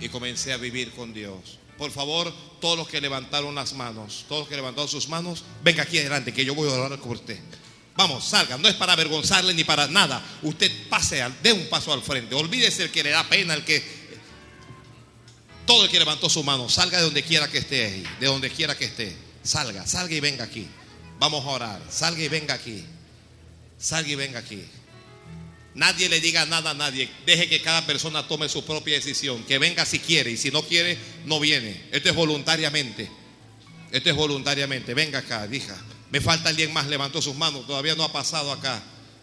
Y 0.00 0.08
comencé 0.10 0.52
a 0.52 0.58
vivir 0.58 0.92
con 0.92 1.12
Dios. 1.12 1.58
Por 1.76 1.90
favor, 1.90 2.32
todos 2.60 2.78
los 2.78 2.88
que 2.88 3.00
levantaron 3.00 3.52
las 3.56 3.72
manos, 3.72 4.24
todos 4.28 4.42
los 4.42 4.48
que 4.48 4.54
levantaron 4.54 4.88
sus 4.88 5.08
manos, 5.08 5.44
venga 5.64 5.82
aquí 5.82 5.98
adelante, 5.98 6.32
que 6.32 6.44
yo 6.44 6.54
voy 6.54 6.68
a 6.68 6.72
orar 6.72 7.00
con 7.00 7.12
usted. 7.12 7.40
Vamos, 7.96 8.24
salga. 8.24 8.58
No 8.58 8.68
es 8.68 8.74
para 8.74 8.92
avergonzarle 8.92 9.54
ni 9.54 9.64
para 9.64 9.88
nada. 9.88 10.22
Usted 10.42 10.70
pase, 10.88 11.22
al, 11.22 11.34
dé 11.42 11.52
un 11.52 11.66
paso 11.68 11.92
al 11.92 12.02
frente. 12.02 12.34
Olvídese 12.34 12.84
el 12.84 12.90
que 12.90 13.02
le 13.02 13.10
da 13.10 13.28
pena, 13.28 13.54
el 13.54 13.64
que... 13.64 14.06
Todo 15.66 15.84
el 15.84 15.90
que 15.90 15.98
levantó 15.98 16.28
su 16.28 16.44
mano, 16.44 16.68
salga 16.68 16.98
de 16.98 17.04
donde 17.04 17.24
quiera 17.24 17.48
que 17.48 17.58
esté 17.58 17.86
ahí, 17.86 18.06
de 18.20 18.26
donde 18.26 18.50
quiera 18.50 18.76
que 18.76 18.84
esté. 18.84 19.16
Salga, 19.42 19.84
salga 19.86 20.14
y 20.14 20.20
venga 20.20 20.44
aquí. 20.44 20.68
Vamos 21.18 21.44
a 21.44 21.48
orar. 21.48 21.82
Salga 21.90 22.22
y 22.22 22.28
venga 22.28 22.54
aquí. 22.54 22.84
Salga 23.78 24.08
y 24.08 24.14
venga 24.14 24.38
aquí. 24.38 24.62
Nadie 25.74 26.08
le 26.08 26.20
diga 26.20 26.46
nada 26.46 26.70
a 26.70 26.74
nadie. 26.74 27.08
Deje 27.26 27.48
que 27.48 27.60
cada 27.62 27.84
persona 27.84 28.26
tome 28.28 28.48
su 28.48 28.64
propia 28.64 28.94
decisión. 28.94 29.42
Que 29.44 29.58
venga 29.58 29.84
si 29.84 29.98
quiere 29.98 30.30
y 30.30 30.36
si 30.36 30.50
no 30.50 30.62
quiere, 30.62 30.96
no 31.24 31.40
viene. 31.40 31.88
Esto 31.90 32.10
es 32.10 32.14
voluntariamente. 32.14 33.10
Esto 33.90 34.10
es 34.10 34.16
voluntariamente. 34.16 34.94
Venga 34.94 35.18
acá, 35.18 35.48
hija. 35.50 35.76
Me 36.10 36.20
falta 36.20 36.48
alguien 36.48 36.72
más, 36.72 36.86
levantó 36.86 37.20
sus 37.20 37.34
manos, 37.34 37.66
todavía 37.66 37.94
no 37.94 38.04
ha 38.04 38.12
pasado 38.12 38.52
acá. 38.52 38.82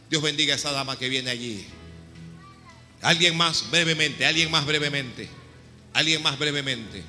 Dios 0.09 0.21
bendiga 0.21 0.53
a 0.53 0.57
esa 0.57 0.71
dama 0.71 0.97
que 0.97 1.09
viene 1.09 1.29
allí. 1.29 1.65
Alguien 3.01 3.35
más 3.35 3.69
brevemente, 3.71 4.25
alguien 4.25 4.51
más 4.51 4.65
brevemente, 4.65 5.29
alguien 5.93 6.21
más 6.21 6.37
brevemente. 6.37 7.03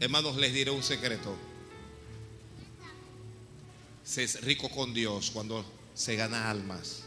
Hermanos, 0.00 0.36
les 0.36 0.54
diré 0.54 0.70
un 0.70 0.82
secreto. 0.82 1.36
Se 4.02 4.24
es 4.24 4.40
rico 4.40 4.70
con 4.70 4.94
Dios 4.94 5.30
cuando 5.30 5.64
se 5.94 6.16
gana 6.16 6.50
almas. 6.50 7.02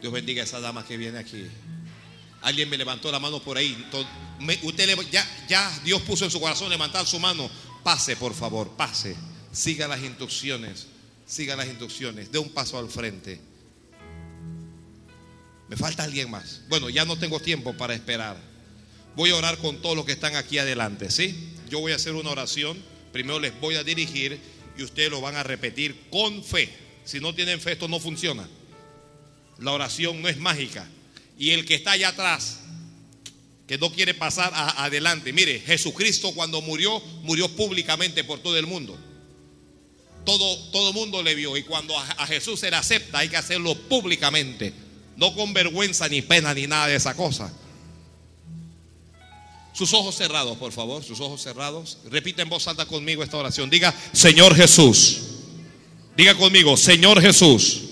Dios 0.00 0.12
bendiga 0.12 0.42
a 0.42 0.44
esa 0.44 0.60
dama 0.60 0.86
que 0.86 0.96
viene 0.96 1.18
aquí. 1.18 1.46
Alguien 2.42 2.68
me 2.68 2.76
levantó 2.76 3.10
la 3.10 3.18
mano 3.18 3.40
por 3.40 3.56
ahí. 3.56 3.88
Usted 4.62 5.10
ya, 5.10 5.46
ya 5.48 5.80
Dios 5.82 6.02
puso 6.02 6.26
en 6.26 6.30
su 6.30 6.40
corazón 6.40 6.68
levantar 6.68 7.06
su 7.06 7.18
mano. 7.18 7.50
Pase, 7.86 8.16
por 8.16 8.34
favor, 8.34 8.70
pase. 8.70 9.14
Siga 9.52 9.86
las 9.86 10.02
instrucciones. 10.02 10.88
Siga 11.24 11.54
las 11.54 11.68
instrucciones. 11.68 12.32
De 12.32 12.38
un 12.40 12.48
paso 12.48 12.80
al 12.80 12.90
frente. 12.90 13.40
Me 15.68 15.76
falta 15.76 16.02
alguien 16.02 16.28
más. 16.28 16.62
Bueno, 16.68 16.90
ya 16.90 17.04
no 17.04 17.16
tengo 17.16 17.38
tiempo 17.38 17.76
para 17.76 17.94
esperar. 17.94 18.38
Voy 19.14 19.30
a 19.30 19.36
orar 19.36 19.58
con 19.58 19.80
todos 19.80 19.94
los 19.94 20.04
que 20.04 20.10
están 20.10 20.34
aquí 20.34 20.58
adelante, 20.58 21.12
¿sí? 21.12 21.52
Yo 21.70 21.78
voy 21.78 21.92
a 21.92 21.94
hacer 21.94 22.16
una 22.16 22.30
oración. 22.30 22.76
Primero 23.12 23.38
les 23.38 23.56
voy 23.60 23.76
a 23.76 23.84
dirigir 23.84 24.40
y 24.76 24.82
ustedes 24.82 25.12
lo 25.12 25.20
van 25.20 25.36
a 25.36 25.44
repetir 25.44 26.08
con 26.10 26.42
fe. 26.42 26.68
Si 27.04 27.20
no 27.20 27.36
tienen 27.36 27.60
fe, 27.60 27.74
esto 27.74 27.86
no 27.86 28.00
funciona. 28.00 28.48
La 29.60 29.70
oración 29.70 30.20
no 30.22 30.28
es 30.28 30.38
mágica. 30.38 30.88
Y 31.38 31.50
el 31.50 31.64
que 31.64 31.76
está 31.76 31.92
allá 31.92 32.08
atrás, 32.08 32.62
que 33.66 33.78
no 33.78 33.90
quiere 33.90 34.14
pasar 34.14 34.52
adelante. 34.54 35.32
Mire, 35.32 35.60
Jesucristo 35.60 36.32
cuando 36.32 36.62
murió, 36.62 37.00
murió 37.22 37.48
públicamente 37.48 38.22
por 38.24 38.38
todo 38.38 38.56
el 38.56 38.66
mundo. 38.66 38.96
Todo, 40.24 40.58
todo 40.70 40.92
mundo 40.92 41.22
le 41.22 41.34
vio 41.34 41.56
y 41.56 41.62
cuando 41.62 41.96
a, 41.98 42.26
Jesús 42.26 42.60
se 42.60 42.70
le 42.70 42.76
acepta 42.76 43.18
hay 43.18 43.28
que 43.28 43.36
hacerlo 43.36 43.76
públicamente, 43.88 44.72
no 45.16 45.32
con 45.34 45.52
vergüenza 45.52 46.08
ni 46.08 46.22
pena 46.22 46.52
ni 46.52 46.66
nada 46.66 46.88
de 46.88 46.96
esa 46.96 47.14
cosa. 47.14 47.52
Sus 49.72 49.92
ojos 49.92 50.16
cerrados, 50.16 50.56
por 50.56 50.72
favor, 50.72 51.04
sus 51.04 51.20
ojos 51.20 51.42
cerrados. 51.42 51.98
Repita 52.10 52.42
en 52.42 52.48
voz 52.48 52.66
alta 52.66 52.86
conmigo 52.86 53.22
esta 53.22 53.36
oración. 53.36 53.68
Diga, 53.68 53.94
Señor 54.12 54.54
Jesús. 54.56 55.20
Diga 56.16 56.34
conmigo, 56.34 56.76
Señor 56.78 57.20
Jesús, 57.20 57.82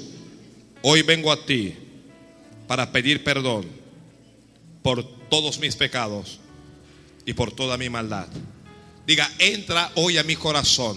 hoy 0.83 1.03
vengo 1.03 1.31
a 1.31 1.45
ti 1.45 1.75
para 2.66 2.91
pedir 2.91 3.22
perdón 3.22 3.66
por 4.83 5.05
todos 5.35 5.59
mis 5.59 5.74
pecados 5.74 6.39
y 7.26 7.32
por 7.32 7.51
toda 7.51 7.76
mi 7.76 7.91
maldad. 7.91 8.28
Diga, 9.05 9.28
entra 9.41 9.91
hoy 9.97 10.16
a 10.16 10.22
mi 10.22 10.37
corazón, 10.37 10.97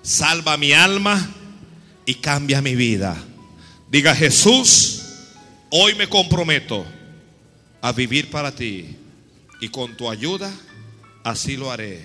salva 0.00 0.56
mi 0.56 0.72
alma 0.72 1.30
y 2.06 2.14
cambia 2.14 2.62
mi 2.62 2.74
vida. 2.74 3.22
Diga, 3.90 4.14
Jesús, 4.16 5.02
hoy 5.68 5.94
me 5.94 6.08
comprometo 6.08 6.86
a 7.82 7.92
vivir 7.92 8.30
para 8.30 8.54
ti 8.54 8.96
y 9.60 9.68
con 9.68 9.94
tu 9.94 10.08
ayuda 10.08 10.50
así 11.22 11.58
lo 11.58 11.70
haré. 11.70 12.02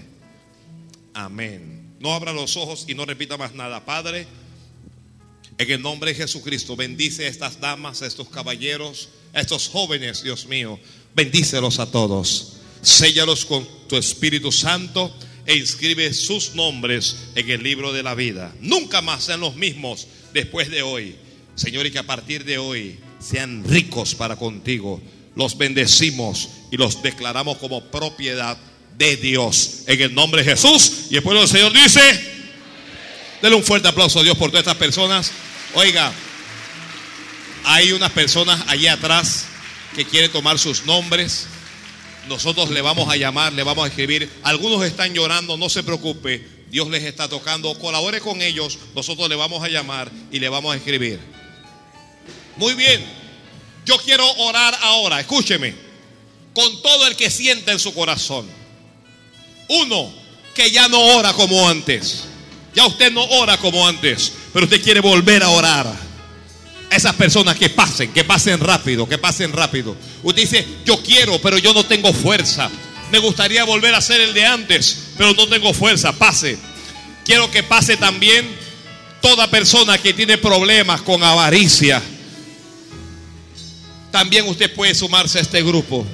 Amén. 1.14 1.96
No 2.02 2.14
abra 2.14 2.34
los 2.34 2.58
ojos 2.58 2.84
y 2.86 2.96
no 2.96 3.06
repita 3.06 3.38
más 3.38 3.54
nada. 3.54 3.86
Padre, 3.86 4.28
en 5.58 5.72
el 5.72 5.82
nombre 5.82 6.12
de 6.12 6.18
Jesucristo, 6.18 6.76
bendice 6.76 7.28
a 7.28 7.30
estas 7.30 7.62
damas, 7.62 8.02
a 8.02 8.08
estos 8.08 8.28
caballeros, 8.28 9.08
a 9.34 9.40
estos 9.40 9.70
jóvenes, 9.70 10.22
Dios 10.22 10.46
mío. 10.48 10.78
Bendícelos 11.20 11.80
a 11.80 11.92
todos. 11.92 12.54
Séllalos 12.82 13.44
con 13.44 13.68
tu 13.90 13.98
Espíritu 13.98 14.54
Santo 14.54 15.14
e 15.46 15.58
inscribe 15.58 16.14
sus 16.14 16.56
nombres 16.56 17.14
en 17.36 17.50
el 17.50 17.62
libro 17.62 17.92
de 17.92 18.04
la 18.04 18.16
vida. 18.16 18.56
Nunca 18.62 19.02
más 19.02 19.26
sean 19.26 19.42
los 19.42 19.58
mismos 19.58 20.08
después 20.34 20.72
de 20.72 20.82
hoy. 20.82 21.18
Señor, 21.56 21.86
y 21.86 21.92
que 21.92 22.00
a 22.00 22.08
partir 22.08 22.46
de 22.46 22.58
hoy 22.58 22.98
sean 23.20 23.66
ricos 23.66 24.16
para 24.16 24.38
contigo. 24.38 25.02
Los 25.36 25.58
bendecimos 25.58 26.48
y 26.72 26.78
los 26.78 27.04
declaramos 27.04 27.58
como 27.58 27.84
propiedad 27.92 28.58
de 28.98 29.18
Dios. 29.18 29.82
En 29.88 30.02
el 30.02 30.16
nombre 30.16 30.42
de 30.42 30.52
Jesús. 30.52 31.08
Y 31.10 31.18
el 31.18 31.22
pueblo 31.22 31.42
del 31.42 31.50
Señor 31.50 31.74
dice, 31.74 32.00
denle 33.42 33.58
un 33.58 33.64
fuerte 33.66 33.90
aplauso 33.90 34.22
a 34.22 34.24
Dios 34.24 34.38
por 34.38 34.52
todas 34.52 34.62
estas 34.66 34.78
personas. 34.78 35.34
Oiga, 35.74 36.14
hay 37.66 37.92
unas 37.92 38.14
personas 38.14 38.64
allá 38.68 38.94
atrás 38.94 39.49
que 39.96 40.06
quieren 40.06 40.32
tomar 40.32 40.60
sus 40.60 40.86
nombres. 40.86 41.48
Nosotros 42.28 42.70
le 42.70 42.82
vamos 42.82 43.10
a 43.10 43.16
llamar, 43.16 43.54
le 43.54 43.64
vamos 43.64 43.86
a 43.86 43.88
escribir. 43.88 44.30
Algunos 44.44 44.86
están 44.86 45.14
llorando, 45.14 45.58
no 45.58 45.70
se 45.70 45.84
preocupe. 45.84 46.48
Dios 46.70 46.88
les 46.90 47.04
está 47.04 47.28
tocando. 47.28 47.78
Colabore 47.80 48.22
con 48.22 48.42
ellos. 48.42 48.78
Nosotros 48.96 49.28
le 49.30 49.36
vamos 49.36 49.64
a 49.64 49.70
llamar 49.70 50.12
y 50.32 50.40
le 50.40 50.50
vamos 50.50 50.74
a 50.74 50.78
escribir. 50.78 51.20
Muy 52.58 52.74
bien. 52.74 53.04
Yo 53.86 53.98
quiero 53.98 54.30
orar 54.38 54.78
ahora. 54.82 55.20
Escúcheme. 55.20 55.74
con 56.54 56.82
todo 56.82 57.08
el 57.08 57.16
que 57.16 57.30
sienta 57.30 57.72
en 57.72 57.80
su 57.80 57.94
corazón. 57.94 58.48
Uno, 59.70 60.12
que 60.54 60.70
ya 60.72 60.88
no 60.88 61.00
ora 61.00 61.32
como 61.34 61.70
antes. 61.70 62.26
Ya 62.76 62.86
usted 62.86 63.12
no 63.12 63.24
ora 63.24 63.58
como 63.58 63.88
antes, 63.88 64.34
pero 64.54 64.66
usted 64.66 64.84
quiere 64.84 65.00
volver 65.00 65.42
a 65.44 65.50
orar. 65.50 66.09
Esas 66.90 67.16
personas 67.16 67.56
que 67.56 67.70
pasen, 67.70 68.12
que 68.12 68.24
pasen 68.24 68.60
rápido, 68.60 69.08
que 69.08 69.18
pasen 69.18 69.54
rápido. 69.54 69.96
Usted 70.24 70.42
dice, 70.42 70.68
yo 70.86 71.02
quiero, 71.04 71.40
pero 71.40 71.58
yo 71.58 71.74
no 71.74 71.86
tengo 71.86 72.12
fuerza. 72.14 72.70
Me 73.12 73.20
gustaría 73.20 73.64
volver 73.64 73.94
a 73.94 74.02
ser 74.02 74.22
el 74.22 74.34
de 74.34 74.46
antes, 74.46 75.10
pero 75.18 75.34
no 75.34 75.48
tengo 75.48 75.74
fuerza. 75.74 76.14
Pase. 76.14 76.58
Quiero 77.26 77.52
que 77.52 77.62
pase 77.62 77.96
también 77.98 78.48
toda 79.22 79.50
persona 79.52 79.98
que 79.98 80.14
tiene 80.14 80.38
problemas 80.38 81.02
con 81.02 81.24
avaricia. 81.24 82.02
También 84.12 84.48
usted 84.48 84.74
puede 84.74 84.96
sumarse 84.96 85.38
a 85.38 85.42
este 85.42 85.62
grupo. 85.62 86.06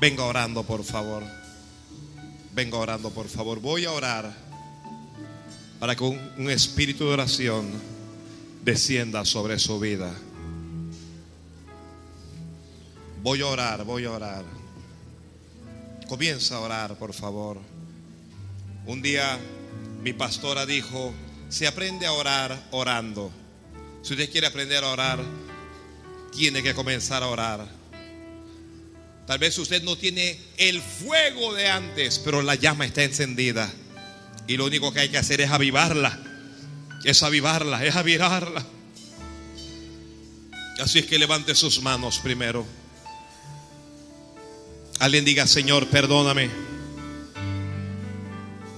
Venga 0.00 0.24
orando, 0.24 0.62
por 0.62 0.82
favor. 0.82 1.22
Venga 2.54 2.78
orando, 2.78 3.10
por 3.10 3.28
favor. 3.28 3.60
Voy 3.60 3.84
a 3.84 3.92
orar 3.92 4.34
para 5.78 5.94
que 5.94 6.02
un, 6.04 6.18
un 6.38 6.50
espíritu 6.50 7.04
de 7.04 7.12
oración 7.12 7.70
descienda 8.64 9.26
sobre 9.26 9.58
su 9.58 9.78
vida. 9.78 10.10
Voy 13.22 13.42
a 13.42 13.46
orar, 13.46 13.84
voy 13.84 14.06
a 14.06 14.12
orar. 14.12 14.44
Comienza 16.08 16.56
a 16.56 16.60
orar, 16.60 16.96
por 16.96 17.12
favor. 17.12 17.58
Un 18.86 19.02
día 19.02 19.38
mi 20.02 20.14
pastora 20.14 20.64
dijo, 20.64 21.12
se 21.50 21.66
aprende 21.66 22.06
a 22.06 22.12
orar 22.12 22.68
orando. 22.70 23.30
Si 24.00 24.14
usted 24.14 24.30
quiere 24.30 24.46
aprender 24.46 24.82
a 24.82 24.88
orar, 24.88 25.20
tiene 26.32 26.62
que 26.62 26.74
comenzar 26.74 27.22
a 27.22 27.28
orar. 27.28 27.79
Tal 29.30 29.38
vez 29.38 29.56
usted 29.58 29.84
no 29.84 29.96
tiene 29.96 30.40
el 30.56 30.82
fuego 30.82 31.54
de 31.54 31.68
antes, 31.68 32.18
pero 32.18 32.42
la 32.42 32.56
llama 32.56 32.84
está 32.84 33.04
encendida. 33.04 33.72
Y 34.48 34.56
lo 34.56 34.64
único 34.64 34.92
que 34.92 34.98
hay 34.98 35.08
que 35.08 35.18
hacer 35.18 35.40
es 35.40 35.52
avivarla. 35.52 36.18
Es 37.04 37.22
avivarla, 37.22 37.86
es 37.86 37.94
avivarla. 37.94 38.66
Así 40.82 40.98
es 40.98 41.06
que 41.06 41.16
levante 41.16 41.54
sus 41.54 41.80
manos 41.80 42.18
primero. 42.18 42.66
Alguien 44.98 45.24
diga, 45.24 45.46
Señor, 45.46 45.86
perdóname. 45.86 46.50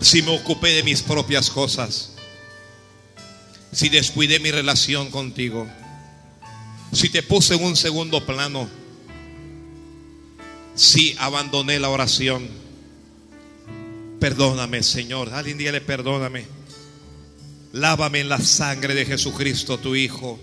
Si 0.02 0.20
me 0.20 0.36
ocupé 0.36 0.68
de 0.72 0.82
mis 0.82 1.00
propias 1.00 1.48
cosas. 1.48 2.10
Si 3.72 3.88
descuidé 3.88 4.38
mi 4.38 4.50
relación 4.50 5.10
contigo. 5.10 5.66
Si 6.92 7.08
te 7.08 7.22
puse 7.22 7.54
en 7.54 7.64
un 7.64 7.74
segundo 7.74 8.26
plano. 8.26 8.81
Si 10.74 11.14
abandoné 11.18 11.78
la 11.78 11.90
oración. 11.90 12.48
Perdóname, 14.18 14.82
Señor. 14.82 15.32
Alguien 15.34 15.58
dígale, 15.58 15.80
perdóname. 15.80 16.46
Lávame 17.72 18.20
en 18.20 18.28
la 18.28 18.38
sangre 18.38 18.94
de 18.94 19.04
Jesucristo, 19.04 19.78
tu 19.78 19.94
Hijo. 19.94 20.38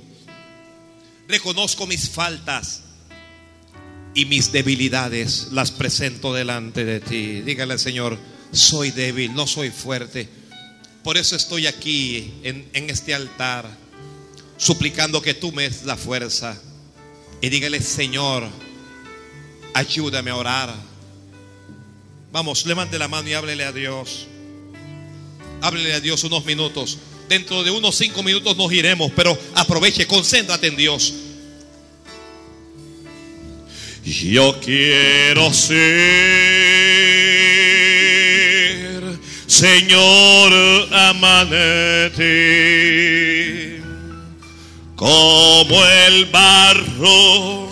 Reconozco 1.28 1.86
mis 1.86 2.10
faltas 2.10 2.82
y 4.14 4.26
mis 4.26 4.52
debilidades 4.52 5.50
las 5.52 5.72
presento 5.72 6.34
delante 6.34 6.84
de 6.84 7.00
ti. 7.00 7.42
Dígale 7.42 7.74
al 7.74 7.80
Señor, 7.80 8.18
soy 8.52 8.92
débil, 8.92 9.34
no 9.34 9.48
soy 9.48 9.70
fuerte. 9.70 10.28
Por 11.04 11.18
eso 11.18 11.36
estoy 11.36 11.68
aquí 11.68 12.34
en, 12.44 12.68
en, 12.74 12.90
este 12.90 13.14
altar, 13.14 13.70
suplicando 14.58 15.22
que 15.22 15.34
tú 15.34 15.52
me 15.52 15.64
des 15.64 15.84
la 15.86 15.96
fuerza. 15.96 16.60
Y 17.42 17.50
dígale, 17.50 17.80
Señor, 17.80 18.50
ayúdame 19.74 20.32
a 20.32 20.36
orar. 20.36 20.76
Vamos, 22.32 22.66
levante 22.66 23.00
la 23.00 23.08
mano 23.08 23.30
y 23.30 23.34
háblele 23.34 23.64
a 23.64 23.72
Dios. 23.72 24.28
Háblele 25.62 25.94
a 25.94 26.00
Dios 26.00 26.24
unos 26.24 26.46
minutos. 26.46 27.00
Dentro 27.28 27.64
de 27.64 27.72
unos 27.72 27.96
cinco 27.96 28.24
minutos 28.24 28.56
nos 28.58 28.72
iremos, 28.72 29.12
pero 29.16 29.38
aproveche, 29.56 30.08
concéntrate 30.08 30.68
en 30.68 30.76
Dios. 30.76 31.14
Yo 34.04 34.60
quiero 34.60 35.54
ser, 35.54 35.80
Señor, 39.46 40.54
amanete, 40.92 42.24
como 44.96 45.86
el 45.86 46.26
barro 46.26 47.70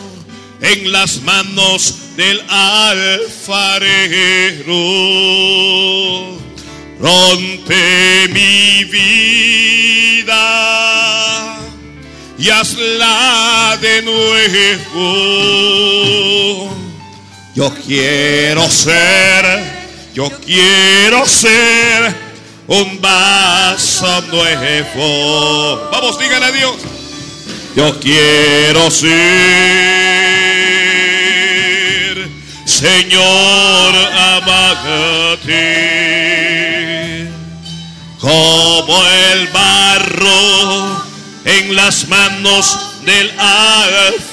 en 0.62 0.92
las 0.92 1.22
manos 1.22 1.96
del 2.16 2.42
alfarero. 2.50 3.58
Rompe 7.00 8.28
mi 8.30 8.84
vida 8.86 9.98
y 12.38 12.50
hazla 12.50 13.78
de 13.82 14.02
nuevo. 14.04 15.28
Yo 17.56 17.74
quiero 17.86 18.70
ser, 18.70 19.64
yo 20.14 20.30
quiero 20.46 21.26
ser 21.26 22.16
un 22.68 23.02
vaso 23.02 24.22
nuevo. 24.24 25.90
Vamos, 25.92 26.20
dígale 26.20 26.46
a 26.46 26.52
Dios. 26.52 26.76
Yo 27.76 28.00
quiero 28.00 28.90
ser, 28.92 30.37
Señor, 32.80 33.96
amate, 34.14 35.58
como 38.20 39.04
el 39.32 39.48
barro 39.48 41.04
en 41.44 41.76
las 41.76 42.08
manos 42.08 42.78
del 43.04 43.34
alfarero. 43.40 44.28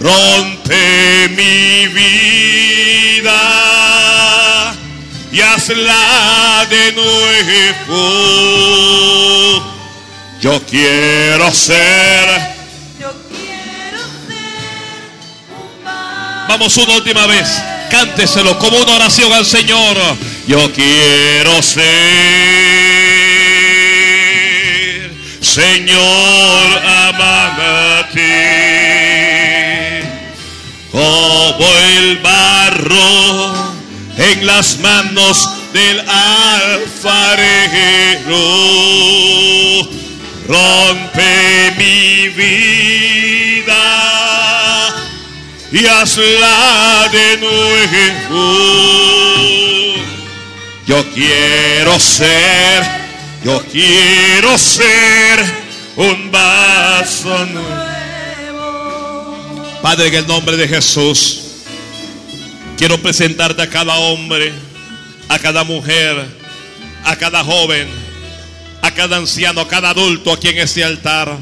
Rompe 0.00 1.28
mi 1.28 1.86
vida 1.94 3.40
y 5.30 5.40
hazla 5.40 6.66
de 6.68 6.92
nuevo. 6.94 8.02
Yo 10.40 10.60
quiero 10.66 11.54
ser. 11.54 12.57
Vamos 16.48 16.76
una 16.78 16.94
última 16.94 17.26
vez. 17.26 17.46
Cánteselo 17.90 18.58
como 18.58 18.78
una 18.78 18.96
oración 18.96 19.30
al 19.34 19.44
Señor. 19.44 19.98
Yo 20.46 20.72
quiero 20.72 21.62
ser, 21.62 21.84
Señor, 25.42 26.78
amánate, 26.86 28.24
como 30.90 31.66
el 31.98 32.16
barro 32.18 33.74
en 34.16 34.46
las 34.46 34.78
manos 34.78 35.50
del 35.74 36.00
alfarero. 36.00 36.78
Rompe 40.46 41.74
mi 41.76 42.28
vida 42.30 42.78
y 45.70 45.86
hazla 45.86 47.08
de 47.12 47.36
nuevo. 47.38 48.78
Yo 50.86 51.04
quiero 51.12 51.98
ser, 52.00 52.82
yo 53.44 53.62
quiero 53.70 54.56
ser 54.56 55.44
un 55.96 56.30
vaso 56.30 57.44
nuevo. 57.46 57.78
Padre, 59.82 60.08
en 60.08 60.14
el 60.14 60.26
nombre 60.26 60.56
de 60.56 60.66
Jesús, 60.66 61.42
quiero 62.78 62.98
presentarte 63.02 63.60
a 63.62 63.68
cada 63.68 63.96
hombre, 63.96 64.52
a 65.28 65.38
cada 65.38 65.64
mujer, 65.64 66.16
a 67.04 67.16
cada 67.16 67.44
joven, 67.44 67.86
a 68.80 68.90
cada 68.92 69.18
anciano, 69.18 69.60
a 69.60 69.68
cada 69.68 69.90
adulto 69.90 70.32
aquí 70.32 70.48
en 70.48 70.58
este 70.58 70.82
altar. 70.82 71.36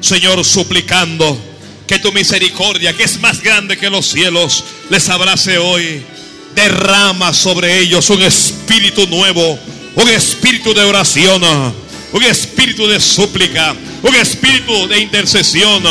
Señor, 0.00 0.44
suplicando 0.44 1.55
que 1.86 1.98
tu 1.98 2.12
misericordia, 2.12 2.96
que 2.96 3.04
es 3.04 3.20
más 3.20 3.40
grande 3.40 3.76
que 3.76 3.90
los 3.90 4.06
cielos, 4.06 4.64
les 4.90 5.08
abrace 5.08 5.58
hoy. 5.58 6.02
Derrama 6.54 7.34
sobre 7.34 7.78
ellos 7.78 8.08
un 8.10 8.22
espíritu 8.22 9.06
nuevo, 9.08 9.58
un 9.94 10.08
espíritu 10.08 10.72
de 10.72 10.82
oración, 10.82 11.42
un 12.12 12.22
espíritu 12.22 12.86
de 12.86 12.98
súplica, 12.98 13.74
un 14.02 14.14
espíritu 14.14 14.88
de 14.88 15.00
intercesión. 15.00 15.82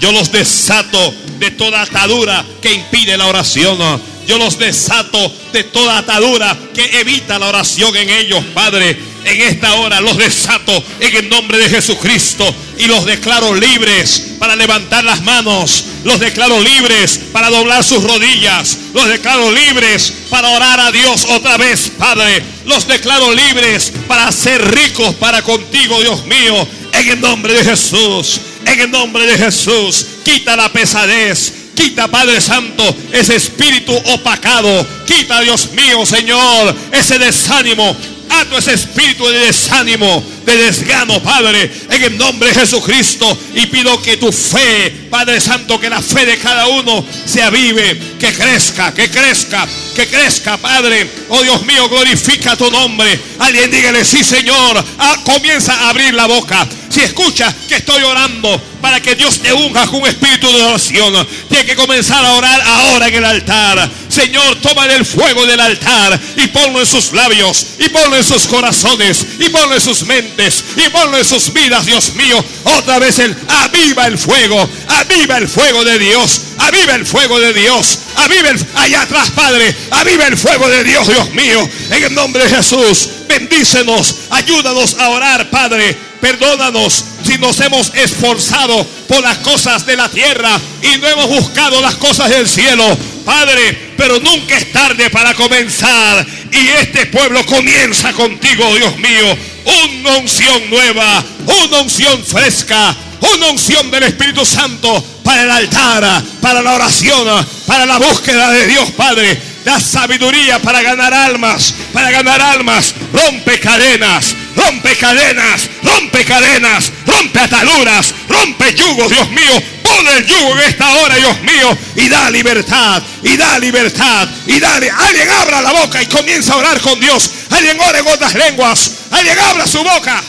Yo 0.00 0.12
los 0.12 0.30
desato 0.30 1.14
de 1.38 1.50
toda 1.50 1.82
atadura 1.82 2.44
que 2.60 2.72
impide 2.72 3.16
la 3.16 3.26
oración. 3.26 3.78
Yo 4.26 4.38
los 4.38 4.58
desato 4.58 5.32
de 5.52 5.64
toda 5.64 5.98
atadura 5.98 6.56
que 6.74 7.00
evita 7.00 7.38
la 7.38 7.48
oración 7.48 7.96
en 7.96 8.10
ellos, 8.10 8.44
Padre. 8.54 9.09
En 9.30 9.40
esta 9.42 9.74
hora 9.74 10.00
los 10.00 10.16
desato 10.16 10.84
en 10.98 11.16
el 11.16 11.28
nombre 11.28 11.56
de 11.56 11.68
Jesucristo 11.68 12.52
y 12.76 12.86
los 12.86 13.04
declaro 13.04 13.54
libres 13.54 14.32
para 14.40 14.56
levantar 14.56 15.04
las 15.04 15.22
manos. 15.22 15.84
Los 16.02 16.18
declaro 16.18 16.60
libres 16.60 17.20
para 17.32 17.48
doblar 17.48 17.84
sus 17.84 18.02
rodillas. 18.02 18.76
Los 18.92 19.06
declaro 19.06 19.52
libres 19.52 20.12
para 20.30 20.48
orar 20.48 20.80
a 20.80 20.90
Dios 20.90 21.26
otra 21.30 21.56
vez, 21.58 21.92
Padre. 21.96 22.42
Los 22.66 22.88
declaro 22.88 23.32
libres 23.32 23.92
para 24.08 24.32
ser 24.32 24.68
ricos 24.74 25.14
para 25.14 25.42
contigo, 25.42 26.00
Dios 26.00 26.24
mío. 26.26 26.66
En 26.92 27.08
el 27.10 27.20
nombre 27.20 27.52
de 27.52 27.64
Jesús. 27.64 28.40
En 28.66 28.80
el 28.80 28.90
nombre 28.90 29.28
de 29.28 29.38
Jesús. 29.38 30.06
Quita 30.24 30.56
la 30.56 30.72
pesadez. 30.72 31.52
Quita, 31.76 32.08
Padre 32.08 32.40
Santo, 32.40 32.96
ese 33.12 33.36
espíritu 33.36 33.94
opacado. 34.12 34.86
Quita, 35.06 35.40
Dios 35.40 35.70
mío, 35.70 36.04
Señor, 36.04 36.74
ese 36.92 37.18
desánimo. 37.18 37.96
Ato 38.30 38.58
ese 38.58 38.74
espíritu 38.74 39.26
de 39.26 39.40
desánimo, 39.40 40.24
de 40.44 40.56
desgano, 40.56 41.22
Padre, 41.22 41.70
en 41.90 42.02
el 42.02 42.16
nombre 42.16 42.48
de 42.48 42.60
Jesucristo. 42.60 43.38
Y 43.54 43.66
pido 43.66 44.00
que 44.02 44.16
tu 44.16 44.32
fe, 44.32 44.90
Padre 45.10 45.40
Santo, 45.40 45.78
que 45.78 45.90
la 45.90 46.00
fe 46.00 46.24
de 46.24 46.38
cada 46.38 46.68
uno 46.68 47.04
se 47.24 47.42
avive, 47.42 48.16
que 48.18 48.32
crezca, 48.32 48.94
que 48.94 49.10
crezca, 49.10 49.66
que 49.94 50.06
crezca, 50.06 50.56
Padre. 50.56 51.10
Oh 51.28 51.42
Dios 51.42 51.64
mío, 51.64 51.88
glorifica 51.88 52.56
tu 52.56 52.70
nombre. 52.70 53.18
Alguien 53.38 53.70
dígale, 53.70 54.04
sí, 54.04 54.22
Señor. 54.24 54.84
Ah, 54.98 55.16
comienza 55.24 55.74
a 55.74 55.90
abrir 55.90 56.14
la 56.14 56.26
boca. 56.26 56.68
Si 56.90 57.00
escucha 57.02 57.54
que 57.68 57.76
estoy 57.76 58.02
orando 58.02 58.60
para 58.80 59.00
que 59.00 59.14
Dios 59.14 59.38
te 59.38 59.52
unja 59.52 59.86
con 59.86 60.02
un 60.02 60.08
espíritu 60.08 60.50
de 60.52 60.62
oración, 60.64 61.28
tiene 61.48 61.64
que 61.64 61.76
comenzar 61.76 62.24
a 62.24 62.32
orar 62.32 62.60
ahora 62.62 63.06
en 63.06 63.14
el 63.14 63.24
altar. 63.24 63.88
Señor, 64.08 64.60
toma 64.60 64.86
el 64.86 65.06
fuego 65.06 65.46
del 65.46 65.60
altar 65.60 66.20
y 66.36 66.48
ponlo 66.48 66.80
en 66.80 66.86
sus 66.86 67.12
labios, 67.12 67.64
y 67.78 67.88
ponlo 67.90 68.16
en 68.16 68.24
sus 68.24 68.48
corazones, 68.48 69.24
y 69.38 69.48
ponlo 69.50 69.72
en 69.76 69.80
sus 69.80 70.02
mentes, 70.02 70.64
y 70.76 70.88
ponlo 70.88 71.16
en 71.16 71.24
sus 71.24 71.52
vidas, 71.52 71.86
Dios 71.86 72.14
mío. 72.14 72.44
Otra 72.64 72.98
vez 72.98 73.20
el 73.20 73.36
aviva 73.46 74.08
el 74.08 74.18
fuego, 74.18 74.68
aviva 74.88 75.38
el 75.38 75.48
fuego 75.48 75.84
de 75.84 75.96
Dios, 75.96 76.40
aviva 76.58 76.96
el 76.96 77.06
fuego 77.06 77.38
de 77.38 77.52
Dios, 77.52 78.00
aviva 78.16 78.48
el 78.48 78.66
allá 78.74 79.02
atrás, 79.02 79.30
Padre, 79.30 79.76
aviva 79.92 80.26
el 80.26 80.36
fuego 80.36 80.68
de 80.68 80.82
Dios, 80.82 81.06
Dios 81.06 81.30
mío, 81.30 81.70
en 81.90 82.02
el 82.02 82.14
nombre 82.14 82.42
de 82.42 82.56
Jesús. 82.56 83.10
Bendícenos, 83.28 84.16
ayúdanos 84.30 84.96
a 84.98 85.10
orar, 85.10 85.50
Padre. 85.50 86.09
Perdónanos 86.20 87.04
si 87.26 87.38
nos 87.38 87.58
hemos 87.60 87.92
esforzado 87.94 88.84
por 89.08 89.22
las 89.22 89.38
cosas 89.38 89.86
de 89.86 89.96
la 89.96 90.08
tierra 90.08 90.60
y 90.82 90.98
no 90.98 91.08
hemos 91.08 91.28
buscado 91.28 91.80
las 91.80 91.94
cosas 91.94 92.28
del 92.30 92.48
cielo. 92.48 92.84
Padre, 93.24 93.92
pero 93.96 94.18
nunca 94.20 94.56
es 94.56 94.72
tarde 94.72 95.10
para 95.10 95.34
comenzar. 95.34 96.26
Y 96.52 96.68
este 96.68 97.06
pueblo 97.06 97.44
comienza 97.46 98.12
contigo, 98.12 98.74
Dios 98.74 98.96
mío. 98.98 99.36
Una 99.64 100.16
unción 100.18 100.70
nueva, 100.70 101.24
una 101.46 101.80
unción 101.80 102.24
fresca, 102.24 102.94
una 103.34 103.50
unción 103.50 103.90
del 103.90 104.04
Espíritu 104.04 104.44
Santo 104.44 105.04
para 105.22 105.42
el 105.42 105.50
altar, 105.50 106.22
para 106.40 106.62
la 106.62 106.74
oración, 106.74 107.46
para 107.66 107.86
la 107.86 107.98
búsqueda 107.98 108.50
de 108.50 108.66
Dios, 108.66 108.90
Padre. 108.92 109.40
Da 109.64 109.78
sabiduría 109.78 110.58
para 110.58 110.80
ganar 110.80 111.12
almas, 111.12 111.74
para 111.92 112.10
ganar 112.10 112.40
almas. 112.40 112.94
Rompe 113.12 113.60
cadenas, 113.60 114.34
rompe 114.56 114.96
cadenas, 114.96 115.68
rompe 115.82 116.24
cadenas, 116.24 116.92
rompe 117.06 117.40
ataduras, 117.40 118.14
rompe 118.28 118.74
yugos, 118.74 119.10
Dios 119.10 119.30
mío. 119.30 119.62
Pon 119.82 120.08
el 120.08 120.26
yugo 120.26 120.52
en 120.52 120.60
esta 120.68 120.88
hora, 120.94 121.16
Dios 121.16 121.40
mío, 121.42 121.76
y 121.96 122.08
da 122.08 122.30
libertad, 122.30 123.02
y 123.22 123.36
da 123.36 123.58
libertad, 123.58 124.28
y 124.46 124.60
dale. 124.60 124.90
Alguien 124.90 125.28
abra 125.30 125.60
la 125.60 125.72
boca 125.72 126.02
y 126.02 126.06
comienza 126.06 126.54
a 126.54 126.56
orar 126.56 126.80
con 126.80 126.98
Dios. 127.00 127.30
Alguien 127.50 127.78
ora 127.80 127.98
en 127.98 128.06
otras 128.06 128.34
lenguas. 128.34 128.92
Alguien 129.10 129.38
abra 129.38 129.66
su 129.66 129.82
boca. 129.82 130.22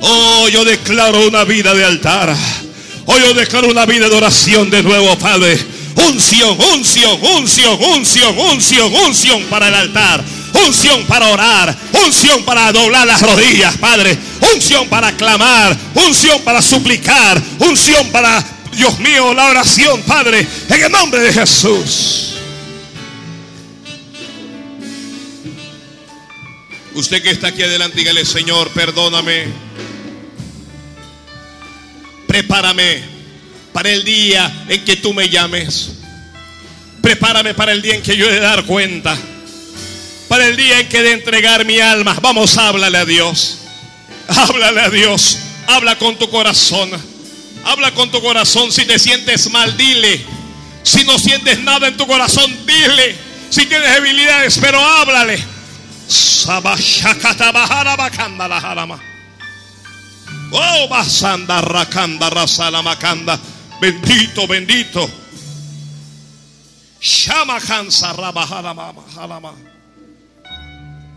Oh, 0.00 0.48
yo 0.48 0.64
declaro 0.64 1.26
una 1.26 1.44
vida 1.44 1.74
de 1.74 1.84
altar. 1.84 2.34
Oh, 3.06 3.18
yo 3.18 3.34
declaro 3.34 3.68
una 3.68 3.86
vida 3.86 4.08
de 4.08 4.16
oración 4.16 4.70
de 4.70 4.82
nuevo, 4.82 5.16
Padre. 5.18 5.58
Unción, 5.96 6.56
unción, 6.74 7.18
unción, 7.22 7.78
unción, 7.82 8.38
unción, 8.38 8.94
unción 8.94 9.42
para 9.44 9.68
el 9.68 9.74
altar. 9.74 10.22
Unción 10.66 11.04
para 11.06 11.28
orar. 11.28 11.76
Unción 12.04 12.44
para 12.44 12.72
doblar 12.72 13.06
las 13.06 13.20
rodillas, 13.20 13.76
Padre. 13.78 14.16
Unción 14.54 14.88
para 14.88 15.16
clamar. 15.16 15.76
Unción 15.94 16.40
para 16.42 16.62
suplicar. 16.62 17.42
Unción 17.58 18.10
para, 18.10 18.44
Dios 18.72 18.98
mío, 19.00 19.34
la 19.34 19.46
oración, 19.46 20.02
Padre. 20.02 20.46
En 20.68 20.84
el 20.84 20.92
nombre 20.92 21.20
de 21.20 21.32
Jesús. 21.32 22.34
Usted 26.94 27.22
que 27.22 27.30
está 27.30 27.48
aquí 27.48 27.62
adelante, 27.62 27.96
dígale, 27.98 28.24
Señor, 28.24 28.70
perdóname. 28.70 29.67
Prepárame 32.38 33.02
para 33.72 33.90
el 33.90 34.04
día 34.04 34.64
en 34.68 34.84
que 34.84 34.94
tú 34.94 35.12
me 35.12 35.28
llames. 35.28 35.90
Prepárame 37.02 37.52
para 37.52 37.72
el 37.72 37.82
día 37.82 37.96
en 37.96 38.02
que 38.02 38.16
yo 38.16 38.28
he 38.28 38.32
de 38.32 38.38
dar 38.38 38.64
cuenta. 38.64 39.18
Para 40.28 40.46
el 40.46 40.56
día 40.56 40.78
en 40.78 40.88
que 40.88 40.98
he 40.98 41.02
de 41.02 41.12
entregar 41.14 41.64
mi 41.64 41.80
alma. 41.80 42.16
Vamos, 42.22 42.56
háblale 42.56 42.96
a 42.96 43.04
Dios. 43.04 43.58
Háblale 44.28 44.82
a 44.82 44.88
Dios. 44.88 45.38
Habla 45.66 45.98
con 45.98 46.16
tu 46.16 46.30
corazón. 46.30 46.92
Habla 47.64 47.92
con 47.92 48.08
tu 48.12 48.22
corazón. 48.22 48.70
Si 48.70 48.84
te 48.84 49.00
sientes 49.00 49.50
mal, 49.50 49.76
dile. 49.76 50.24
Si 50.84 51.02
no 51.02 51.18
sientes 51.18 51.58
nada 51.64 51.88
en 51.88 51.96
tu 51.96 52.06
corazón, 52.06 52.56
dile. 52.64 53.16
Si 53.50 53.66
tienes 53.66 53.92
debilidades, 53.94 54.58
pero 54.60 54.78
háblale. 54.80 55.42
Oh, 60.50 60.88
basanda 60.88 61.60
rakanda 61.60 62.30
rasala 62.30 62.82
makanda. 62.82 63.38
Bendito, 63.80 64.46
bendito. 64.46 65.08
Shama 67.00 67.58
halama. 67.60 69.54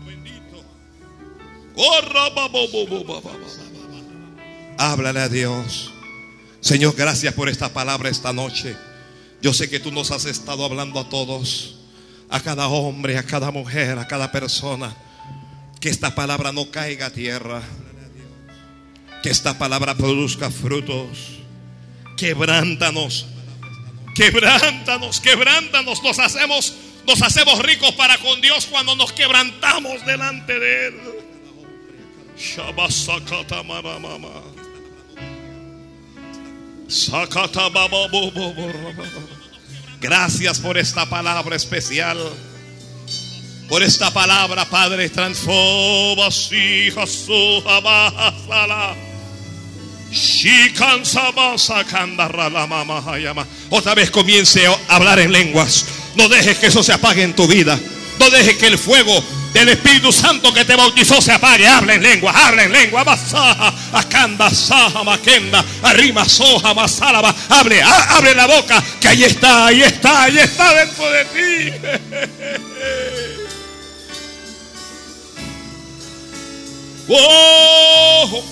Bendito. 0.06 0.64
Háblale 4.78 5.20
a 5.20 5.28
Dios. 5.28 5.90
Señor, 6.60 6.94
gracias 6.94 7.34
por 7.34 7.48
esta 7.48 7.72
palabra 7.72 8.08
esta 8.08 8.32
noche. 8.32 8.76
Yo 9.40 9.52
sé 9.52 9.68
que 9.68 9.80
tú 9.80 9.90
nos 9.90 10.12
has 10.12 10.24
estado 10.26 10.64
hablando 10.64 11.00
a 11.00 11.08
todos, 11.08 11.80
a 12.28 12.38
cada 12.40 12.68
hombre, 12.68 13.18
a 13.18 13.24
cada 13.24 13.50
mujer, 13.50 13.98
a 13.98 14.06
cada 14.06 14.30
persona. 14.30 14.94
Que 15.80 15.88
esta 15.88 16.14
palabra 16.14 16.52
no 16.52 16.70
caiga 16.70 17.06
a 17.06 17.10
tierra. 17.10 17.60
Que 19.22 19.30
esta 19.30 19.56
palabra 19.56 19.94
produzca 19.94 20.50
frutos. 20.50 21.38
Quebrántanos. 22.16 23.26
Quebrántanos, 24.14 25.20
quebrántanos. 25.20 26.02
Nos 26.02 26.18
hacemos, 26.18 26.74
nos 27.06 27.22
hacemos 27.22 27.58
ricos 27.60 27.92
para 27.92 28.18
con 28.18 28.40
Dios 28.40 28.66
cuando 28.66 28.94
nos 28.96 29.12
quebrantamos 29.12 30.04
delante 30.04 30.58
de 30.58 30.86
Él. 30.88 30.94
Gracias 40.00 40.58
por 40.58 40.76
esta 40.76 41.08
palabra 41.08 41.56
especial. 41.56 42.18
Por 43.68 43.82
esta 43.82 44.12
palabra, 44.12 44.66
Padre, 44.66 45.08
transforma 45.08 46.30
Jesús 46.30 47.64
abasala. 47.66 49.11
Otra 53.70 53.94
vez 53.94 54.10
comience 54.10 54.66
a 54.66 54.76
hablar 54.88 55.18
en 55.20 55.32
lenguas. 55.32 55.86
No 56.14 56.28
dejes 56.28 56.58
que 56.58 56.66
eso 56.66 56.82
se 56.82 56.92
apague 56.92 57.22
en 57.22 57.34
tu 57.34 57.46
vida. 57.46 57.78
No 58.18 58.28
dejes 58.30 58.56
que 58.58 58.66
el 58.66 58.78
fuego 58.78 59.24
del 59.54 59.70
Espíritu 59.70 60.12
Santo 60.12 60.52
que 60.52 60.64
te 60.66 60.76
bautizó 60.76 61.20
se 61.22 61.32
apague. 61.32 61.66
Habla 61.66 61.94
en 61.94 62.02
lengua, 62.02 62.32
habla 62.46 62.64
en 62.64 62.72
lengua. 62.72 63.04
Basaja, 63.04 63.74
akanda, 63.92 64.50
saja, 64.50 65.02
makenda, 65.02 65.64
arrima, 65.82 66.28
soja, 66.28 66.74
masálaba. 66.74 67.34
Hable, 67.48 67.82
ha- 67.82 68.16
abre 68.16 68.34
la 68.34 68.46
boca, 68.46 68.82
que 69.00 69.08
ahí 69.08 69.24
está, 69.24 69.66
ahí 69.66 69.82
está, 69.82 70.24
ahí 70.24 70.38
está 70.38 70.74
dentro 70.74 71.10
de 71.10 71.24
ti. 71.24 71.72
Oh. 77.08 78.42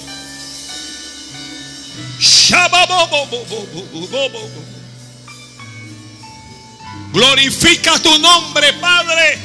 Glorifica 7.12 7.98
tu 7.98 8.18
nombre, 8.18 8.74
Padre. 8.74 9.38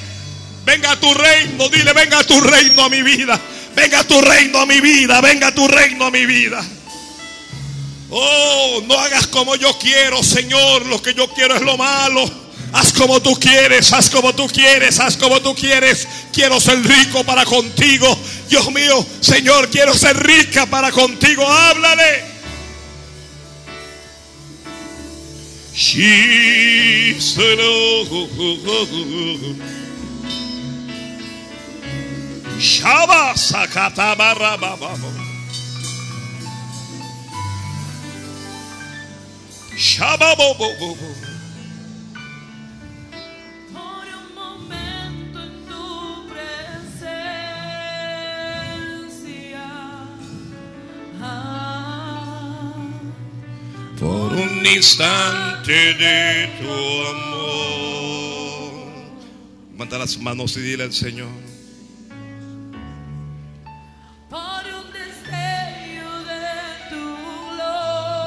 Venga 0.65 0.91
a 0.91 0.99
tu 0.99 1.13
reino, 1.13 1.69
dile, 1.69 1.93
venga 1.93 2.19
a 2.19 2.23
tu 2.23 2.41
reino 2.41 2.83
a 2.83 2.89
mi 2.89 3.01
vida. 3.01 3.39
Venga 3.75 3.99
a 3.99 4.03
tu 4.03 4.19
reino 4.19 4.59
a 4.59 4.65
mi 4.65 4.81
vida, 4.81 5.21
venga 5.21 5.47
a 5.47 5.55
tu 5.55 5.67
reino 5.67 6.05
a 6.05 6.11
mi 6.11 6.25
vida. 6.25 6.65
Oh, 8.09 8.81
no 8.87 8.99
hagas 8.99 9.27
como 9.27 9.55
yo 9.55 9.77
quiero, 9.77 10.21
Señor. 10.21 10.85
Lo 10.85 11.01
que 11.01 11.13
yo 11.13 11.27
quiero 11.29 11.55
es 11.55 11.61
lo 11.61 11.77
malo. 11.77 12.29
Haz 12.73 12.91
como 12.91 13.21
tú 13.21 13.33
quieres, 13.39 13.93
haz 13.93 14.09
como 14.09 14.35
tú 14.35 14.47
quieres, 14.47 14.99
haz 14.99 15.15
como 15.15 15.41
tú 15.41 15.55
quieres. 15.55 16.07
Quiero 16.33 16.59
ser 16.59 16.83
rico 16.85 17.23
para 17.23 17.45
contigo. 17.45 18.17
Dios 18.49 18.69
mío, 18.71 19.05
Señor, 19.21 19.69
quiero 19.69 19.93
ser 19.93 20.17
rica 20.21 20.65
para 20.65 20.91
contigo. 20.91 21.47
Háblale. 21.47 22.34
She's 25.77 27.35
the 27.35 27.55
Lord. 27.59 28.07
Shaba 32.57 33.35
sakata 33.35 34.15
barababo. 34.15 34.95
Shaba 39.75 40.35
bobo. 40.37 41.24
Por 54.05 54.31
un 54.33 54.65
instante 54.65 55.71
de 55.95 56.47
tu 56.59 56.71
amor. 57.13 58.73
Levanta 59.71 59.97
las 59.97 60.17
manos 60.19 60.55
y 60.57 60.61
dile 60.61 60.83
al 60.83 60.93
Señor. 60.93 61.29
por 64.29 64.63
un 64.79 64.87
destello 64.93 66.11
de 66.31 66.53
tu 66.91 67.03
gloria. 67.55 68.21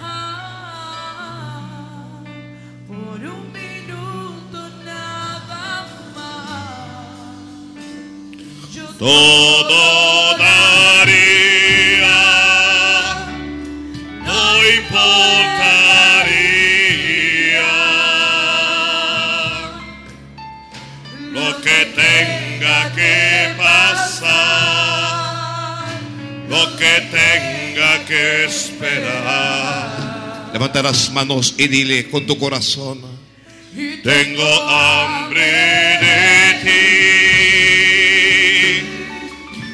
Ah, 0.00 1.68
por 2.88 3.20
un 3.34 3.42
minuto 3.52 4.58
nada 4.84 5.64
más. 6.16 6.92
Yo 8.74 8.86
Todo 8.98 10.38
daría, 10.38 11.51
importaría 14.92 17.64
lo 21.32 21.56
que 21.62 21.86
tenga 21.96 22.92
que 22.94 23.54
pasar, 23.56 24.28
lo 26.48 26.76
que 26.76 27.00
tenga 27.10 28.04
que 28.04 28.44
esperar. 28.44 30.50
Levanta 30.52 30.82
las 30.82 31.10
manos 31.10 31.54
y 31.56 31.68
dile 31.68 32.10
con 32.10 32.26
tu 32.26 32.36
corazón. 32.38 33.00
Tengo 34.04 34.62
hambre 34.68 35.98
de 36.02 36.52
ti, 36.62 36.72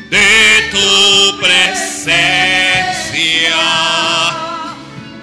de 0.08 0.62
tu 0.70 1.40
presencia, 1.40 3.58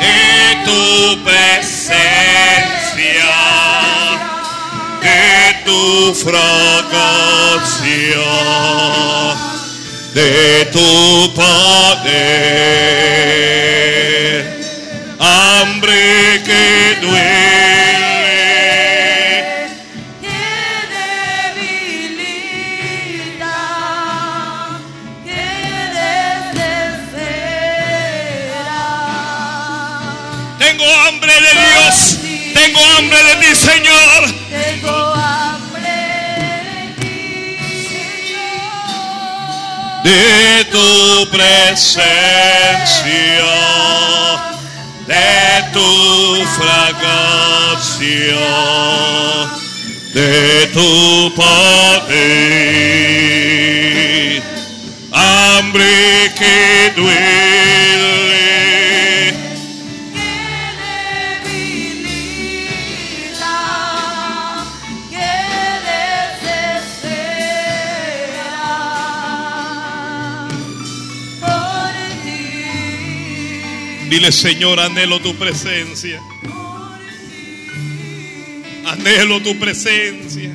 de 0.00 0.20
tu 0.64 0.82
presencia. 1.24 2.06
De 5.02 5.60
tu 5.66 5.82
fragancia, 6.14 6.64
de 10.14 10.64
tu 10.72 10.90
poder, 11.34 12.16
hambre 15.20 16.02
que 16.46 16.64
duele, 17.02 17.75
de 40.06 40.64
tu 40.70 41.26
presencia, 41.30 42.04
de 45.08 45.62
tu 45.72 45.90
fragancia, 46.58 48.06
de 50.14 50.66
tu 50.72 50.90
poder, 51.34 52.22
hambre 55.12 56.32
que 56.38 56.92
duele, 56.94 58.25
Dile 74.08 74.30
Señor, 74.30 74.78
anhelo 74.78 75.20
tu 75.20 75.34
presencia, 75.34 76.20
anhelo 78.84 79.40
tu 79.42 79.58
presencia. 79.58 80.52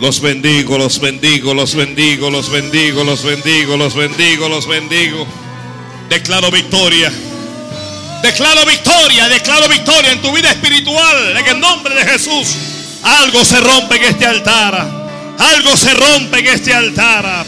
Los 0.00 0.20
bendigo, 0.20 0.78
los 0.78 1.00
bendigo, 1.00 1.54
los 1.54 1.74
bendigo, 1.74 2.30
los 2.30 2.50
bendigo, 2.50 3.04
los 3.04 3.22
bendigo, 3.22 3.76
los 3.76 3.94
bendigo, 3.94 4.48
los 4.48 4.66
bendigo. 4.66 5.26
Declaro 6.08 6.50
victoria. 6.50 7.12
Declaro 8.22 8.66
victoria, 8.66 9.28
declaro 9.28 9.68
victoria 9.68 10.12
en 10.12 10.22
tu 10.22 10.32
vida 10.32 10.50
espiritual. 10.50 11.36
En 11.36 11.46
el 11.46 11.60
nombre 11.60 11.94
de 11.94 12.04
Jesús. 12.04 12.56
Algo 13.02 13.44
se 13.44 13.60
rompe 13.60 13.96
en 13.96 14.04
este 14.04 14.26
altar. 14.26 14.74
Algo 15.38 15.76
se 15.76 15.94
rompe 15.94 16.40
en 16.40 16.46
este 16.46 16.74
altar. 16.74 17.46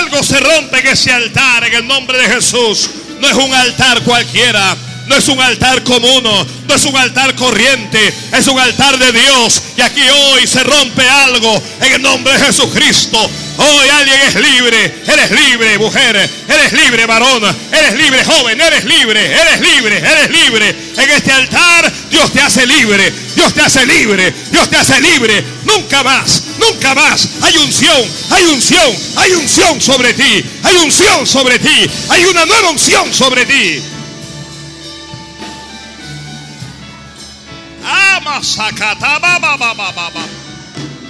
Algo 0.00 0.22
se 0.22 0.40
rompe 0.40 0.78
en 0.80 0.86
este 0.86 1.12
altar 1.12 1.62
en 1.64 1.74
el 1.74 1.86
nombre 1.86 2.16
de 2.16 2.26
Jesús. 2.26 2.88
No 3.20 3.28
es 3.28 3.34
un 3.34 3.52
altar 3.52 4.02
cualquiera. 4.02 4.74
No 5.06 5.16
es 5.16 5.26
un 5.28 5.40
altar 5.40 5.82
común, 5.82 6.22
no 6.22 6.74
es 6.74 6.84
un 6.84 6.96
altar 6.96 7.34
corriente, 7.34 8.14
es 8.32 8.46
un 8.46 8.56
altar 8.60 8.96
de 8.96 9.10
Dios. 9.10 9.60
Y 9.76 9.80
aquí 9.80 10.02
hoy 10.08 10.46
se 10.46 10.62
rompe 10.62 11.02
algo 11.08 11.60
en 11.80 11.92
el 11.94 12.00
nombre 12.00 12.32
de 12.32 12.44
Jesucristo. 12.46 13.18
Hoy 13.62 13.88
alguien 13.90 14.20
es 14.22 14.34
libre, 14.36 15.02
eres 15.06 15.30
libre, 15.32 15.78
mujer, 15.78 16.16
eres 16.48 16.72
libre, 16.72 17.04
varón, 17.04 17.44
eres 17.70 17.94
libre, 17.94 18.24
joven, 18.24 18.58
eres 18.58 18.84
libre, 18.84 19.22
eres 19.22 19.60
libre, 19.60 19.98
eres 19.98 20.30
libre. 20.30 20.68
En 20.96 21.10
este 21.10 21.30
altar 21.30 21.92
Dios 22.10 22.32
te 22.32 22.40
hace 22.40 22.66
libre, 22.66 23.12
Dios 23.36 23.52
te 23.52 23.60
hace 23.60 23.84
libre, 23.84 24.34
Dios 24.50 24.70
te 24.70 24.76
hace 24.76 24.98
libre. 25.02 25.44
Nunca 25.64 26.02
más, 26.02 26.44
nunca 26.58 26.94
más. 26.94 27.28
Hay 27.42 27.58
unción, 27.58 28.02
hay 28.30 28.44
unción, 28.44 28.96
hay 29.16 29.32
unción 29.32 29.78
sobre 29.78 30.14
ti, 30.14 30.42
hay 30.62 30.76
unción 30.76 31.26
sobre 31.26 31.58
ti, 31.58 31.90
hay 32.08 32.24
una 32.24 32.46
nueva 32.46 32.70
unción 32.70 33.12
sobre 33.12 33.44
ti. 33.44 33.82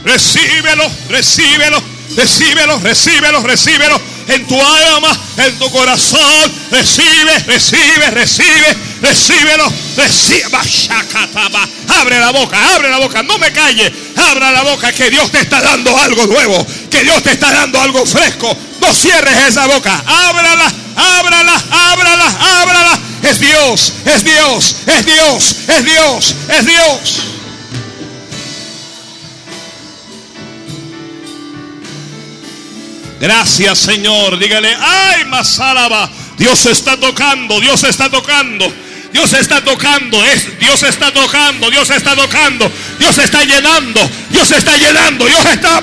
Recíbelo, 0.04 0.90
recíbelo, 1.10 1.80
recíbelo, 2.16 2.78
recíbelo, 2.78 3.42
recíbelo 3.42 4.00
en 4.28 4.46
tu 4.46 4.60
alma, 4.60 5.18
en 5.38 5.58
tu 5.58 5.70
corazón. 5.70 6.52
Recibe, 6.70 7.38
recibe, 7.46 8.10
recibe, 8.10 8.76
recíbelo, 9.00 9.72
recibe. 9.96 10.44
Abre 11.88 12.18
la 12.18 12.30
boca, 12.30 12.74
abre 12.74 12.90
la 12.90 12.98
boca, 12.98 13.22
no 13.22 13.38
me 13.38 13.52
calle. 13.52 13.92
Abra 14.16 14.52
la 14.52 14.62
boca 14.62 14.92
que 14.92 15.10
Dios 15.10 15.30
te 15.30 15.40
está 15.40 15.60
dando 15.60 15.96
algo 15.98 16.26
nuevo, 16.26 16.66
que 16.90 17.02
Dios 17.02 17.22
te 17.22 17.32
está 17.32 17.50
dando 17.50 17.80
algo 17.80 18.06
fresco. 18.06 18.56
No 18.80 18.94
cierres 18.94 19.48
esa 19.48 19.66
boca, 19.66 20.02
ábrala, 20.06 20.72
ábrala, 20.96 21.64
ábrala, 21.70 22.60
ábrala. 22.62 23.00
Es 23.22 23.38
Dios, 23.38 23.92
es 24.06 24.24
Dios, 24.24 24.76
es 24.86 25.04
Dios, 25.04 25.56
es 25.68 25.84
Dios, 25.84 26.34
es 26.48 26.66
Dios. 26.66 27.29
Gracias, 33.20 33.78
Señor. 33.78 34.38
Dígale, 34.38 34.74
ay, 34.80 35.26
Masálaba. 35.26 36.10
Dios 36.38 36.64
está 36.66 36.96
tocando, 36.96 37.60
Dios 37.60 37.84
está 37.84 38.10
tocando. 38.10 38.72
Dios 39.12 39.32
está 39.32 39.60
tocando, 39.60 40.24
es, 40.24 40.58
Dios 40.60 40.82
está 40.84 41.12
tocando, 41.12 41.68
Dios 41.68 41.90
está 41.90 42.14
tocando, 42.14 42.70
Dios 42.96 43.18
está 43.18 43.42
llenando, 43.42 44.08
Dios 44.30 44.48
está 44.52 44.76
llenando, 44.76 45.26
Dios 45.26 45.44
está. 45.46 45.82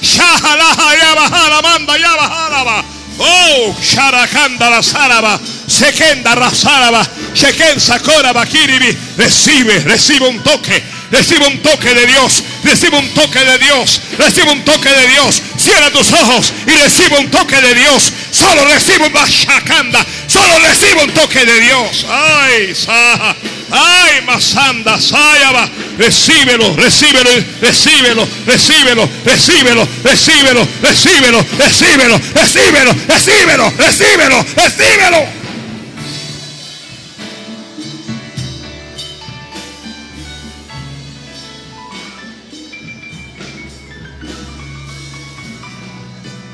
Shahalaha, 0.00 0.96
ya 0.96 1.14
bajala, 1.14 1.62
manda, 1.62 1.98
ya 1.98 2.16
bajala. 2.16 2.84
Oh, 3.18 3.76
Sharakanda 3.80 4.70
la 4.70 4.82
Saraba, 4.82 5.38
Sekenda 5.66 6.34
Rasaraba, 6.34 7.06
Sheken 7.34 7.78
Sakoraba 7.78 8.46
Kiribi. 8.46 8.96
Recibe, 9.16 9.78
recibe 9.80 10.26
un 10.28 10.42
toque, 10.42 10.82
recibe 11.10 11.46
un 11.46 11.58
toque 11.62 11.94
de 11.94 12.06
Dios, 12.06 12.42
recibe 12.64 12.96
un 12.96 13.08
toque 13.10 13.38
de 13.38 13.58
Dios, 13.58 14.00
recibe 14.18 14.50
un 14.50 14.64
toque 14.64 14.88
de 14.88 15.06
Dios. 15.08 15.42
Cierra 15.62 15.90
tus 15.92 16.10
ojos 16.12 16.52
y 16.66 16.70
recibe 16.72 17.18
un 17.18 17.30
toque 17.30 17.60
de 17.60 17.74
Dios. 17.74 18.12
Solo 18.32 18.64
recibe 18.64 19.06
un 19.06 19.12
Bashakanda, 19.12 20.04
solo 20.26 20.58
recibe 20.58 21.04
un 21.04 21.10
toque 21.12 21.44
de 21.44 21.60
Dios. 21.60 22.04
Ay, 22.08 22.74
Saha, 22.74 23.36
ay, 23.70 24.22
Masanda, 24.26 25.00
Sayaba. 25.00 25.70
Recíbelo, 25.98 26.74
recíbelo, 26.74 27.30
recíbelo, 27.60 28.28
recíbelo, 28.44 29.08
recíbelo, 29.24 29.88
recíbelo, 30.02 30.68
recíbelo, 30.82 31.46
recíbelo, 31.58 32.20
recíbelo, 32.34 32.94
recíbelo, 33.06 33.72
recíbelo, 33.78 34.46
recíbelo. 34.56 35.41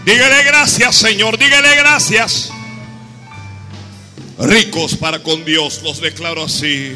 Dígale 0.08 0.42
gracias, 0.42 0.96
Señor. 0.96 1.36
Dígale 1.36 1.76
gracias. 1.76 2.48
Ricos 4.38 4.96
para 4.96 5.22
con 5.22 5.44
Dios, 5.44 5.82
los 5.82 6.00
declaro 6.00 6.44
así. 6.44 6.94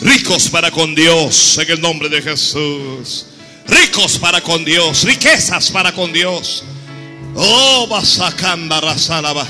Ricos 0.00 0.48
para 0.48 0.70
con 0.70 0.94
Dios, 0.94 1.58
en 1.58 1.70
el 1.70 1.78
nombre 1.82 2.08
de 2.08 2.22
Jesús. 2.22 3.26
Ricos 3.66 4.16
para 4.16 4.40
con 4.40 4.64
Dios, 4.64 5.04
riquezas 5.04 5.70
para 5.70 5.92
con 5.92 6.10
Dios. 6.10 6.64
Oh, 7.34 7.86
basacanda 7.86 8.80
rasalaba. 8.80 9.46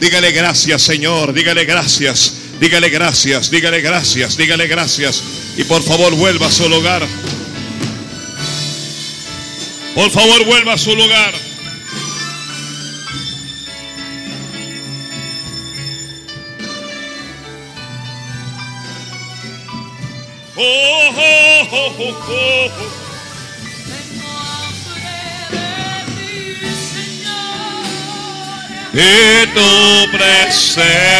Dígale 0.00 0.32
gracias, 0.32 0.82
Señor. 0.82 1.32
Dígale 1.32 1.64
gracias. 1.64 2.58
Dígale 2.58 2.88
gracias. 2.88 3.52
Dígale 3.52 3.80
gracias. 3.82 4.36
Dígale 4.36 4.66
gracias. 4.66 5.22
Y 5.56 5.62
por 5.62 5.80
favor, 5.80 6.12
vuelva 6.16 6.48
a 6.48 6.50
su 6.50 6.68
lugar. 6.68 7.06
Por 9.94 10.10
favor, 10.10 10.44
vuelva 10.44 10.72
a 10.72 10.78
su 10.78 10.96
lugar. 10.96 11.53
De 20.54 20.62
ti, 26.06 26.70
Señor. 26.92 27.84
de 28.92 29.46
tu 29.54 29.72
presencia, 30.12 31.10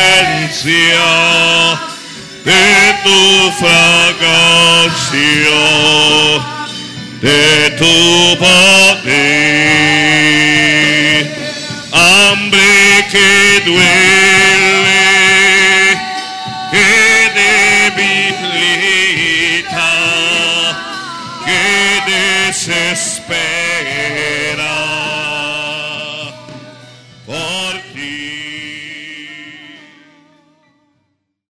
de 2.45 2.95
tu 3.03 3.21
fragancia, 3.59 4.13
de 7.21 7.71
tu 7.79 7.97
poder, 8.39 9.15
hambre 11.93 13.07
que 13.11 13.31
duele, 13.65 15.05
que 16.71 16.89
debilita, 17.35 17.74
Texas. 22.67 23.14